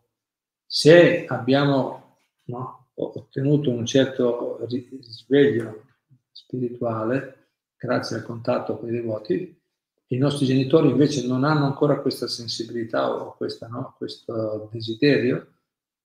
se 0.66 1.24
abbiamo 1.26 2.18
no, 2.44 2.88
ottenuto 2.94 3.70
un 3.70 3.86
certo 3.86 4.64
risveglio 4.66 5.84
spirituale, 6.30 7.43
grazie 7.84 8.16
al 8.16 8.22
contatto 8.22 8.78
con 8.78 8.88
i 8.88 8.92
devoti, 8.92 9.62
i 10.08 10.16
nostri 10.16 10.46
genitori 10.46 10.88
invece 10.88 11.26
non 11.26 11.44
hanno 11.44 11.66
ancora 11.66 12.00
questa 12.00 12.26
sensibilità 12.26 13.14
o 13.14 13.34
questa, 13.36 13.66
no, 13.68 13.94
questo 13.98 14.70
desiderio 14.72 15.52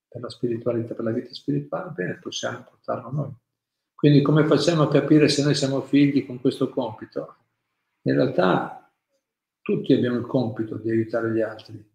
per 0.06 0.20
la 0.20 0.28
spiritualità, 0.28 0.94
per 0.94 1.04
la 1.04 1.12
vita 1.12 1.32
spirituale, 1.32 1.92
bene, 1.92 2.18
possiamo 2.18 2.66
portarlo 2.68 3.10
noi. 3.10 3.32
Quindi 3.94 4.20
come 4.20 4.44
facciamo 4.44 4.82
a 4.82 4.88
capire 4.88 5.28
se 5.28 5.42
noi 5.42 5.54
siamo 5.54 5.80
figli 5.80 6.26
con 6.26 6.40
questo 6.40 6.68
compito? 6.68 7.36
In 8.02 8.14
realtà 8.14 8.90
tutti 9.60 9.92
abbiamo 9.92 10.16
il 10.16 10.26
compito 10.26 10.76
di 10.76 10.90
aiutare 10.90 11.32
gli 11.32 11.40
altri. 11.40 11.90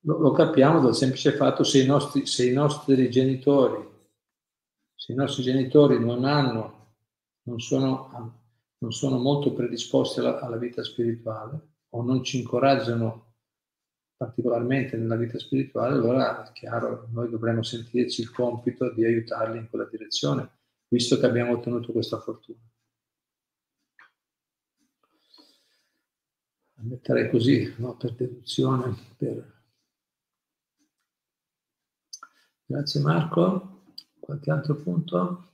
Lo, 0.00 0.18
lo 0.18 0.32
capiamo 0.32 0.80
dal 0.80 0.94
semplice 0.94 1.32
fatto 1.32 1.62
se 1.64 1.82
i, 1.82 1.86
nostri, 1.86 2.26
se 2.26 2.48
i 2.48 2.52
nostri 2.52 3.10
genitori, 3.10 3.86
se 4.94 5.12
i 5.12 5.16
nostri 5.16 5.42
genitori 5.42 5.98
non 5.98 6.24
hanno, 6.24 6.83
non 7.44 7.60
sono, 7.60 8.42
non 8.78 8.92
sono 8.92 9.18
molto 9.18 9.52
predisposti 9.52 10.20
alla, 10.20 10.40
alla 10.40 10.56
vita 10.56 10.82
spirituale 10.82 11.72
o 11.90 12.02
non 12.02 12.22
ci 12.22 12.40
incoraggiano 12.40 13.32
particolarmente 14.16 14.96
nella 14.96 15.16
vita 15.16 15.38
spirituale, 15.38 15.94
allora 15.94 16.48
è 16.48 16.52
chiaro, 16.52 17.08
noi 17.10 17.28
dovremmo 17.28 17.62
sentirci 17.62 18.22
il 18.22 18.30
compito 18.30 18.92
di 18.92 19.04
aiutarli 19.04 19.58
in 19.58 19.68
quella 19.68 19.86
direzione, 19.86 20.48
visto 20.88 21.18
che 21.18 21.26
abbiamo 21.26 21.52
ottenuto 21.52 21.92
questa 21.92 22.18
fortuna. 22.18 22.58
Metterei 26.76 27.30
così, 27.30 27.74
no? 27.78 27.96
per 27.96 28.12
deduzione. 28.14 28.94
Per... 29.16 29.52
Grazie 32.66 33.00
Marco. 33.00 33.84
Qualche 34.20 34.50
altro 34.50 34.76
punto? 34.76 35.53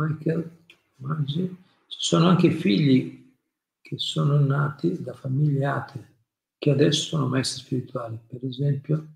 Michael, 0.00 0.50
Maggi. 0.96 1.56
Ci 1.86 1.98
sono 1.98 2.28
anche 2.28 2.50
figli 2.50 3.36
che 3.80 3.98
sono 3.98 4.38
nati 4.38 5.02
da 5.02 5.12
famiglie 5.12 5.66
atee, 5.66 6.08
che 6.56 6.70
adesso 6.70 7.08
sono 7.08 7.28
maestri 7.28 7.62
spirituali. 7.62 8.18
Per 8.26 8.44
esempio, 8.44 9.06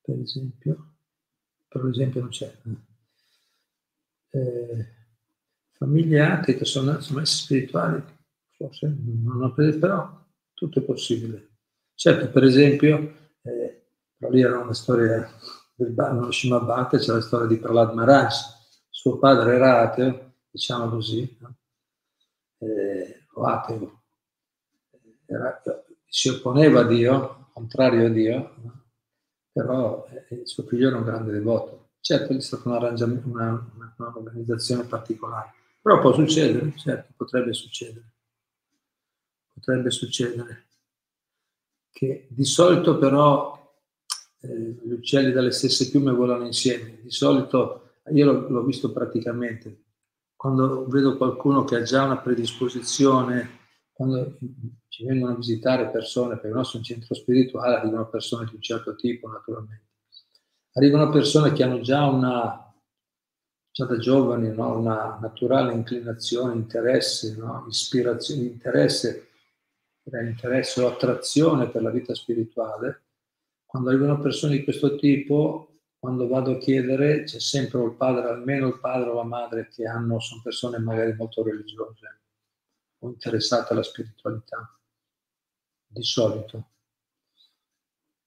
per 0.00 0.18
esempio, 0.18 0.94
per 1.68 1.86
esempio 1.86 2.20
non 2.20 2.30
c'è. 2.30 2.52
Eh, 4.30 4.86
famiglie 5.72 6.20
atee 6.20 6.56
che 6.56 6.64
sono, 6.64 7.00
sono 7.00 7.18
maestri 7.18 7.44
spirituali, 7.44 8.02
forse 8.56 8.92
non 9.00 9.42
ho 9.42 9.52
preso, 9.52 9.78
però 9.78 10.26
tutto 10.54 10.80
è 10.80 10.82
possibile. 10.82 11.50
Certo, 11.94 12.30
per 12.30 12.44
esempio, 12.44 13.30
eh, 13.42 13.86
però 14.16 14.32
lì 14.32 14.40
era 14.40 14.58
una 14.58 14.74
storia 14.74 15.28
del 15.74 15.94
Shimabhata, 16.30 16.98
c'è 16.98 17.12
la 17.12 17.20
storia 17.20 17.46
di 17.46 17.58
Prahlad 17.58 17.92
Maharaj, 17.94 18.57
suo 18.98 19.16
padre 19.16 19.54
era 19.54 19.82
ateo, 19.82 20.32
diciamo 20.50 20.88
così, 20.88 21.38
eh, 22.58 23.26
o 23.32 23.44
ateo, 23.44 24.02
era, 25.24 25.62
si 26.04 26.28
opponeva 26.28 26.80
a 26.80 26.84
Dio, 26.84 27.50
contrario 27.52 28.06
a 28.06 28.08
Dio, 28.08 28.54
no? 28.56 28.86
però 29.52 30.04
eh, 30.28 30.44
suo 30.46 30.64
figlio 30.64 30.88
era 30.88 30.96
un 30.96 31.04
grande 31.04 31.30
devoto. 31.30 31.90
Certo, 32.00 32.32
è 32.32 32.40
stata 32.40 32.68
una, 32.70 32.88
una, 32.88 33.72
una, 33.96 34.12
organizzazione 34.16 34.82
particolare, 34.82 35.52
però 35.80 36.00
può 36.00 36.12
succedere, 36.12 36.76
certo, 36.76 37.12
potrebbe 37.16 37.52
succedere. 37.52 38.14
Potrebbe 39.54 39.92
succedere. 39.92 40.66
Che 41.92 42.26
di 42.30 42.44
solito 42.44 42.98
però 42.98 43.76
eh, 44.40 44.48
gli 44.48 44.90
uccelli 44.90 45.30
dalle 45.30 45.52
stesse 45.52 45.88
piume 45.88 46.10
volano 46.10 46.46
insieme. 46.46 47.00
Di 47.00 47.12
solito, 47.12 47.87
io 48.12 48.48
l'ho, 48.48 48.64
visto 48.64 48.92
praticamente, 48.92 49.84
quando 50.36 50.86
vedo 50.86 51.16
qualcuno 51.16 51.64
che 51.64 51.76
ha 51.76 51.82
già 51.82 52.04
una 52.04 52.18
predisposizione, 52.18 53.56
quando 53.92 54.38
ci 54.88 55.04
vengono 55.04 55.32
a 55.32 55.36
visitare 55.36 55.90
persone, 55.90 56.34
perché 56.34 56.48
il 56.48 56.54
nostro 56.54 56.78
è 56.78 56.80
un 56.80 56.86
centro 56.86 57.14
spirituale, 57.14 57.76
arrivano 57.76 58.08
persone 58.08 58.46
di 58.46 58.54
un 58.54 58.60
certo 58.60 58.94
tipo 58.94 59.28
naturalmente. 59.28 59.86
Arrivano 60.74 61.10
persone 61.10 61.52
che 61.52 61.64
hanno 61.64 61.80
già 61.80 62.04
una, 62.06 62.72
già 63.72 63.84
da 63.84 63.98
giovani, 63.98 64.54
no? 64.54 64.78
una 64.78 65.18
naturale 65.20 65.72
inclinazione, 65.72 66.54
interesse, 66.54 67.36
no? 67.36 67.64
ispirazione, 67.68 68.42
interesse, 68.42 69.28
interesse 70.04 70.80
o 70.80 70.86
attrazione 70.86 71.68
per 71.68 71.82
la 71.82 71.90
vita 71.90 72.14
spirituale. 72.14 73.02
Quando 73.66 73.90
arrivano 73.90 74.20
persone 74.20 74.56
di 74.56 74.64
questo 74.64 74.96
tipo, 74.96 75.77
quando 75.98 76.28
vado 76.28 76.52
a 76.52 76.58
chiedere 76.58 77.24
c'è 77.24 77.40
sempre 77.40 77.82
il 77.82 77.94
padre, 77.94 78.28
almeno 78.28 78.68
il 78.68 78.78
padre 78.78 79.10
o 79.10 79.14
la 79.14 79.24
madre 79.24 79.68
che 79.68 79.86
hanno, 79.86 80.20
sono 80.20 80.40
persone 80.42 80.78
magari 80.78 81.12
molto 81.14 81.42
religiose 81.42 82.20
o 83.00 83.08
interessate 83.08 83.72
alla 83.72 83.82
spiritualità, 83.82 84.78
di 85.86 86.02
solito, 86.02 86.70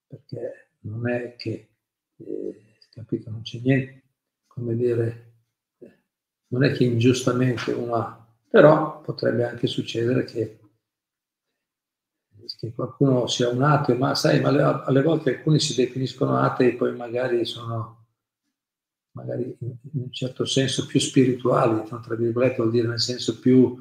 perché 0.08 0.72
non 0.80 1.10
è 1.10 1.36
che, 1.36 1.76
eh, 2.18 2.78
capito, 2.90 3.30
non 3.30 3.42
c'è 3.42 3.60
niente, 3.60 4.04
come 4.48 4.76
dire, 4.76 5.34
eh, 5.80 6.00
non 6.48 6.64
è 6.64 6.72
che 6.72 6.84
ingiustamente 6.84 7.72
uno 7.72 7.96
ha, 7.96 8.28
però 8.50 9.02
potrebbe 9.02 9.46
anche 9.46 9.68
succedere 9.68 10.24
che 10.24 10.61
che 12.58 12.74
qualcuno 12.74 13.28
sia 13.28 13.50
un 13.50 13.62
ateo, 13.64 13.96
ma 13.98 14.16
sai, 14.16 14.40
ma 14.40 14.50
alle, 14.50 14.62
alle 14.62 15.02
volte 15.02 15.36
alcuni 15.36 15.60
si 15.60 15.76
definiscono 15.76 16.38
atei 16.38 16.76
poi 16.76 16.96
magari 16.96 17.46
sono 17.46 18.06
magari 19.14 19.56
in, 19.60 19.76
in 19.94 20.02
un 20.04 20.12
certo 20.12 20.46
senso 20.46 20.86
più 20.86 21.00
spirituali, 21.00 21.84
tra 21.88 22.16
virgolette 22.16 22.56
vuol 22.58 22.72
dire 22.72 22.88
nel 22.88 23.00
senso 23.00 23.40
più 23.40 23.78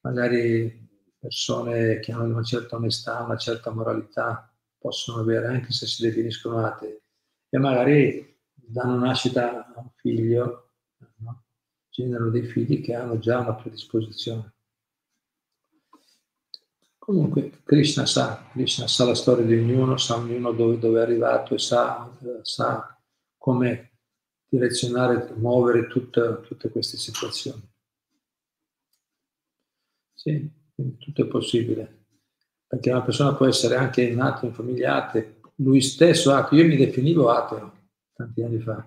magari 0.00 0.86
persone 1.18 1.98
che 1.98 2.12
hanno 2.12 2.24
una 2.34 2.42
certa 2.42 2.76
onestà, 2.76 3.22
una 3.22 3.36
certa 3.36 3.70
moralità, 3.70 4.52
possono 4.78 5.20
avere 5.20 5.48
anche 5.48 5.72
se 5.72 5.86
si 5.86 6.02
definiscono 6.02 6.64
atei 6.64 6.96
e 7.50 7.58
magari 7.58 8.36
danno 8.54 8.98
nascita 8.98 9.66
a 9.74 9.80
un 9.80 9.90
figlio, 9.96 10.70
no? 11.16 11.44
generano 11.88 12.30
dei 12.30 12.44
figli 12.44 12.80
che 12.80 12.94
hanno 12.94 13.18
già 13.18 13.40
una 13.40 13.54
predisposizione. 13.54 14.52
Comunque 17.08 17.62
Krishna 17.64 18.04
sa, 18.04 18.50
Krishna 18.52 18.86
sa 18.86 19.06
la 19.06 19.14
storia 19.14 19.42
di 19.42 19.56
ognuno, 19.56 19.96
sa 19.96 20.16
ognuno 20.16 20.52
dove, 20.52 20.78
dove 20.78 20.98
è 20.98 21.02
arrivato 21.04 21.54
e 21.54 21.58
sa, 21.58 22.14
sa 22.42 23.00
come 23.38 23.92
direzionare, 24.46 25.32
muovere 25.36 25.86
tutta, 25.86 26.34
tutte 26.34 26.68
queste 26.68 26.98
situazioni. 26.98 27.62
Sì, 30.12 30.50
tutto 30.98 31.22
è 31.22 31.26
possibile. 31.28 32.04
Perché 32.66 32.90
una 32.90 33.02
persona 33.02 33.34
può 33.34 33.46
essere 33.46 33.76
anche 33.76 34.10
nata 34.10 34.44
in 34.44 34.52
famiglia 34.52 35.06
atea, 35.06 35.24
lui 35.54 35.80
stesso 35.80 36.34
ateo. 36.34 36.58
Io 36.58 36.66
mi 36.66 36.76
definivo 36.76 37.30
ateo 37.30 37.72
tanti 38.12 38.42
anni 38.42 38.60
fa. 38.60 38.86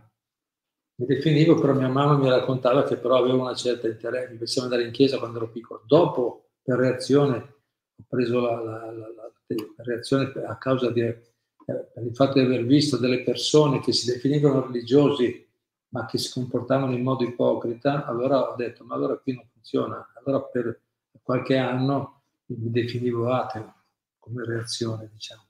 mi 0.97 1.07
definivo, 1.07 1.59
però 1.59 1.73
mia 1.73 1.89
mamma 1.89 2.17
mi 2.17 2.29
raccontava 2.29 2.83
che 2.83 2.97
però 2.97 3.17
avevo 3.17 3.41
una 3.41 3.55
certa 3.55 3.87
interesse, 3.87 4.31
mi 4.31 4.37
piaceva 4.37 4.65
andare 4.65 4.83
in 4.83 4.91
chiesa 4.91 5.17
quando 5.17 5.37
ero 5.37 5.49
piccolo. 5.49 5.81
Dopo, 5.87 6.51
per 6.61 6.77
reazione, 6.77 7.55
ho 8.01 8.05
preso 8.07 8.39
la, 8.41 8.61
la, 8.61 8.91
la, 8.91 9.07
la 9.15 9.83
reazione 9.83 10.31
a 10.45 10.57
causa 10.57 10.89
di, 10.91 11.01
eh, 11.01 11.21
fatto 12.13 12.33
di 12.33 12.45
aver 12.45 12.65
visto 12.65 12.97
delle 12.97 13.23
persone 13.23 13.79
che 13.79 13.91
si 13.91 14.11
definivano 14.11 14.65
religiosi 14.65 15.47
ma 15.91 16.05
che 16.05 16.17
si 16.17 16.31
comportavano 16.31 16.93
in 16.93 17.03
modo 17.03 17.23
ipocrita, 17.23 18.05
allora 18.05 18.49
ho 18.49 18.55
detto, 18.55 18.83
ma 18.85 18.95
allora 18.95 19.17
qui 19.17 19.33
non 19.33 19.45
funziona. 19.51 20.09
Allora 20.15 20.41
per 20.41 20.81
qualche 21.21 21.57
anno 21.57 22.23
mi 22.45 22.71
definivo 22.71 23.31
ateo 23.31 23.73
come 24.17 24.45
reazione, 24.45 25.09
diciamo. 25.11 25.47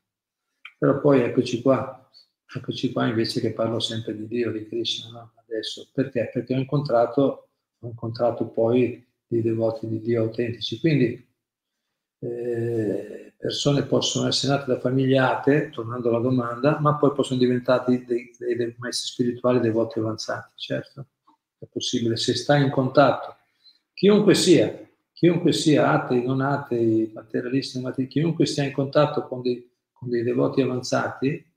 Però 0.77 0.99
poi 0.99 1.21
eccoci 1.21 1.61
qua, 1.61 2.09
eccoci 2.55 2.91
qua 2.91 3.05
invece 3.05 3.39
che 3.39 3.53
parlo 3.53 3.79
sempre 3.79 4.15
di 4.15 4.27
Dio, 4.27 4.51
di 4.51 4.67
Krishna, 4.67 5.11
no? 5.11 5.33
adesso. 5.45 5.89
Perché? 5.93 6.29
Perché 6.33 6.55
ho 6.55 6.57
incontrato, 6.57 7.49
ho 7.79 7.87
incontrato 7.87 8.47
poi 8.47 9.05
dei 9.27 9.41
devoti 9.43 9.87
di 9.87 10.01
Dio 10.01 10.23
autentici. 10.23 10.79
Quindi 10.79 11.30
eh, 12.21 13.33
persone 13.35 13.83
possono 13.83 14.27
essere 14.27 14.53
nate 14.53 14.71
da 14.71 14.79
famiglie 14.79 15.17
atee, 15.17 15.69
tornando 15.71 16.09
alla 16.09 16.19
domanda, 16.19 16.79
ma 16.79 16.95
poi 16.95 17.11
possono 17.13 17.39
diventare 17.39 17.83
dei, 18.05 18.35
dei, 18.37 18.55
dei 18.55 18.75
maestri 18.77 19.07
spirituali, 19.07 19.59
devoti 19.59 19.97
avanzati, 19.97 20.51
certo, 20.55 21.07
è 21.57 21.65
possibile, 21.65 22.17
se 22.17 22.35
stai 22.35 22.63
in 22.63 22.69
contatto, 22.69 23.37
chiunque 23.93 24.35
sia, 24.35 24.87
chiunque 25.11 25.53
sia, 25.53 25.91
atei, 25.91 26.23
non 26.23 26.41
atei, 26.41 27.09
materialisti, 27.13 27.75
non 27.75 27.85
materialisti, 27.85 28.19
chiunque 28.19 28.45
sia 28.45 28.63
in 28.63 28.73
contatto 28.73 29.27
con 29.27 29.41
dei, 29.41 29.67
con 29.91 30.09
dei 30.09 30.21
devoti 30.21 30.61
avanzati, 30.61 31.49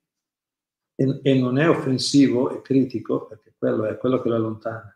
e, 0.96 1.20
e, 1.22 1.34
non 1.34 1.58
è 1.58 1.68
offensivo 1.68 2.56
e 2.56 2.62
critico, 2.62 3.26
perché 3.26 3.52
quello 3.58 3.84
è 3.84 3.98
quello 3.98 4.22
che 4.22 4.28
lo 4.28 4.36
allontana. 4.36 4.90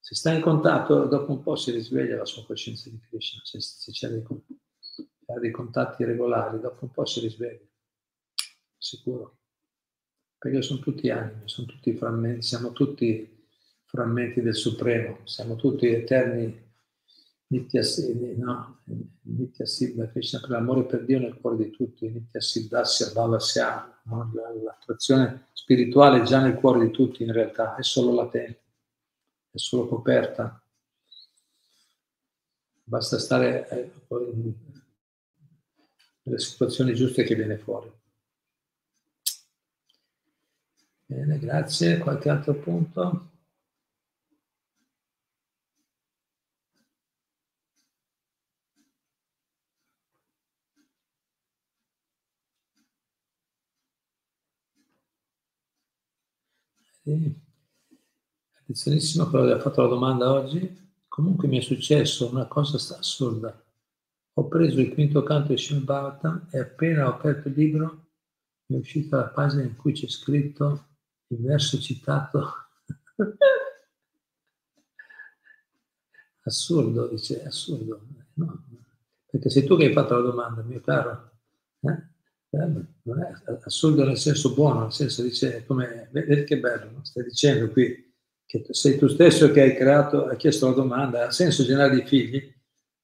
Se 0.00 0.16
sta 0.16 0.32
in 0.32 0.40
contatto, 0.40 1.04
dopo 1.04 1.30
un 1.30 1.42
po' 1.42 1.54
si 1.54 1.70
risveglia 1.70 2.16
la 2.16 2.24
sua 2.24 2.44
coscienza 2.44 2.90
di 2.90 2.98
Krishna, 2.98 3.40
se, 3.44 3.60
se 3.60 3.92
c'è 3.92 4.08
dei, 4.08 4.24
dei, 5.38 5.50
contatti 5.50 6.04
regolari, 6.04 6.60
dopo 6.60 6.84
un 6.84 6.90
po' 6.90 7.04
si 7.04 7.20
risveglia, 7.20 7.66
sicuro. 8.76 9.38
Perché 10.38 10.62
sono 10.62 10.80
tutti 10.80 11.08
anime, 11.10 11.42
sono 11.44 11.66
tutti 11.66 11.94
frammenti, 11.94 12.42
siamo 12.42 12.72
tutti 12.72 13.46
frammenti 13.84 14.40
del 14.42 14.56
Supremo, 14.56 15.18
siamo 15.24 15.56
tutti 15.56 15.86
eterni 15.86 16.70
Nitya, 17.52 17.82
no? 18.38 18.80
Nitya 19.22 19.66
Siddha 19.66 20.08
Krishna 20.08 20.40
per 20.40 20.50
l'amore 20.50 20.84
per 20.84 21.04
Dio 21.04 21.18
nel 21.18 21.38
cuore 21.38 21.58
di 21.58 21.70
tutti, 21.70 22.08
Nitya 22.08 22.40
Siddhasya 22.40 23.12
Bhavasya, 23.12 24.00
no? 24.04 24.32
l'attrazione 24.64 25.48
spirituale 25.52 26.20
è 26.20 26.24
già 26.24 26.40
nel 26.40 26.54
cuore 26.54 26.86
di 26.86 26.90
tutti 26.90 27.22
in 27.22 27.32
realtà, 27.32 27.76
è 27.76 27.82
solo 27.82 28.14
latente, 28.14 28.62
è 29.50 29.58
solo 29.58 29.86
coperta. 29.86 30.60
Basta 32.84 33.18
stare 33.18 33.92
nelle 36.22 36.38
situazioni 36.40 36.94
giuste 36.94 37.22
che 37.22 37.34
viene 37.36 37.58
fuori. 37.58 37.88
Bene, 41.06 41.38
grazie. 41.38 41.98
Qualche 41.98 42.28
altro 42.28 42.54
punto? 42.54 43.28
Sì. 57.04 57.34
Attenzionissimo 58.60 59.28
quello 59.28 59.44
che 59.44 59.52
ha 59.52 59.58
fatto 59.60 59.82
la 59.82 59.88
domanda 59.88 60.32
oggi. 60.32 60.90
Comunque 61.06 61.48
mi 61.48 61.58
è 61.58 61.60
successo 61.60 62.30
una 62.30 62.46
cosa 62.46 62.78
assurda. 62.98 63.61
Ho 64.34 64.48
preso 64.48 64.80
il 64.80 64.92
quinto 64.92 65.22
canto 65.22 65.52
di 65.52 65.62
Bhagavatam 65.80 66.48
e 66.50 66.58
appena 66.58 67.06
ho 67.06 67.10
aperto 67.10 67.48
il 67.48 67.54
libro 67.54 68.06
mi 68.66 68.76
è 68.76 68.80
uscita 68.80 69.16
la 69.18 69.28
pagina 69.28 69.62
in 69.62 69.76
cui 69.76 69.92
c'è 69.92 70.08
scritto 70.08 70.86
il 71.28 71.40
verso 71.42 71.78
citato. 71.78 72.52
assurdo, 76.44 77.08
dice, 77.08 77.44
assurdo. 77.44 78.06
No, 78.34 78.64
perché 79.26 79.50
sei 79.50 79.64
tu 79.64 79.76
che 79.76 79.86
hai 79.86 79.92
fatto 79.92 80.14
la 80.14 80.22
domanda, 80.22 80.62
mio 80.62 80.80
caro. 80.80 81.30
Eh? 81.80 82.10
non 82.54 83.22
è 83.22 83.32
assurdo 83.64 84.04
nel 84.04 84.18
senso 84.18 84.52
buono, 84.52 84.82
nel 84.82 84.92
senso 84.92 85.22
dice 85.22 85.64
come, 85.64 86.08
vedi 86.12 86.44
che 86.44 86.60
bello, 86.60 86.90
no? 86.90 87.02
stai 87.02 87.24
dicendo 87.24 87.70
qui 87.70 88.12
che 88.44 88.66
sei 88.70 88.98
tu 88.98 89.08
stesso 89.08 89.50
che 89.50 89.62
hai 89.62 89.74
creato, 89.74 90.26
hai 90.26 90.36
chiesto 90.36 90.68
la 90.68 90.74
domanda, 90.74 91.26
ha 91.26 91.30
senso 91.30 91.64
generare 91.64 91.94
dei 91.94 92.06
figli, 92.06 92.54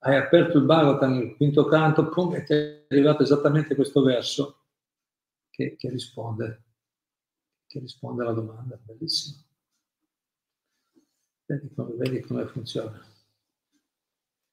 hai 0.00 0.16
aperto 0.16 0.58
il 0.58 0.64
Bhagavatam 0.64 1.12
nel 1.16 1.36
quinto 1.36 1.64
canto, 1.66 2.08
pum, 2.08 2.34
e 2.34 2.44
ti 2.44 2.52
è 2.52 2.86
arrivato 2.88 3.22
esattamente 3.22 3.74
questo 3.74 4.02
verso 4.02 4.64
che, 5.50 5.74
che 5.76 5.90
risponde, 5.90 6.64
che 7.66 7.80
risponde 7.80 8.22
alla 8.22 8.32
domanda, 8.32 8.78
bellissimo. 8.80 9.42
Vedi 11.46 11.72
come, 11.74 11.94
vedi 11.94 12.20
come 12.20 12.46
funziona. 12.46 13.04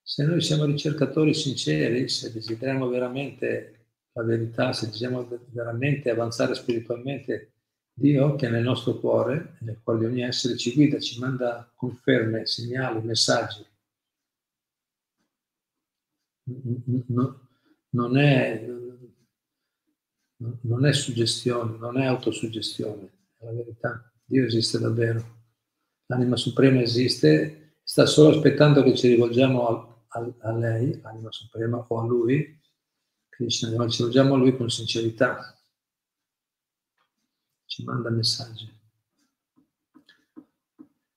Se 0.01 0.23
noi 0.23 0.41
siamo 0.41 0.65
ricercatori 0.65 1.33
sinceri, 1.33 2.07
se 2.09 2.31
desideriamo 2.31 2.87
veramente 2.87 3.87
la 4.13 4.23
verità, 4.23 4.71
se 4.71 4.87
desiamo 4.87 5.27
veramente 5.49 6.09
avanzare 6.09 6.55
spiritualmente, 6.55 7.51
Dio 7.97 8.35
che 8.35 8.49
nel 8.49 8.63
nostro 8.63 8.99
cuore, 8.99 9.57
nel 9.61 9.79
cuore 9.81 9.99
di 9.99 10.05
ogni 10.05 10.21
essere, 10.21 10.57
ci 10.57 10.73
guida, 10.73 10.99
ci 10.99 11.19
manda 11.19 11.71
conferme, 11.75 12.45
segnali, 12.45 13.01
messaggi. 13.01 13.65
Non, 16.45 18.17
è, 18.17 18.65
non 20.61 20.85
è 20.85 20.93
suggestione, 20.93 21.77
non 21.77 21.97
è 21.97 22.05
autosuggestione, 22.05 23.29
è 23.37 23.45
la 23.45 23.51
verità. 23.51 24.11
Dio 24.23 24.45
esiste 24.45 24.79
davvero. 24.79 25.33
L'anima 26.07 26.35
suprema 26.35 26.81
esiste, 26.81 27.77
sta 27.83 28.05
solo 28.05 28.35
aspettando 28.35 28.83
che 28.83 28.95
ci 28.95 29.07
rivolgiamo 29.07 29.67
a, 29.67 30.03
a, 30.19 30.33
a 30.39 30.51
lei, 30.51 30.99
l'anima 31.01 31.31
suprema, 31.31 31.83
o 31.87 31.99
a 31.99 32.05
lui, 32.05 32.59
Krishna, 33.29 33.69
noi 33.69 33.89
ci 33.89 33.97
rivolgiamo 33.97 34.35
a 34.35 34.37
lui 34.37 34.55
con 34.55 34.69
sincerità, 34.69 35.59
ci 37.65 37.83
manda 37.83 38.09
messaggi. 38.09 38.71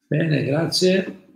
Bene, 0.06 0.42
grazie. 0.44 1.26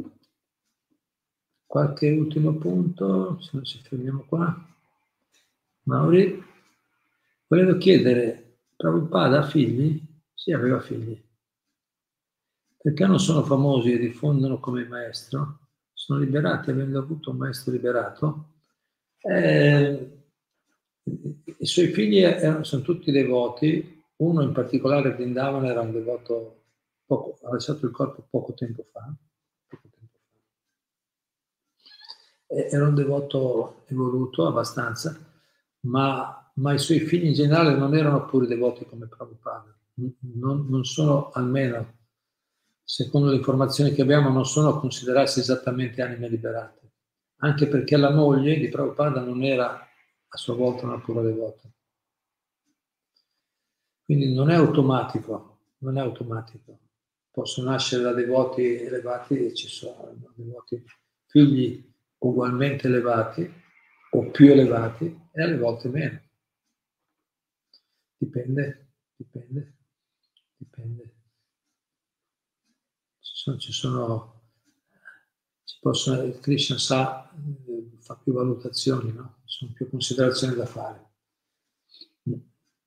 Qualche 1.73 2.11
ultimo 2.11 2.53
punto, 2.57 3.41
se 3.41 3.49
no 3.55 3.63
ci 3.63 3.79
fermiamo 3.79 4.25
qua. 4.29 4.55
Mauri, 5.85 6.45
volevo 7.47 7.79
chiedere, 7.79 8.59
Prabhupada 8.77 9.39
ha 9.39 9.43
figli? 9.43 9.99
Sì, 10.35 10.53
aveva 10.53 10.81
figli. 10.81 11.19
Perché 12.77 13.07
non 13.07 13.19
sono 13.19 13.43
famosi 13.43 13.91
e 13.91 13.99
diffondono 13.99 14.61
come 14.61 14.85
maestro? 14.85 15.61
Sono 15.95 16.19
liberati 16.19 16.69
avendo 16.69 16.99
avuto 16.99 17.31
un 17.31 17.39
maestro 17.39 17.73
liberato? 17.73 18.49
Eh, 19.21 20.25
i 21.57 21.67
suoi 21.67 21.87
figli 21.87 22.19
erano, 22.19 22.65
sono 22.65 22.83
tutti 22.83 23.11
devoti, 23.11 24.05
uno 24.17 24.43
in 24.43 24.53
particolare 24.53 25.15
Vrindavan 25.15 25.65
era 25.65 25.81
un 25.81 25.93
devoto, 25.93 26.65
poco, 27.07 27.39
ha 27.47 27.53
lasciato 27.53 27.87
il 27.87 27.93
corpo 27.93 28.27
poco 28.29 28.53
tempo 28.53 28.85
fa, 28.93 29.11
poco 29.69 29.89
tempo 29.89 30.19
fa. 30.23 30.41
Era 32.53 32.87
un 32.87 32.95
devoto 32.95 33.85
evoluto 33.87 34.47
abbastanza, 34.47 35.19
ma, 35.81 36.53
ma, 36.55 36.73
i 36.75 36.79
suoi 36.79 37.01
figli 37.01 37.27
in 37.27 37.33
generale 37.33 37.75
non 37.75 37.97
erano 37.97 38.27
pure 38.27 38.47
devoti 38.47 38.85
come 38.85 39.07
Prabhupada, 39.07 39.75
non, 40.35 40.67
non 40.69 40.85
sono 40.85 41.31
almeno, 41.31 41.99
secondo 42.85 43.31
le 43.31 43.37
informazioni 43.37 43.93
che 43.93 44.03
abbiamo, 44.03 44.29
non 44.29 44.45
sono 44.45 44.69
a 44.69 44.81
considerarsi 44.81 45.41
esattamente 45.41 46.03
anime 46.03 46.29
liberate, 46.29 46.93
anche 47.39 47.67
perché 47.67 47.97
la 47.97 48.11
moglie 48.11 48.59
di 48.59 48.69
Prabhupada 48.69 49.21
non 49.21 49.43
era 49.43 49.89
a 50.29 50.37
sua 50.37 50.55
volta 50.55 50.85
una 50.85 51.01
pura 51.01 51.23
devota. 51.23 51.69
Quindi 54.05 54.35
non 54.35 54.51
è 54.51 54.55
automatico, 54.55 55.61
non 55.79 55.97
è 55.97 56.01
automatico. 56.01 56.79
Possono 57.31 57.71
nascere 57.71 58.03
da 58.03 58.13
devoti 58.13 58.77
elevati 58.77 59.55
ci 59.55 59.69
sono 59.69 60.15
devoti 60.35 60.85
figli 61.27 61.92
ugualmente 62.23 62.87
elevati 62.87 63.51
o 64.11 64.31
più 64.31 64.51
elevati 64.51 65.29
e 65.33 65.43
alle 65.43 65.57
volte 65.57 65.89
meno. 65.89 66.21
Dipende, 68.17 68.93
dipende, 69.17 69.77
dipende. 70.57 71.15
Ci 73.19 73.33
sono, 73.35 73.59
ci 73.59 73.73
sono 73.73 74.41
ci 75.65 75.79
possono, 75.81 76.31
Krishna 76.39 76.79
sa 76.79 77.33
fa 77.99 78.17
più 78.17 78.33
valutazioni, 78.33 79.13
no? 79.13 79.41
sono 79.45 79.73
più 79.73 79.89
considerazioni 79.89 80.55
da 80.55 80.67
fare. 80.67 81.11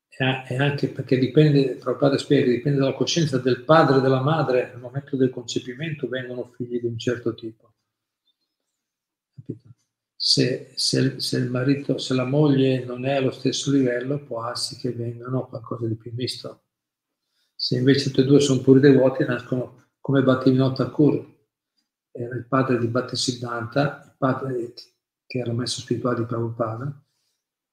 e 0.08 0.56
anche 0.58 0.90
perché 0.90 1.18
dipende, 1.18 1.76
Prabhupada 1.76 2.18
spiega, 2.18 2.52
dipende 2.52 2.80
dalla 2.80 2.94
coscienza 2.94 3.38
del 3.38 3.64
padre 3.64 3.98
e 3.98 4.02
della 4.02 4.22
madre, 4.22 4.72
al 4.72 4.80
momento 4.80 5.18
del 5.18 5.30
concepimento 5.30 6.08
vengono 6.08 6.52
figli 6.56 6.80
di 6.80 6.86
un 6.86 6.98
certo 6.98 7.34
tipo. 7.34 7.75
Se, 10.18 10.72
se, 10.76 11.20
se, 11.20 11.38
il 11.38 11.50
marito, 11.50 11.98
se 11.98 12.14
la 12.14 12.26
moglie 12.26 12.84
non 12.84 13.06
è 13.06 13.16
allo 13.16 13.32
stesso 13.32 13.72
livello, 13.72 14.24
può 14.24 14.42
darsi 14.42 14.78
che 14.78 14.92
vengano 14.92 15.48
qualcosa 15.48 15.88
di 15.88 15.96
più 15.96 16.12
misto. 16.14 16.62
Se 17.56 17.78
invece 17.78 18.10
tutti 18.10 18.22
e 18.22 18.26
due 18.26 18.40
sono 18.40 18.62
puri 18.62 18.80
devoti, 18.80 19.24
nascono 19.24 19.90
come 20.00 20.24
Bhattivinoda 20.24 20.76
Thakur, 20.76 21.34
era 22.12 22.36
il 22.36 22.46
padre 22.48 22.80
di 22.80 22.88
Bhattisiddhanta, 22.88 24.04
il 24.06 24.16
padre 24.18 24.74
che 25.26 25.38
era 25.40 25.54
maestro 25.54 25.82
spirituale 25.82 26.20
di 26.20 26.26
Prabhupada. 26.26 27.04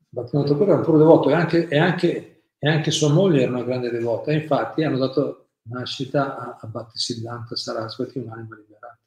Bhattivinoda 0.09 0.49
Thakur 0.49 0.69
era 0.69 0.77
un 0.77 0.85
puro 0.85 0.99
devoto 0.99 1.31
e 1.31 1.35
anche, 1.35 1.69
e 1.69 1.79
anche 1.79 2.33
e 2.65 2.69
anche 2.69 2.93
sua 2.93 3.13
moglie 3.13 3.43
era 3.43 3.51
una 3.51 3.65
grande 3.65 3.91
devota. 3.91 4.31
Infatti 4.31 4.85
hanno 4.85 4.97
dato 4.97 5.55
nascita 5.63 6.39
a, 6.39 6.59
a 6.61 6.67
Bhattisiddhanta 6.69 7.57
Saraswati, 7.57 8.21
un'anima 8.21 8.55
liberata. 8.55 9.01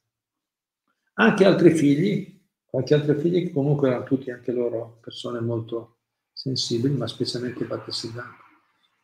Anche 1.14 1.46
altri 1.46 1.74
figli, 1.74 2.35
qualche 2.76 2.94
altro 2.94 3.18
figli 3.18 3.42
che 3.42 3.54
comunque 3.54 3.88
erano 3.88 4.04
tutti 4.04 4.30
anche 4.32 4.52
loro 4.52 4.98
persone 5.00 5.40
molto 5.40 6.00
sensibili, 6.34 6.94
ma 6.94 7.08
specialmente 7.08 7.64
Bhattisiddhanta. 7.64 8.44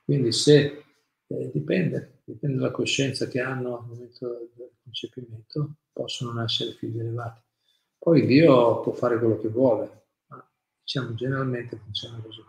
Quindi 0.04 0.34
se 0.34 0.84
eh, 1.26 1.52
dipende, 1.54 2.20
dipende 2.26 2.58
dalla 2.58 2.72
coscienza 2.72 3.30
che 3.30 3.40
hanno 3.40 3.78
al 3.78 3.86
momento 3.86 4.50
del 4.58 4.74
concepimento, 4.84 5.76
possono 5.94 6.34
nascere 6.34 6.74
figli 6.74 7.00
elevati. 7.00 7.40
Poi 7.98 8.26
Dio 8.26 8.82
può 8.82 8.92
fare 8.92 9.18
quello 9.18 9.40
che 9.40 9.48
vuole, 9.48 10.08
ma 10.28 10.46
diciamo 10.82 11.14
generalmente 11.14 11.78
funziona 11.78 12.18
così. 12.18 12.42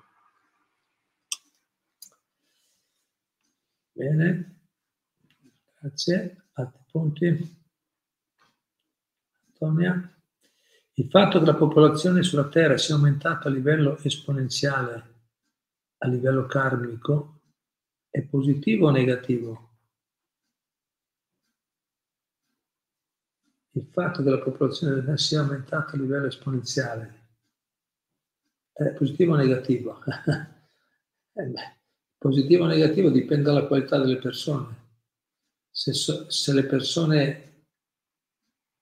Bene, 3.92 4.56
grazie. 5.78 6.46
Altri 6.54 6.82
punti? 6.90 7.56
Antonia? 9.52 10.16
Il 10.94 11.08
fatto 11.08 11.38
che 11.38 11.44
la 11.44 11.54
popolazione 11.54 12.22
sulla 12.22 12.48
Terra 12.48 12.76
sia 12.76 12.94
aumentata 12.94 13.48
a 13.48 13.52
livello 13.52 13.96
esponenziale, 13.98 15.14
a 15.98 16.08
livello 16.08 16.46
karmico, 16.46 17.40
è 18.10 18.22
positivo 18.22 18.88
o 18.88 18.90
negativo? 18.90 19.70
Il 23.74 23.88
fatto 23.90 24.22
che 24.22 24.28
la 24.28 24.38
popolazione 24.38 25.16
sia 25.16 25.40
aumentata 25.40 25.92
a 25.92 25.96
livello 25.96 26.26
esponenziale 26.26 27.20
è 28.72 28.92
positivo 28.92 29.32
o 29.32 29.36
negativo? 29.36 29.98
eh 31.32 31.44
beh, 31.44 31.80
Positivo 32.22 32.64
o 32.64 32.66
negativo 32.68 33.10
dipende 33.10 33.42
dalla 33.42 33.66
qualità 33.66 33.98
delle 33.98 34.18
persone. 34.18 34.80
Se, 35.68 35.92
so, 35.92 36.30
se, 36.30 36.52
le 36.52 36.64
persone 36.64 37.51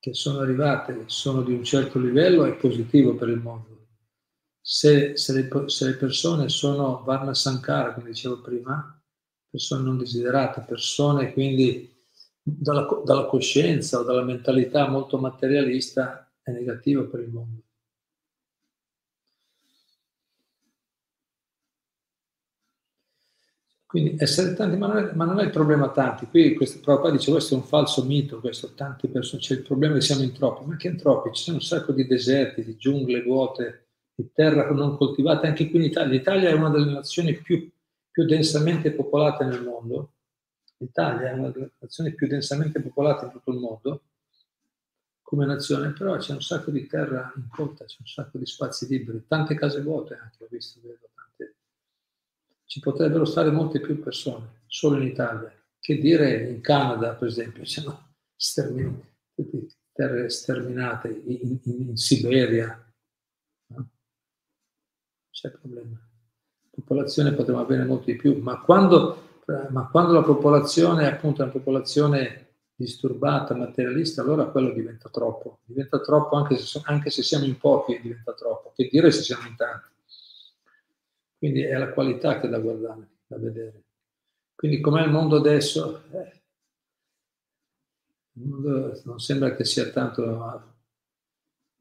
che 0.01 0.14
sono 0.14 0.40
arrivate 0.40 1.05
sono 1.07 1.42
di 1.42 1.53
un 1.53 1.62
certo 1.62 1.98
livello 1.98 2.44
è 2.46 2.57
positivo 2.57 3.14
per 3.14 3.28
il 3.28 3.38
mondo. 3.38 3.68
Se, 4.62 5.16
se, 5.16 5.32
le, 5.32 5.68
se 5.68 5.86
le, 5.86 5.94
persone 5.94 6.48
sono 6.48 7.03
Varna 7.05 7.34
Sankara, 7.34 7.92
come 7.92 8.09
dicevo 8.09 8.40
prima, 8.40 8.98
persone 9.48 9.82
non 9.82 9.98
desiderate, 9.98 10.64
persone 10.66 11.32
quindi 11.32 11.88
dalla, 12.42 12.86
dalla 13.05 13.26
coscienza 13.26 13.98
o 13.98 14.03
dalla 14.03 14.22
mentalità 14.22 14.88
molto 14.88 15.18
materialista, 15.18 16.32
è 16.42 16.51
negativo 16.51 17.07
per 17.07 17.20
il 17.20 17.28
mondo. 17.28 17.62
Quindi 23.91 24.14
essere 24.18 24.55
tanti, 24.55 24.76
ma 24.76 24.86
non, 24.86 24.99
è, 24.99 25.12
ma 25.14 25.24
non 25.24 25.41
è 25.41 25.43
il 25.43 25.51
problema 25.51 25.91
tanti. 25.91 26.26
Qui 26.26 26.55
questo 26.55 26.78
Prabhupada 26.78 27.16
dice 27.16 27.32
questo 27.32 27.55
è 27.55 27.57
un 27.57 27.64
falso 27.64 28.05
mito, 28.05 28.38
questo 28.38 28.72
tante 28.72 29.09
persone, 29.09 29.43
c'è 29.43 29.55
il 29.55 29.62
problema 29.62 29.95
che 29.95 30.01
siamo 30.01 30.22
in 30.22 30.32
troppi, 30.32 30.64
ma 30.64 30.76
che 30.76 30.86
in 30.86 30.97
troppi? 30.97 31.32
Ci 31.32 31.43
sono 31.43 31.57
un 31.57 31.62
sacco 31.64 31.91
di 31.91 32.07
deserti, 32.07 32.62
di 32.62 32.76
giungle 32.76 33.20
vuote, 33.24 33.88
di 34.14 34.30
terra 34.32 34.70
non 34.70 34.97
coltivate, 34.97 35.49
anche 35.49 35.68
qui 35.68 35.80
in 35.80 35.86
Italia. 35.86 36.12
L'Italia 36.12 36.51
è 36.51 36.53
una 36.53 36.68
delle 36.68 36.93
nazioni 36.93 37.34
più, 37.34 37.68
più 38.12 38.24
densamente 38.26 38.93
popolate 38.93 39.45
nel 39.45 39.64
mondo. 39.64 40.12
L'Italia 40.76 41.30
è 41.30 41.32
una 41.32 41.51
delle 41.51 41.72
nazioni 41.80 42.14
più 42.14 42.28
densamente 42.28 42.80
popolate 42.80 43.24
in 43.24 43.32
tutto 43.32 43.51
il 43.51 43.59
mondo 43.59 44.03
come 45.20 45.47
nazione, 45.47 45.91
però 45.91 46.16
c'è 46.16 46.32
un 46.32 46.43
sacco 46.43 46.70
di 46.70 46.86
terra 46.86 47.32
incolta, 47.34 47.84
c'è 47.84 47.97
un 47.99 48.07
sacco 48.07 48.38
di 48.38 48.47
spazi 48.47 48.86
liberi, 48.86 49.24
tante 49.26 49.57
case 49.57 49.80
vuote 49.80 50.14
anche, 50.14 50.45
ho 50.45 50.47
visto, 50.49 50.78
vedo 50.80 51.11
ci 52.70 52.78
potrebbero 52.78 53.24
stare 53.24 53.50
molte 53.50 53.80
più 53.80 54.00
persone, 54.00 54.60
solo 54.68 54.96
in 54.96 55.08
Italia. 55.08 55.52
Che 55.80 55.98
dire 55.98 56.48
in 56.48 56.60
Canada, 56.60 57.14
per 57.14 57.26
esempio, 57.26 57.64
ci 57.66 57.80
sono 57.80 58.14
stermin- 58.36 59.02
terre 59.92 60.30
sterminate, 60.30 61.08
in, 61.08 61.58
in, 61.64 61.88
in 61.88 61.96
Siberia. 61.96 62.80
No? 63.74 63.88
C'è 65.32 65.50
problema. 65.50 65.98
La 65.98 66.68
popolazione 66.70 67.32
potremmo 67.32 67.58
avere 67.58 67.82
molto 67.82 68.04
di 68.04 68.14
più, 68.14 68.40
ma 68.40 68.60
quando, 68.60 69.40
ma 69.70 69.88
quando 69.88 70.12
la 70.12 70.22
popolazione 70.22 71.08
è 71.08 71.12
appunto 71.12 71.42
una 71.42 71.50
popolazione 71.50 72.50
disturbata, 72.76 73.52
materialista, 73.56 74.22
allora 74.22 74.46
quello 74.46 74.72
diventa 74.72 75.08
troppo. 75.08 75.58
Diventa 75.64 75.98
troppo 75.98 76.36
anche 76.36 76.56
se, 76.56 76.80
anche 76.84 77.10
se 77.10 77.24
siamo 77.24 77.46
in 77.46 77.58
pochi, 77.58 78.00
diventa 78.00 78.32
troppo. 78.32 78.70
Che 78.76 78.88
dire 78.88 79.10
se 79.10 79.22
siamo 79.22 79.48
in 79.48 79.56
tanti. 79.56 79.89
Quindi 81.41 81.62
è 81.62 81.74
la 81.78 81.91
qualità 81.95 82.38
che 82.38 82.51
da 82.51 82.59
guardare, 82.59 83.20
da 83.26 83.38
vedere. 83.38 83.84
Quindi 84.55 84.78
com'è 84.80 85.03
il 85.03 85.11
mondo 85.11 85.36
adesso? 85.36 86.03
Eh, 86.12 86.43
il 88.34 88.47
mondo 88.47 89.01
non 89.07 89.18
sembra 89.18 89.57
che 89.57 89.64
sia 89.64 89.88
tanto 89.88 90.76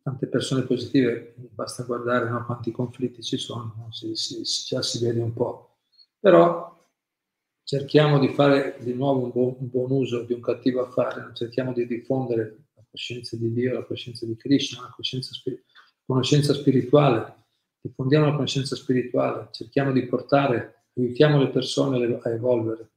tante 0.02 0.28
persone 0.28 0.62
positive, 0.64 1.34
basta 1.52 1.84
guardare 1.84 2.30
no, 2.30 2.46
quanti 2.46 2.72
conflitti 2.72 3.22
ci 3.22 3.36
sono, 3.36 3.76
no? 3.76 3.92
si, 3.92 4.16
si, 4.16 4.42
già 4.66 4.82
si 4.82 5.04
vede 5.04 5.20
un 5.20 5.34
po'. 5.34 5.80
Però 6.18 6.74
cerchiamo 7.64 8.18
di 8.18 8.30
fare 8.30 8.78
di 8.80 8.94
nuovo 8.94 9.26
un 9.26 9.32
buon, 9.32 9.56
un 9.60 9.70
buon 9.70 9.92
uso 9.92 10.24
di 10.24 10.32
un 10.32 10.40
cattivo 10.40 10.86
affare, 10.86 11.32
cerchiamo 11.34 11.74
di 11.74 11.86
diffondere 11.86 12.70
la 12.76 12.86
coscienza 12.90 13.36
di 13.36 13.52
Dio, 13.52 13.74
la 13.74 13.84
coscienza 13.84 14.26
di 14.26 14.38
Krishna, 14.38 14.84
la 14.84 14.94
coscienza, 14.96 15.34
conoscenza 16.06 16.54
spirituale, 16.54 17.39
diffondiamo 17.82 18.26
la 18.26 18.34
conoscenza 18.34 18.76
spirituale, 18.76 19.50
cerchiamo 19.52 19.92
di 19.92 20.06
portare, 20.06 20.86
aiutiamo 20.96 21.40
le 21.40 21.50
persone 21.50 22.20
a 22.22 22.30
evolvere. 22.30 22.90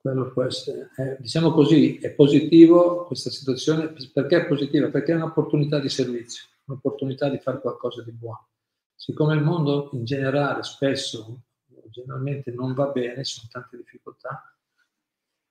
Quello 0.00 0.30
può 0.32 0.44
essere, 0.44 0.90
eh, 0.96 1.16
diciamo 1.20 1.52
così, 1.52 1.98
è 1.98 2.12
positivo 2.12 3.04
questa 3.04 3.28
situazione, 3.30 3.92
perché 4.12 4.42
è 4.42 4.46
positiva? 4.46 4.88
Perché 4.88 5.12
è 5.12 5.16
un'opportunità 5.16 5.78
di 5.78 5.90
servizio, 5.90 6.44
un'opportunità 6.64 7.28
di 7.28 7.38
fare 7.38 7.60
qualcosa 7.60 8.02
di 8.02 8.12
buono. 8.12 8.48
Siccome 8.94 9.34
il 9.34 9.42
mondo 9.42 9.90
in 9.92 10.04
generale 10.04 10.62
spesso, 10.62 11.42
generalmente 11.90 12.50
non 12.50 12.72
va 12.72 12.86
bene, 12.86 13.24
ci 13.24 13.34
sono 13.34 13.48
tante 13.50 13.76
difficoltà, 13.76 14.56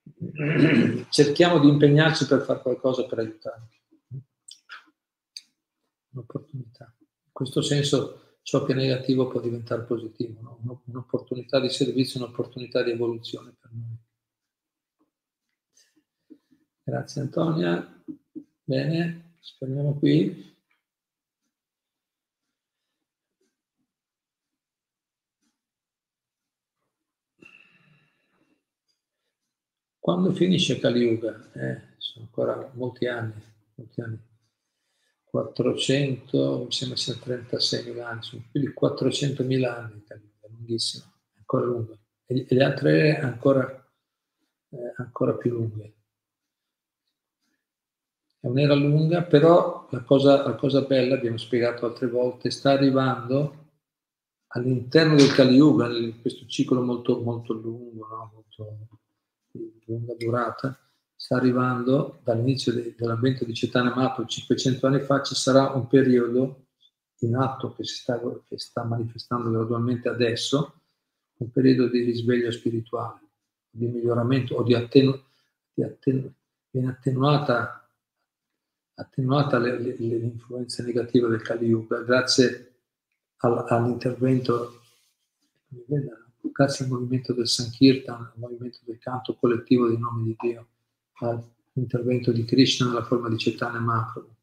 cerchiamo 1.09 1.59
di 1.59 1.67
impegnarci 1.67 2.25
per 2.25 2.41
fare 2.41 2.61
qualcosa 2.61 3.05
per 3.05 3.19
aiutare. 3.19 3.67
Un'opportunità. 6.11 6.91
In 6.99 7.31
questo 7.31 7.61
senso 7.61 8.28
ciò 8.49 8.65
che 8.65 8.73
è 8.73 8.75
negativo 8.75 9.27
può 9.27 9.39
diventare 9.39 9.83
positivo, 9.83 10.59
no? 10.63 10.81
un'opportunità 10.85 11.59
di 11.59 11.69
servizio, 11.69 12.19
un'opportunità 12.19 12.81
di 12.81 12.89
evoluzione 12.89 13.53
per 13.59 13.69
noi. 13.71 13.97
Grazie 16.81 17.21
Antonia. 17.21 18.03
Bene, 18.63 19.35
speriamo 19.39 19.93
qui. 19.99 20.57
Quando 29.99 30.33
finisce 30.33 30.79
Kali 30.79 31.01
Yuga? 31.01 31.51
Eh, 31.53 31.81
sono 31.97 32.25
ancora 32.25 32.71
molti 32.73 33.05
anni, 33.05 33.39
molti 33.75 34.01
anni. 34.01 34.28
400, 35.29 36.63
mi 36.65 36.71
sembra 36.71 36.97
sia 36.97 37.13
36.000 37.13 38.01
anni, 38.01 38.23
sono 38.23 38.43
più 38.51 38.59
di 38.59 38.73
400.000 38.79 39.63
anni, 39.65 40.03
è 40.07 40.47
lunghissimo, 40.47 41.03
è 41.33 41.37
ancora 41.37 41.65
lungo. 41.65 41.97
E, 42.25 42.45
le 42.49 42.63
altre 42.63 43.19
ancora, 43.19 43.89
eh, 44.69 44.93
ancora 44.97 45.33
più 45.35 45.51
lunghe. 45.51 45.93
È 48.39 48.47
un'era 48.47 48.73
lunga, 48.73 49.23
però 49.23 49.87
la 49.91 50.01
cosa, 50.03 50.47
la 50.47 50.55
cosa 50.55 50.81
bella, 50.81 51.15
abbiamo 51.15 51.37
spiegato 51.37 51.85
altre 51.85 52.07
volte, 52.07 52.49
sta 52.49 52.71
arrivando 52.71 53.67
all'interno 54.47 55.15
del 55.15 55.31
Kali 55.31 55.55
Yuga, 55.55 55.87
in 55.89 56.21
questo 56.21 56.45
ciclo 56.47 56.81
molto, 56.81 57.21
molto 57.21 57.53
lungo, 57.53 58.07
no? 58.07 58.31
molto 58.33 58.87
di 59.51 59.83
lunga 59.85 60.15
durata, 60.15 60.88
sta 61.21 61.35
arrivando 61.35 62.21
dall'inizio 62.23 62.71
de, 62.71 62.95
dell'avvento 62.97 63.43
di 63.43 63.53
Cetana 63.53 63.93
Mato 63.93 64.25
500 64.25 64.87
anni 64.87 65.01
fa, 65.01 65.21
ci 65.21 65.35
sarà 65.35 65.71
un 65.71 65.85
periodo 65.85 66.67
in 67.19 67.35
atto 67.35 67.73
che 67.73 67.83
si 67.83 67.95
sta, 67.95 68.17
che 68.47 68.57
sta 68.57 68.85
manifestando 68.85 69.51
gradualmente 69.51 70.07
adesso, 70.07 70.79
un 71.39 71.51
periodo 71.51 71.89
di 71.89 72.03
risveglio 72.03 72.49
spirituale, 72.51 73.19
di 73.69 73.87
miglioramento 73.87 74.55
o 74.55 74.63
di, 74.63 74.73
attenu- 74.73 75.21
di 75.73 75.83
attenu- 75.83 76.31
viene 76.71 76.87
attenuata, 76.87 77.85
attenuata 78.93 79.59
le, 79.59 79.77
le, 79.77 79.95
l'influenza 79.97 80.83
negativa 80.83 81.27
del 81.27 81.41
Kali 81.41 81.65
Yuga 81.65 81.99
grazie 81.99 82.75
al, 83.39 83.65
all'intervento, 83.67 84.83
grazie 86.53 86.85
al 86.85 86.91
movimento 86.91 87.33
del 87.33 87.49
Sankirtan, 87.49 88.21
al 88.21 88.39
movimento 88.39 88.79
del 88.85 88.99
canto 88.99 89.35
collettivo 89.35 89.89
dei 89.89 89.97
nomi 89.97 90.23
di 90.23 90.35
Dio, 90.39 90.67
all'intervento 91.19 92.31
di 92.31 92.45
Krishna 92.45 92.87
nella 92.87 93.03
forma 93.03 93.29
di 93.29 93.37
Chaitanya 93.37 93.79
Mahaprabhu. 93.79 94.37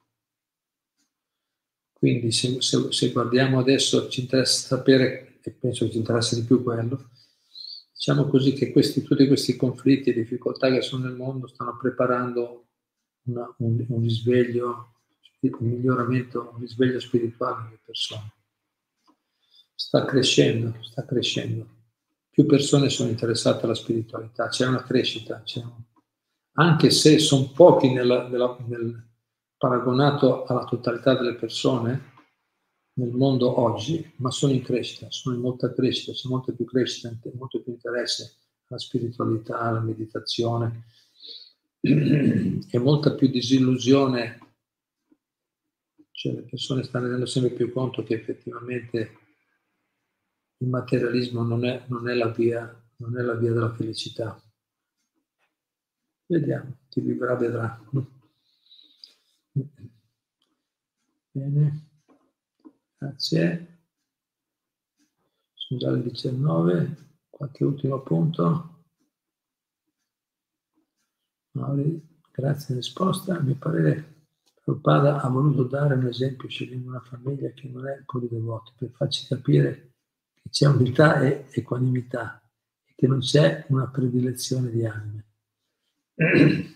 Quindi 1.93 2.31
se, 2.31 2.61
se, 2.61 2.93
se, 2.93 3.11
guardiamo 3.11 3.59
adesso 3.59 4.09
ci 4.09 4.21
interessa 4.21 4.77
sapere, 4.77 5.39
e 5.41 5.51
penso 5.53 5.87
che 5.87 5.93
ci 5.93 5.97
interessa 5.97 6.35
di 6.35 6.45
più 6.45 6.63
quello, 6.63 7.11
diciamo 7.95 8.27
così 8.27 8.53
che 8.53 8.71
questi, 8.71 9.03
tutti 9.03 9.27
questi 9.27 9.57
conflitti 9.57 10.11
e 10.11 10.13
difficoltà 10.13 10.71
che 10.71 10.83
sono 10.83 11.07
nel 11.07 11.17
mondo 11.17 11.47
stanno 11.47 11.77
preparando 11.77 12.67
una, 13.25 13.53
un, 13.59 13.85
un, 13.89 14.03
risveglio, 14.03 14.93
un 15.41 15.69
miglioramento, 15.69 16.51
un 16.53 16.61
risveglio 16.61 17.01
spirituale 17.01 17.65
nelle 17.65 17.81
persone. 17.83 18.33
Sta 19.75 20.05
crescendo, 20.05 20.77
sta 20.83 21.05
crescendo. 21.05 21.67
Più 22.29 22.45
persone 22.45 22.91
sono 22.91 23.09
interessate 23.09 23.65
alla 23.65 23.75
spiritualità, 23.75 24.49
c'è 24.49 24.67
una 24.67 24.83
crescita, 24.83 25.41
c'è 25.43 25.61
un, 25.61 25.83
anche 26.59 26.91
se 26.91 27.19
sono 27.19 27.51
pochi 27.55 27.93
nella, 27.93 28.29
nella, 28.29 28.57
nel, 28.67 29.05
paragonato 29.57 30.45
alla 30.45 30.65
totalità 30.65 31.17
delle 31.17 31.35
persone 31.35 32.15
nel 32.95 33.13
mondo 33.13 33.61
oggi, 33.61 34.13
ma 34.17 34.31
sono 34.31 34.53
in 34.53 34.63
crescita, 34.63 35.11
sono 35.11 35.35
in 35.35 35.41
molta 35.41 35.73
crescita, 35.73 36.13
c'è 36.13 36.29
molta 36.29 36.53
più 36.53 36.65
crescita, 36.65 37.15
molto 37.35 37.63
più 37.63 37.73
interesse 37.73 38.37
alla 38.69 38.79
spiritualità, 38.79 39.61
alla 39.61 39.81
meditazione 39.81 40.85
e 41.81 42.79
molta 42.79 43.15
più 43.15 43.29
disillusione. 43.29 44.39
Cioè 46.11 46.33
le 46.33 46.43
persone 46.43 46.83
stanno 46.83 47.05
rendendo 47.05 47.27
sempre 47.27 47.51
più 47.51 47.71
conto 47.71 48.03
che 48.03 48.15
effettivamente 48.15 49.19
il 50.59 50.69
materialismo 50.69 51.43
non 51.43 51.67
è, 51.67 51.85
non 51.89 52.09
è, 52.09 52.15
la, 52.15 52.29
via, 52.29 52.83
non 52.97 53.19
è 53.19 53.23
la 53.23 53.35
via 53.35 53.53
della 53.53 53.75
felicità. 53.75 54.41
Vediamo, 56.29 56.79
chi 56.89 57.01
vivrà 57.01 57.37
vedrà. 57.37 57.81
Bene, 61.31 61.89
grazie. 62.99 63.79
Sono 65.55 65.81
già 65.81 65.91
le 65.91 66.03
19, 66.03 66.97
qualche 67.31 67.65
ultimo 67.65 68.01
punto. 68.03 68.85
Mauri, 71.53 72.21
grazie 72.33 72.75
in 72.75 72.81
risposta. 72.81 73.37
A 73.37 73.41
mio 73.41 73.57
parere 73.57 74.15
Prabhupada 74.63 75.21
ha 75.21 75.29
voluto 75.29 75.63
dare 75.63 75.95
un 75.95 76.07
esempio 76.07 76.49
scegliendo 76.49 76.89
una 76.89 77.01
famiglia 77.01 77.51
che 77.51 77.69
non 77.69 77.87
è 77.87 78.03
puri 78.05 78.27
devota 78.29 78.73
per 78.77 78.91
farci 78.91 79.27
capire 79.27 79.93
che 80.35 80.49
c'è 80.51 80.67
unità 80.67 81.21
e 81.21 81.47
equanimità 81.53 82.43
e 82.85 82.95
che 82.97 83.07
non 83.07 83.21
c'è 83.21 83.65
una 83.69 83.87
predilezione 83.89 84.71
di 84.71 84.85
anime. 84.85 85.26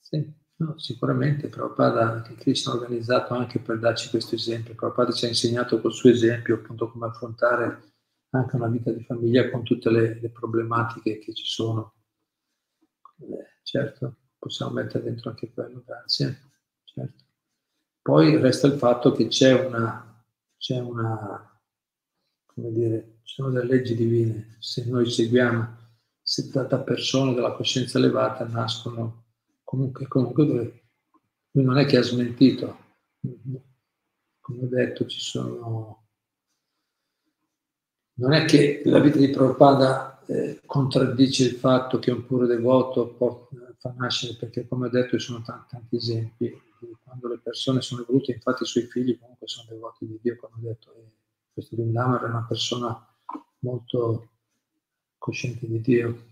sì. 0.00 0.36
No, 0.60 0.76
sicuramente 0.76 1.48
Prabhupada, 1.48 2.20
che 2.22 2.34
Krishna 2.34 2.72
ha 2.72 2.76
organizzato 2.76 3.32
anche 3.34 3.60
per 3.60 3.78
darci 3.78 4.10
questo 4.10 4.34
esempio. 4.34 4.74
Prabhupada 4.74 5.12
ci 5.12 5.24
ha 5.24 5.28
insegnato 5.28 5.80
col 5.80 5.92
suo 5.92 6.10
esempio 6.10 6.56
appunto 6.56 6.90
come 6.90 7.06
affrontare 7.06 7.92
anche 8.30 8.56
una 8.56 8.66
vita 8.66 8.90
di 8.90 9.04
famiglia 9.04 9.50
con 9.50 9.62
tutte 9.62 9.88
le, 9.88 10.18
le 10.20 10.30
problematiche 10.30 11.18
che 11.20 11.32
ci 11.32 11.46
sono. 11.46 11.94
Eh, 13.20 13.46
certo, 13.62 14.16
possiamo 14.36 14.72
mettere 14.72 15.04
dentro 15.04 15.30
anche 15.30 15.52
quello, 15.52 15.82
grazie. 15.84 16.40
Certo. 16.82 17.24
Poi 18.02 18.36
resta 18.38 18.66
il 18.66 18.78
fatto 18.78 19.12
che 19.12 19.28
c'è 19.28 19.64
una, 19.64 20.24
c'è 20.56 20.80
una, 20.80 21.60
come 22.46 22.72
dire, 22.72 23.18
ci 23.22 23.34
sono 23.34 23.50
delle 23.50 23.66
leggi 23.66 23.94
divine. 23.94 24.56
Se 24.58 24.84
noi 24.86 25.08
seguiamo, 25.08 25.77
se 26.28 26.50
da, 26.50 26.64
da 26.64 26.80
persone 26.80 27.32
della 27.32 27.52
coscienza 27.52 27.96
elevata 27.96 28.46
nascono 28.46 29.24
comunque, 29.64 30.06
comunque 30.08 30.44
lui 30.44 31.64
non 31.64 31.78
è 31.78 31.86
che 31.86 31.96
ha 31.96 32.02
smentito, 32.02 32.78
come 34.38 34.62
ho 34.62 34.66
detto 34.66 35.06
ci 35.06 35.20
sono... 35.20 36.08
Non 38.16 38.34
è 38.34 38.44
che 38.44 38.82
la 38.84 38.98
vita 38.98 39.16
di 39.16 39.30
Prabhupada 39.30 40.22
eh, 40.26 40.60
contraddice 40.66 41.44
il 41.44 41.54
fatto 41.54 41.98
che 41.98 42.10
un 42.10 42.26
puro 42.26 42.44
devoto 42.44 43.08
può, 43.14 43.48
fa 43.78 43.94
nascere, 43.96 44.34
perché 44.34 44.68
come 44.68 44.88
ho 44.88 44.90
detto 44.90 45.18
ci 45.18 45.24
sono 45.24 45.40
tanti, 45.42 45.68
tanti 45.70 45.96
esempi, 45.96 46.62
quando 47.04 47.28
le 47.28 47.38
persone 47.38 47.80
sono 47.80 48.02
evolute, 48.02 48.32
infatti 48.32 48.64
i 48.64 48.66
suoi 48.66 48.84
figli 48.84 49.18
comunque 49.18 49.48
sono 49.48 49.66
devoti 49.70 50.06
di 50.06 50.18
Dio, 50.20 50.36
come 50.36 50.52
ho 50.56 50.68
detto, 50.68 51.12
questo 51.54 51.74
Vrindavan 51.74 52.16
era 52.16 52.26
una 52.26 52.44
persona 52.46 53.16
molto 53.60 54.28
cosciente 55.18 55.66
di 55.66 55.80
Dio. 55.80 56.26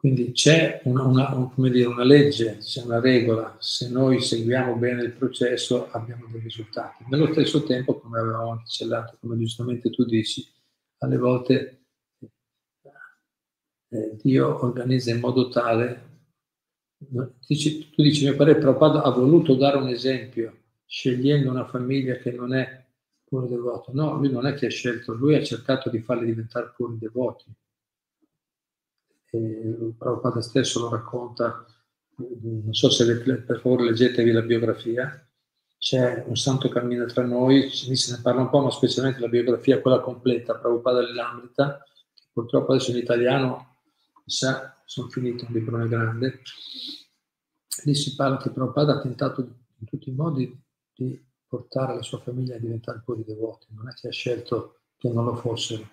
Quindi 0.00 0.32
c'è 0.32 0.80
una, 0.84 1.02
una, 1.04 1.52
dire, 1.68 1.84
una, 1.84 2.04
legge, 2.04 2.56
c'è 2.56 2.82
una 2.84 3.00
regola, 3.00 3.56
se 3.58 3.90
noi 3.90 4.22
seguiamo 4.22 4.76
bene 4.76 5.02
il 5.02 5.12
processo 5.12 5.90
abbiamo 5.90 6.26
dei 6.30 6.40
risultati. 6.40 7.04
Nello 7.10 7.30
stesso 7.32 7.64
tempo, 7.64 8.00
come 8.00 8.18
avevamo 8.18 8.52
accellato, 8.52 9.18
come 9.20 9.36
giustamente 9.36 9.90
tu 9.90 10.06
dici, 10.06 10.46
alle 11.00 11.18
volte 11.18 11.84
eh, 13.90 14.16
Dio 14.22 14.64
organizza 14.64 15.10
in 15.10 15.20
modo 15.20 15.50
tale, 15.50 16.08
dici, 17.46 17.90
tu 17.90 18.02
dici, 18.02 18.24
mio 18.24 18.36
padre 18.36 18.56
Prabhupada 18.56 19.02
ha 19.02 19.10
voluto 19.10 19.54
dare 19.54 19.76
un 19.76 19.88
esempio, 19.88 20.60
scegliendo 20.86 21.50
una 21.50 21.66
famiglia 21.66 22.14
che 22.16 22.32
non 22.32 22.54
è 22.54 22.86
pure 23.22 23.48
devota. 23.48 23.92
No, 23.92 24.16
lui 24.16 24.30
non 24.30 24.46
è 24.46 24.54
che 24.54 24.64
ha 24.64 24.70
scelto, 24.70 25.12
lui 25.12 25.34
ha 25.34 25.42
cercato 25.42 25.90
di 25.90 26.00
farli 26.00 26.24
diventare 26.24 26.72
puri 26.74 26.96
devoti 26.96 27.44
eh, 29.30 29.94
Prabhupada 29.96 30.40
stesso 30.40 30.80
lo 30.80 30.90
racconta, 30.90 31.64
non 32.16 32.72
so 32.72 32.90
se 32.90 33.20
per 33.20 33.60
favore 33.60 33.84
leggetevi 33.84 34.30
la 34.32 34.42
biografia, 34.42 35.26
c'è 35.78 36.24
un 36.26 36.36
santo 36.36 36.68
cammino 36.68 37.06
tra 37.06 37.24
noi, 37.24 37.70
se 37.70 38.14
ne 38.14 38.20
parla 38.20 38.42
un 38.42 38.50
po', 38.50 38.60
ma 38.60 38.70
specialmente 38.70 39.20
la 39.20 39.28
biografia, 39.28 39.80
quella 39.80 40.00
completa, 40.00 40.56
Prabhupada 40.56 41.00
dell'Amrita, 41.00 41.82
che 42.12 42.24
purtroppo 42.32 42.72
adesso 42.72 42.90
in 42.90 42.98
italiano, 42.98 43.78
sa, 44.26 44.76
sono 44.84 45.08
finito 45.08 45.46
un 45.46 45.54
librone 45.54 45.88
grande, 45.88 46.42
lì 47.84 47.94
si 47.94 48.14
parla 48.14 48.36
che 48.36 48.50
Prabhupada 48.50 48.96
ha 48.96 49.00
tentato 49.00 49.40
in 49.40 49.86
tutti 49.86 50.10
i 50.10 50.14
modi 50.14 50.54
di 50.94 51.18
portare 51.46 51.94
la 51.94 52.02
sua 52.02 52.18
famiglia 52.18 52.56
a 52.56 52.58
diventare 52.58 53.00
puri 53.02 53.24
devoti, 53.24 53.66
non 53.70 53.88
è 53.88 53.94
che 53.94 54.08
ha 54.08 54.12
scelto 54.12 54.80
che 54.98 55.08
non 55.08 55.24
lo 55.24 55.34
fossero 55.34 55.88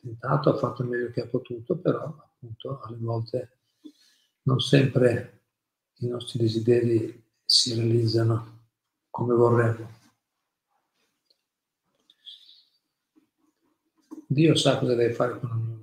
tentato, 0.00 0.50
ha 0.50 0.56
fatto 0.56 0.82
il 0.82 0.88
meglio 0.88 1.10
che 1.10 1.22
ha 1.22 1.26
potuto, 1.26 1.76
però 1.78 2.02
appunto 2.02 2.80
alle 2.80 2.96
volte 2.98 3.58
non 4.42 4.60
sempre 4.60 5.42
i 5.98 6.08
nostri 6.08 6.38
desideri 6.38 7.22
si 7.44 7.74
realizzano 7.74 8.68
come 9.10 9.34
vorremmo. 9.34 9.98
Dio 14.26 14.54
sa 14.54 14.78
cosa 14.78 14.94
deve 14.94 15.12
fare 15.12 15.38
con 15.40 15.50
ognuno. 15.50 15.78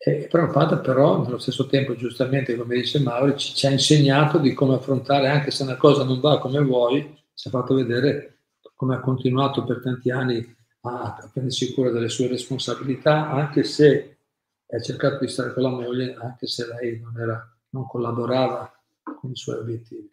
E 0.00 0.28
Prabhupada 0.30 0.78
però 0.78 1.24
nello 1.24 1.38
stesso 1.38 1.66
tempo, 1.66 1.96
giustamente 1.96 2.56
come 2.56 2.76
dice 2.76 3.00
Mauri, 3.00 3.36
ci, 3.36 3.52
ci, 3.52 3.66
ha 3.66 3.70
insegnato 3.70 4.38
di 4.38 4.54
come 4.54 4.76
affrontare, 4.76 5.28
anche 5.28 5.50
se 5.50 5.64
una 5.64 5.76
cosa 5.76 6.04
non 6.04 6.20
va 6.20 6.38
come 6.38 6.60
vuoi, 6.60 7.16
ci 7.34 7.48
ha 7.48 7.50
fatto 7.50 7.74
vedere 7.74 8.44
come 8.76 8.94
ha 8.94 9.00
continuato 9.00 9.64
per 9.64 9.80
tanti 9.82 10.12
anni 10.12 10.56
a 10.80 11.30
prendersi 11.32 11.72
cura 11.72 11.90
delle 11.90 12.08
sue 12.08 12.28
responsabilità, 12.28 13.30
anche 13.30 13.64
se 13.64 14.18
ha 14.66 14.80
cercato 14.80 15.24
di 15.24 15.30
stare 15.30 15.52
con 15.52 15.62
la 15.62 15.70
moglie, 15.70 16.14
anche 16.14 16.46
se 16.46 16.66
lei 16.66 17.00
non, 17.00 17.18
era, 17.18 17.58
non 17.70 17.86
collaborava 17.86 18.70
con 19.02 19.30
i 19.30 19.36
suoi 19.36 19.56
obiettivi. 19.58 20.12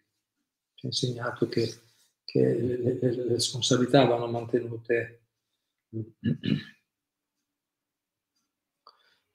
Ci 0.73 0.85
ha 0.85 0.89
insegnato 0.89 1.47
che, 1.47 1.81
che 2.23 2.41
le, 2.41 2.77
le, 2.77 2.99
le, 2.99 3.27
responsabilità 3.27 4.05
vanno 4.05 4.27
mantenute 4.27 5.21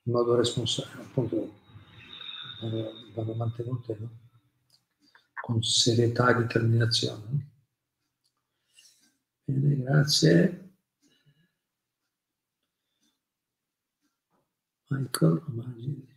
in 0.03 0.13
modo 0.13 0.35
responsabile, 0.35 1.03
appunto, 1.03 1.55
vanno 3.15 3.35
mantenute 3.35 3.97
no? 3.99 4.19
con 5.41 5.63
serietà 5.63 6.31
e 6.31 6.35
determinazione. 6.35 7.49
Bene, 9.45 9.77
grazie. 9.77 10.70
Michael 14.91 15.43
Amagi. 15.47 16.09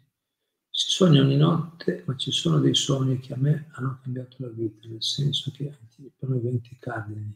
Si 0.70 0.90
sogna 0.90 1.22
ogni 1.22 1.38
notte, 1.38 2.04
ma 2.08 2.16
ci 2.16 2.32
sono 2.32 2.60
dei 2.60 2.74
sogni 2.74 3.20
che 3.20 3.34
a 3.34 3.38
me 3.38 3.70
hanno 3.74 4.00
cambiato 4.02 4.38
la 4.40 4.48
vita, 4.48 4.88
nel 4.88 5.04
senso 5.04 5.52
che 5.52 5.70
anticipano 5.70 6.36
eventi 6.36 6.76
cardini, 6.80 7.32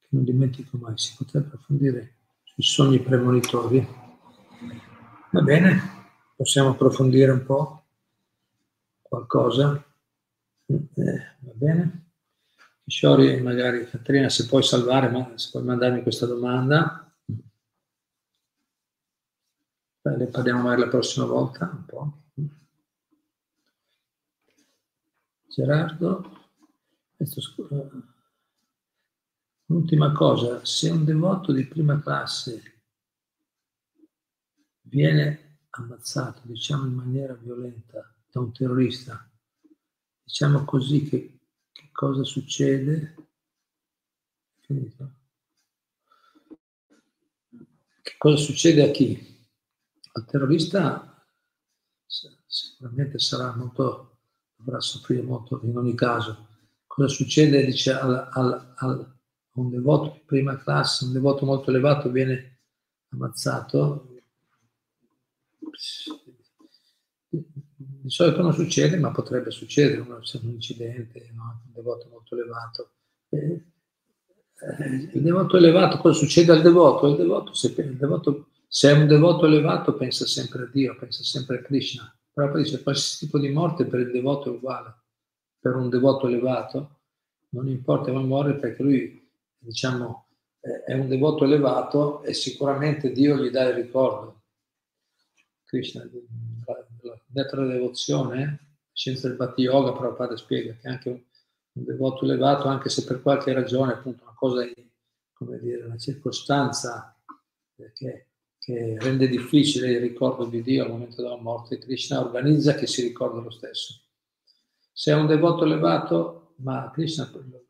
che 0.00 0.08
non 0.10 0.22
dimentico 0.22 0.76
mai. 0.76 0.96
Si 0.96 1.14
potrebbe 1.16 1.46
approfondire 1.46 2.18
sui 2.44 2.62
sogni 2.62 3.00
premonitori. 3.00 3.84
Va 5.32 5.42
bene, 5.42 5.80
possiamo 6.36 6.70
approfondire 6.70 7.32
un 7.32 7.44
po' 7.44 7.84
qualcosa. 9.02 9.84
Eh, 10.66 11.36
va 11.40 11.52
bene. 11.54 12.10
Kishori, 12.84 13.40
magari 13.40 13.88
Caterina, 13.90 14.28
se 14.28 14.46
puoi 14.46 14.62
salvare, 14.62 15.08
ma 15.08 15.36
se 15.36 15.48
puoi 15.50 15.64
mandarmi 15.64 16.02
questa 16.02 16.26
domanda. 16.26 17.12
Beh, 17.24 17.42
ne 20.14 20.26
parliamo 20.26 20.62
magari 20.62 20.82
la 20.82 20.88
prossima 20.88 21.26
volta 21.26 21.70
un 21.72 21.84
po'. 21.84 22.20
Gerardo, 25.48 26.50
l'ultima 29.66 30.12
cosa, 30.12 30.62
se 30.64 30.90
un 30.90 31.04
devoto 31.04 31.50
di 31.50 31.64
prima 31.66 31.98
classe 31.98 32.82
viene 34.82 35.60
ammazzato, 35.70 36.42
diciamo 36.44 36.86
in 36.86 36.92
maniera 36.92 37.32
violenta, 37.32 38.14
da 38.30 38.40
un 38.40 38.52
terrorista, 38.52 39.26
diciamo 40.22 40.64
così 40.64 41.04
che, 41.04 41.38
che 41.72 41.88
cosa 41.90 42.22
succede? 42.22 43.14
Finito. 44.60 45.14
Che 48.02 48.14
cosa 48.18 48.36
succede 48.36 48.82
a 48.82 48.90
chi? 48.90 49.35
Al 50.16 50.24
terrorista 50.24 51.26
sicuramente 52.06 53.18
sarà 53.18 53.54
molto 53.54 54.16
dovrà 54.56 54.80
soffrire 54.80 55.22
molto 55.22 55.60
in 55.64 55.76
ogni 55.76 55.94
caso. 55.94 56.48
Cosa 56.86 57.08
succede? 57.08 57.66
Dice 57.66 57.92
al, 57.92 58.28
al, 58.32 58.74
al, 58.76 59.14
un 59.52 59.70
devoto 59.70 60.12
di 60.14 60.22
prima 60.24 60.56
classe, 60.56 61.04
un 61.04 61.12
devoto 61.12 61.44
molto 61.44 61.68
elevato 61.68 62.10
viene 62.10 62.60
ammazzato. 63.10 64.08
Di 67.28 68.10
solito 68.10 68.40
non 68.40 68.54
succede, 68.54 68.96
ma 68.96 69.10
potrebbe 69.10 69.50
succedere, 69.50 70.00
un, 70.00 70.08
un 70.10 70.48
incidente, 70.50 71.30
no? 71.34 71.62
un 71.66 71.72
devoto 71.74 72.08
molto 72.08 72.34
elevato. 72.34 72.92
Eh, 73.28 73.64
eh, 74.78 75.10
il 75.12 75.22
devoto 75.22 75.58
elevato, 75.58 75.98
cosa 75.98 76.18
succede 76.18 76.52
al 76.52 76.62
devoto? 76.62 77.08
Il 77.08 77.16
devoto, 77.16 77.52
se, 77.52 77.74
il 77.76 77.96
devoto, 77.96 78.52
se 78.66 78.90
è 78.90 78.92
un 78.92 79.06
devoto 79.06 79.46
elevato, 79.46 79.94
pensa 79.94 80.26
sempre 80.26 80.62
a 80.62 80.68
Dio, 80.72 80.96
pensa 80.96 81.22
sempre 81.22 81.58
a 81.58 81.62
Krishna 81.62 82.16
però 82.36 82.50
poi 82.50 82.64
dice 82.64 82.82
qualsiasi 82.82 83.24
tipo 83.24 83.38
di 83.38 83.48
morte 83.48 83.86
per 83.86 84.00
il 84.00 84.10
devoto 84.10 84.50
è 84.50 84.54
uguale. 84.54 84.94
Per 85.58 85.74
un 85.74 85.88
devoto 85.88 86.26
elevato 86.26 86.98
non 87.50 87.66
importa 87.66 88.12
come 88.12 88.24
muore 88.24 88.56
perché 88.56 88.82
lui, 88.82 89.26
diciamo, 89.56 90.26
è 90.60 90.92
un 90.92 91.08
devoto 91.08 91.44
elevato 91.44 92.22
e 92.24 92.34
sicuramente 92.34 93.10
Dio 93.10 93.38
gli 93.38 93.48
dà 93.48 93.62
il 93.62 93.76
ricordo. 93.76 94.42
Krishna, 95.64 96.06
dentro 97.24 97.64
la 97.64 97.72
devozione, 97.72 98.44
la 98.44 98.90
scienza 98.92 99.28
del 99.28 99.38
Bhakti 99.38 99.62
Yoga, 99.62 99.94
Prabhupada 99.94 100.36
spiega 100.36 100.74
che 100.74 100.88
anche 100.88 101.08
un, 101.08 101.22
un 101.72 101.84
devoto 101.84 102.26
elevato, 102.26 102.68
anche 102.68 102.90
se 102.90 103.04
per 103.04 103.22
qualche 103.22 103.54
ragione, 103.54 103.94
appunto, 103.94 104.24
una 104.24 104.34
cosa, 104.34 104.62
come 105.32 105.58
dire, 105.58 105.84
una 105.84 105.96
circostanza 105.96 107.18
che 107.94 108.26
che 108.66 108.96
rende 108.98 109.28
difficile 109.28 109.92
il 109.92 110.00
ricordo 110.00 110.44
di 110.44 110.60
Dio 110.60 110.82
al 110.82 110.90
momento 110.90 111.22
della 111.22 111.36
morte, 111.36 111.78
Krishna 111.78 112.18
organizza 112.18 112.74
che 112.74 112.88
si 112.88 113.00
ricorda 113.00 113.40
lo 113.40 113.50
stesso. 113.50 114.02
Se 114.90 115.12
è 115.12 115.14
un 115.14 115.28
devoto 115.28 115.62
elevato, 115.62 116.54
ma 116.56 116.90
Krishna 116.92 117.30
lo, 117.32 117.64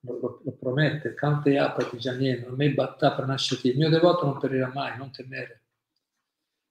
lo, 0.00 0.40
lo 0.44 0.52
promette, 0.60 1.14
Kante 1.14 1.52
Yapati 1.52 1.96
Janien, 1.96 2.44
me 2.54 2.74
batta 2.74 3.12
pranashati, 3.12 3.68
il 3.68 3.78
mio 3.78 3.88
devoto 3.88 4.26
non 4.26 4.36
perirà 4.36 4.70
mai, 4.74 4.98
non 4.98 5.10
temere. 5.10 5.62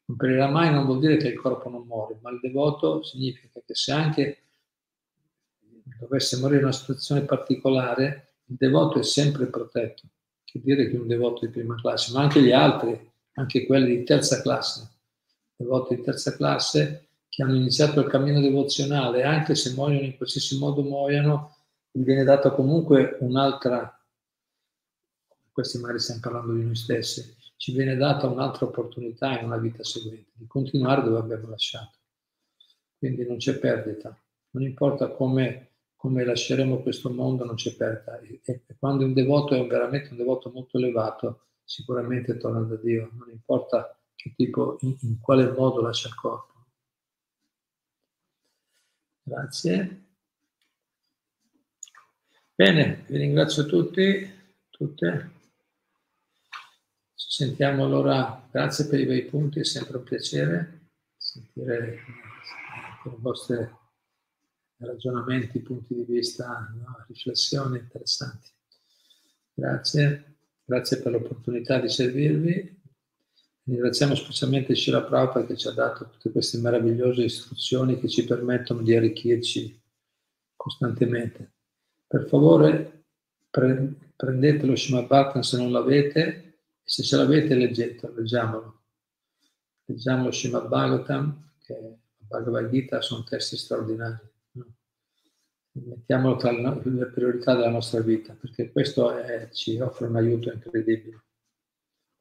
Non 0.06 0.18
perirà 0.18 0.48
mai 0.48 0.72
non 0.72 0.86
vuol 0.86 1.00
dire 1.00 1.18
che 1.18 1.30
il 1.30 1.40
corpo 1.40 1.70
non 1.70 1.88
muore, 1.88 2.20
ma 2.22 2.30
il 2.30 2.40
devoto 2.40 3.02
significa 3.02 3.60
che 3.66 3.74
se 3.74 3.92
anche 3.92 4.44
dovesse 6.00 6.38
morire 6.38 6.60
in 6.60 6.66
una 6.66 6.72
situazione 6.72 7.22
particolare, 7.22 8.36
il 8.46 8.58
devoto 8.58 9.00
è 9.00 9.04
sempre 9.04 9.48
protetto. 9.48 10.04
Che 10.44 10.62
dire 10.64 10.88
che 10.88 10.98
un 10.98 11.08
devoto 11.08 11.48
di 11.48 11.52
prima 11.52 11.74
classe, 11.74 12.14
ma 12.14 12.22
anche 12.22 12.44
gli 12.44 12.52
altri 12.52 13.08
anche 13.34 13.66
quelli 13.66 13.98
di 13.98 14.04
terza 14.04 14.42
classe, 14.42 14.90
devoti 15.56 15.96
di 15.96 16.02
terza 16.02 16.36
classe 16.36 17.10
che 17.30 17.44
hanno 17.44 17.56
iniziato 17.56 18.02
il 18.02 18.08
cammino 18.08 18.42
devozionale, 18.42 19.24
anche 19.24 19.56
se 19.56 19.74
muoiono 19.74 20.06
in 20.06 20.18
qualsiasi 20.18 20.58
modo 20.58 20.82
muoiono, 20.82 21.56
gli 21.92 22.04
viene 22.04 22.24
data 22.24 22.52
comunque 22.52 23.18
un'altra, 23.22 23.98
questi 25.52 25.78
magari 25.78 26.00
stiamo 26.00 26.22
parlando 26.22 26.54
di 26.54 26.64
noi 26.64 26.76
stessi, 26.76 27.36
ci 27.56 27.72
viene 27.72 27.96
data 27.96 28.28
un'altra 28.28 28.66
opportunità 28.66 29.38
in 29.38 29.46
una 29.46 29.58
vita 29.58 29.84
seguente, 29.84 30.32
di 30.34 30.48
continuare 30.48 31.04
dove 31.04 31.20
abbiamo 31.20 31.50
lasciato. 31.50 31.98
Quindi 32.98 33.26
non 33.26 33.38
c'è 33.38 33.58
perdita, 33.58 34.18
non 34.52 34.64
importa 34.64 35.10
come, 35.10 35.72
come 35.96 36.24
lasceremo 36.24 36.82
questo 36.82 37.10
mondo, 37.10 37.46
non 37.46 37.56
c'è 37.56 37.76
perdita. 37.76 38.20
E, 38.20 38.42
e 38.66 38.76
quando 38.78 39.06
un 39.06 39.14
devoto 39.14 39.56
è 39.56 39.66
veramente 39.68 40.10
un 40.12 40.18
devoto 40.18 40.52
molto 40.52 40.78
elevato, 40.78 41.49
sicuramente 41.70 42.38
torna 42.38 42.62
da 42.62 42.76
Dio, 42.78 43.12
non 43.14 43.30
importa 43.30 43.96
che 44.16 44.34
tipo, 44.36 44.78
in, 44.82 44.98
in 45.02 45.20
quale 45.20 45.52
modo 45.52 45.82
lascia 45.82 46.08
il 46.08 46.16
corpo. 46.16 46.66
Grazie. 49.22 50.06
Bene, 52.56 53.06
vi 53.08 53.18
ringrazio 53.18 53.68
tutti, 53.68 54.28
tutte. 54.70 55.32
Ci 57.14 57.30
sentiamo 57.30 57.86
allora, 57.86 58.48
grazie 58.50 58.88
per 58.88 59.00
i 59.00 59.06
bei 59.06 59.26
punti, 59.26 59.60
è 59.60 59.64
sempre 59.64 59.98
un 59.98 60.04
piacere 60.04 60.88
sentire 61.16 62.00
i 63.06 63.16
vostri 63.20 63.56
ragionamenti, 64.78 65.60
punti 65.60 65.94
di 65.94 66.04
vista, 66.04 66.74
no? 66.76 67.06
riflessioni 67.08 67.78
interessanti. 67.78 68.50
Grazie. 69.54 70.39
Grazie 70.70 71.02
per 71.02 71.14
l'opportunità 71.14 71.80
di 71.80 71.90
servirvi. 71.90 72.80
Ringraziamo 73.64 74.14
specialmente 74.14 74.76
Shira 74.76 75.02
Prabhupada 75.02 75.48
che 75.48 75.58
ci 75.58 75.68
ha 75.68 75.72
dato 75.72 76.08
tutte 76.12 76.30
queste 76.30 76.60
meravigliose 76.60 77.24
istruzioni 77.24 78.00
che 78.00 78.08
ci 78.08 78.24
permettono 78.24 78.84
di 78.84 78.96
arricchirci 78.96 79.82
costantemente. 80.56 81.54
Per 82.06 82.28
favore 82.28 83.06
pre- 83.50 84.12
prendete 84.16 84.68
lo 84.68 84.76
Shima 84.76 85.02
Bhattan 85.02 85.42
se 85.42 85.58
non 85.58 85.72
l'avete 85.72 86.22
e 86.22 86.54
se 86.84 87.02
ce 87.02 87.18
l'avete 87.18 87.56
leggetelo, 87.56 88.14
leggiamolo. 88.14 88.82
Leggiamo 89.86 90.26
lo 90.26 90.32
Shima 90.32 90.60
Bhagavatam, 90.60 91.54
che 91.64 91.80
la 91.82 91.98
Bhagavad 92.28 92.70
Gita, 92.70 93.02
sono 93.02 93.24
testi 93.24 93.58
straordinari 93.58 94.29
mettiamolo 95.72 96.36
tra 96.36 96.52
le 96.52 97.06
priorità 97.08 97.56
della 97.56 97.70
nostra 97.70 98.02
vita, 98.02 98.34
perché 98.34 98.72
questo 98.72 99.12
è, 99.18 99.50
ci 99.52 99.80
offre 99.80 100.08
un 100.08 100.16
aiuto 100.16 100.52
incredibile. 100.52 101.24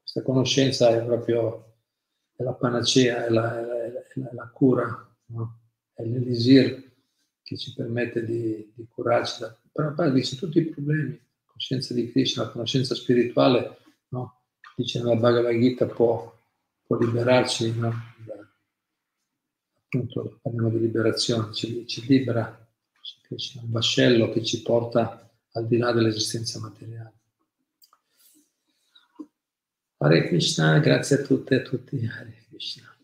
Questa 0.00 0.22
conoscenza 0.22 0.90
è 0.90 1.04
proprio 1.04 1.68
è 2.34 2.42
la 2.44 2.54
panacea, 2.54 3.26
è 3.26 3.30
la, 3.30 3.58
è 3.58 3.90
la, 3.90 4.30
è 4.30 4.34
la 4.34 4.48
cura, 4.48 5.16
no? 5.26 5.60
è 5.92 6.04
l'elisir 6.04 6.92
che 7.42 7.56
ci 7.56 7.74
permette 7.74 8.24
di, 8.24 8.72
di 8.74 8.86
curarci. 8.86 9.40
Da, 9.40 9.58
però 9.72 10.10
dice 10.10 10.36
tutti 10.36 10.58
i 10.58 10.66
problemi, 10.66 11.10
la 11.10 11.52
coscienza 11.52 11.94
di 11.94 12.10
Krishna, 12.10 12.44
la 12.44 12.50
conoscenza 12.50 12.94
spirituale, 12.94 13.78
no? 14.10 14.42
dice 14.76 15.02
nella 15.02 15.16
Bhagavad 15.16 15.58
Gita, 15.58 15.86
può, 15.86 16.32
può 16.86 16.96
liberarci, 16.96 17.76
no? 17.76 17.92
da, 18.24 18.34
appunto 19.82 20.38
parliamo 20.40 20.70
di 20.70 20.78
liberazione, 20.78 21.52
ci, 21.52 21.86
ci 21.88 22.06
libera 22.06 22.67
c'è 23.36 23.58
un 23.60 23.70
vascello 23.70 24.30
che 24.30 24.42
ci 24.44 24.62
porta 24.62 25.30
al 25.52 25.66
di 25.66 25.76
là 25.76 25.92
dell'esistenza 25.92 26.58
materiale. 26.60 27.12
Hare 29.98 30.28
Krishna, 30.28 30.78
grazie 30.78 31.16
a 31.16 31.22
tutte 31.22 31.54
e 31.54 31.58
a 31.58 31.62
tutti. 31.62 31.96
Hare 32.06 32.44
Krishna. 32.48 32.97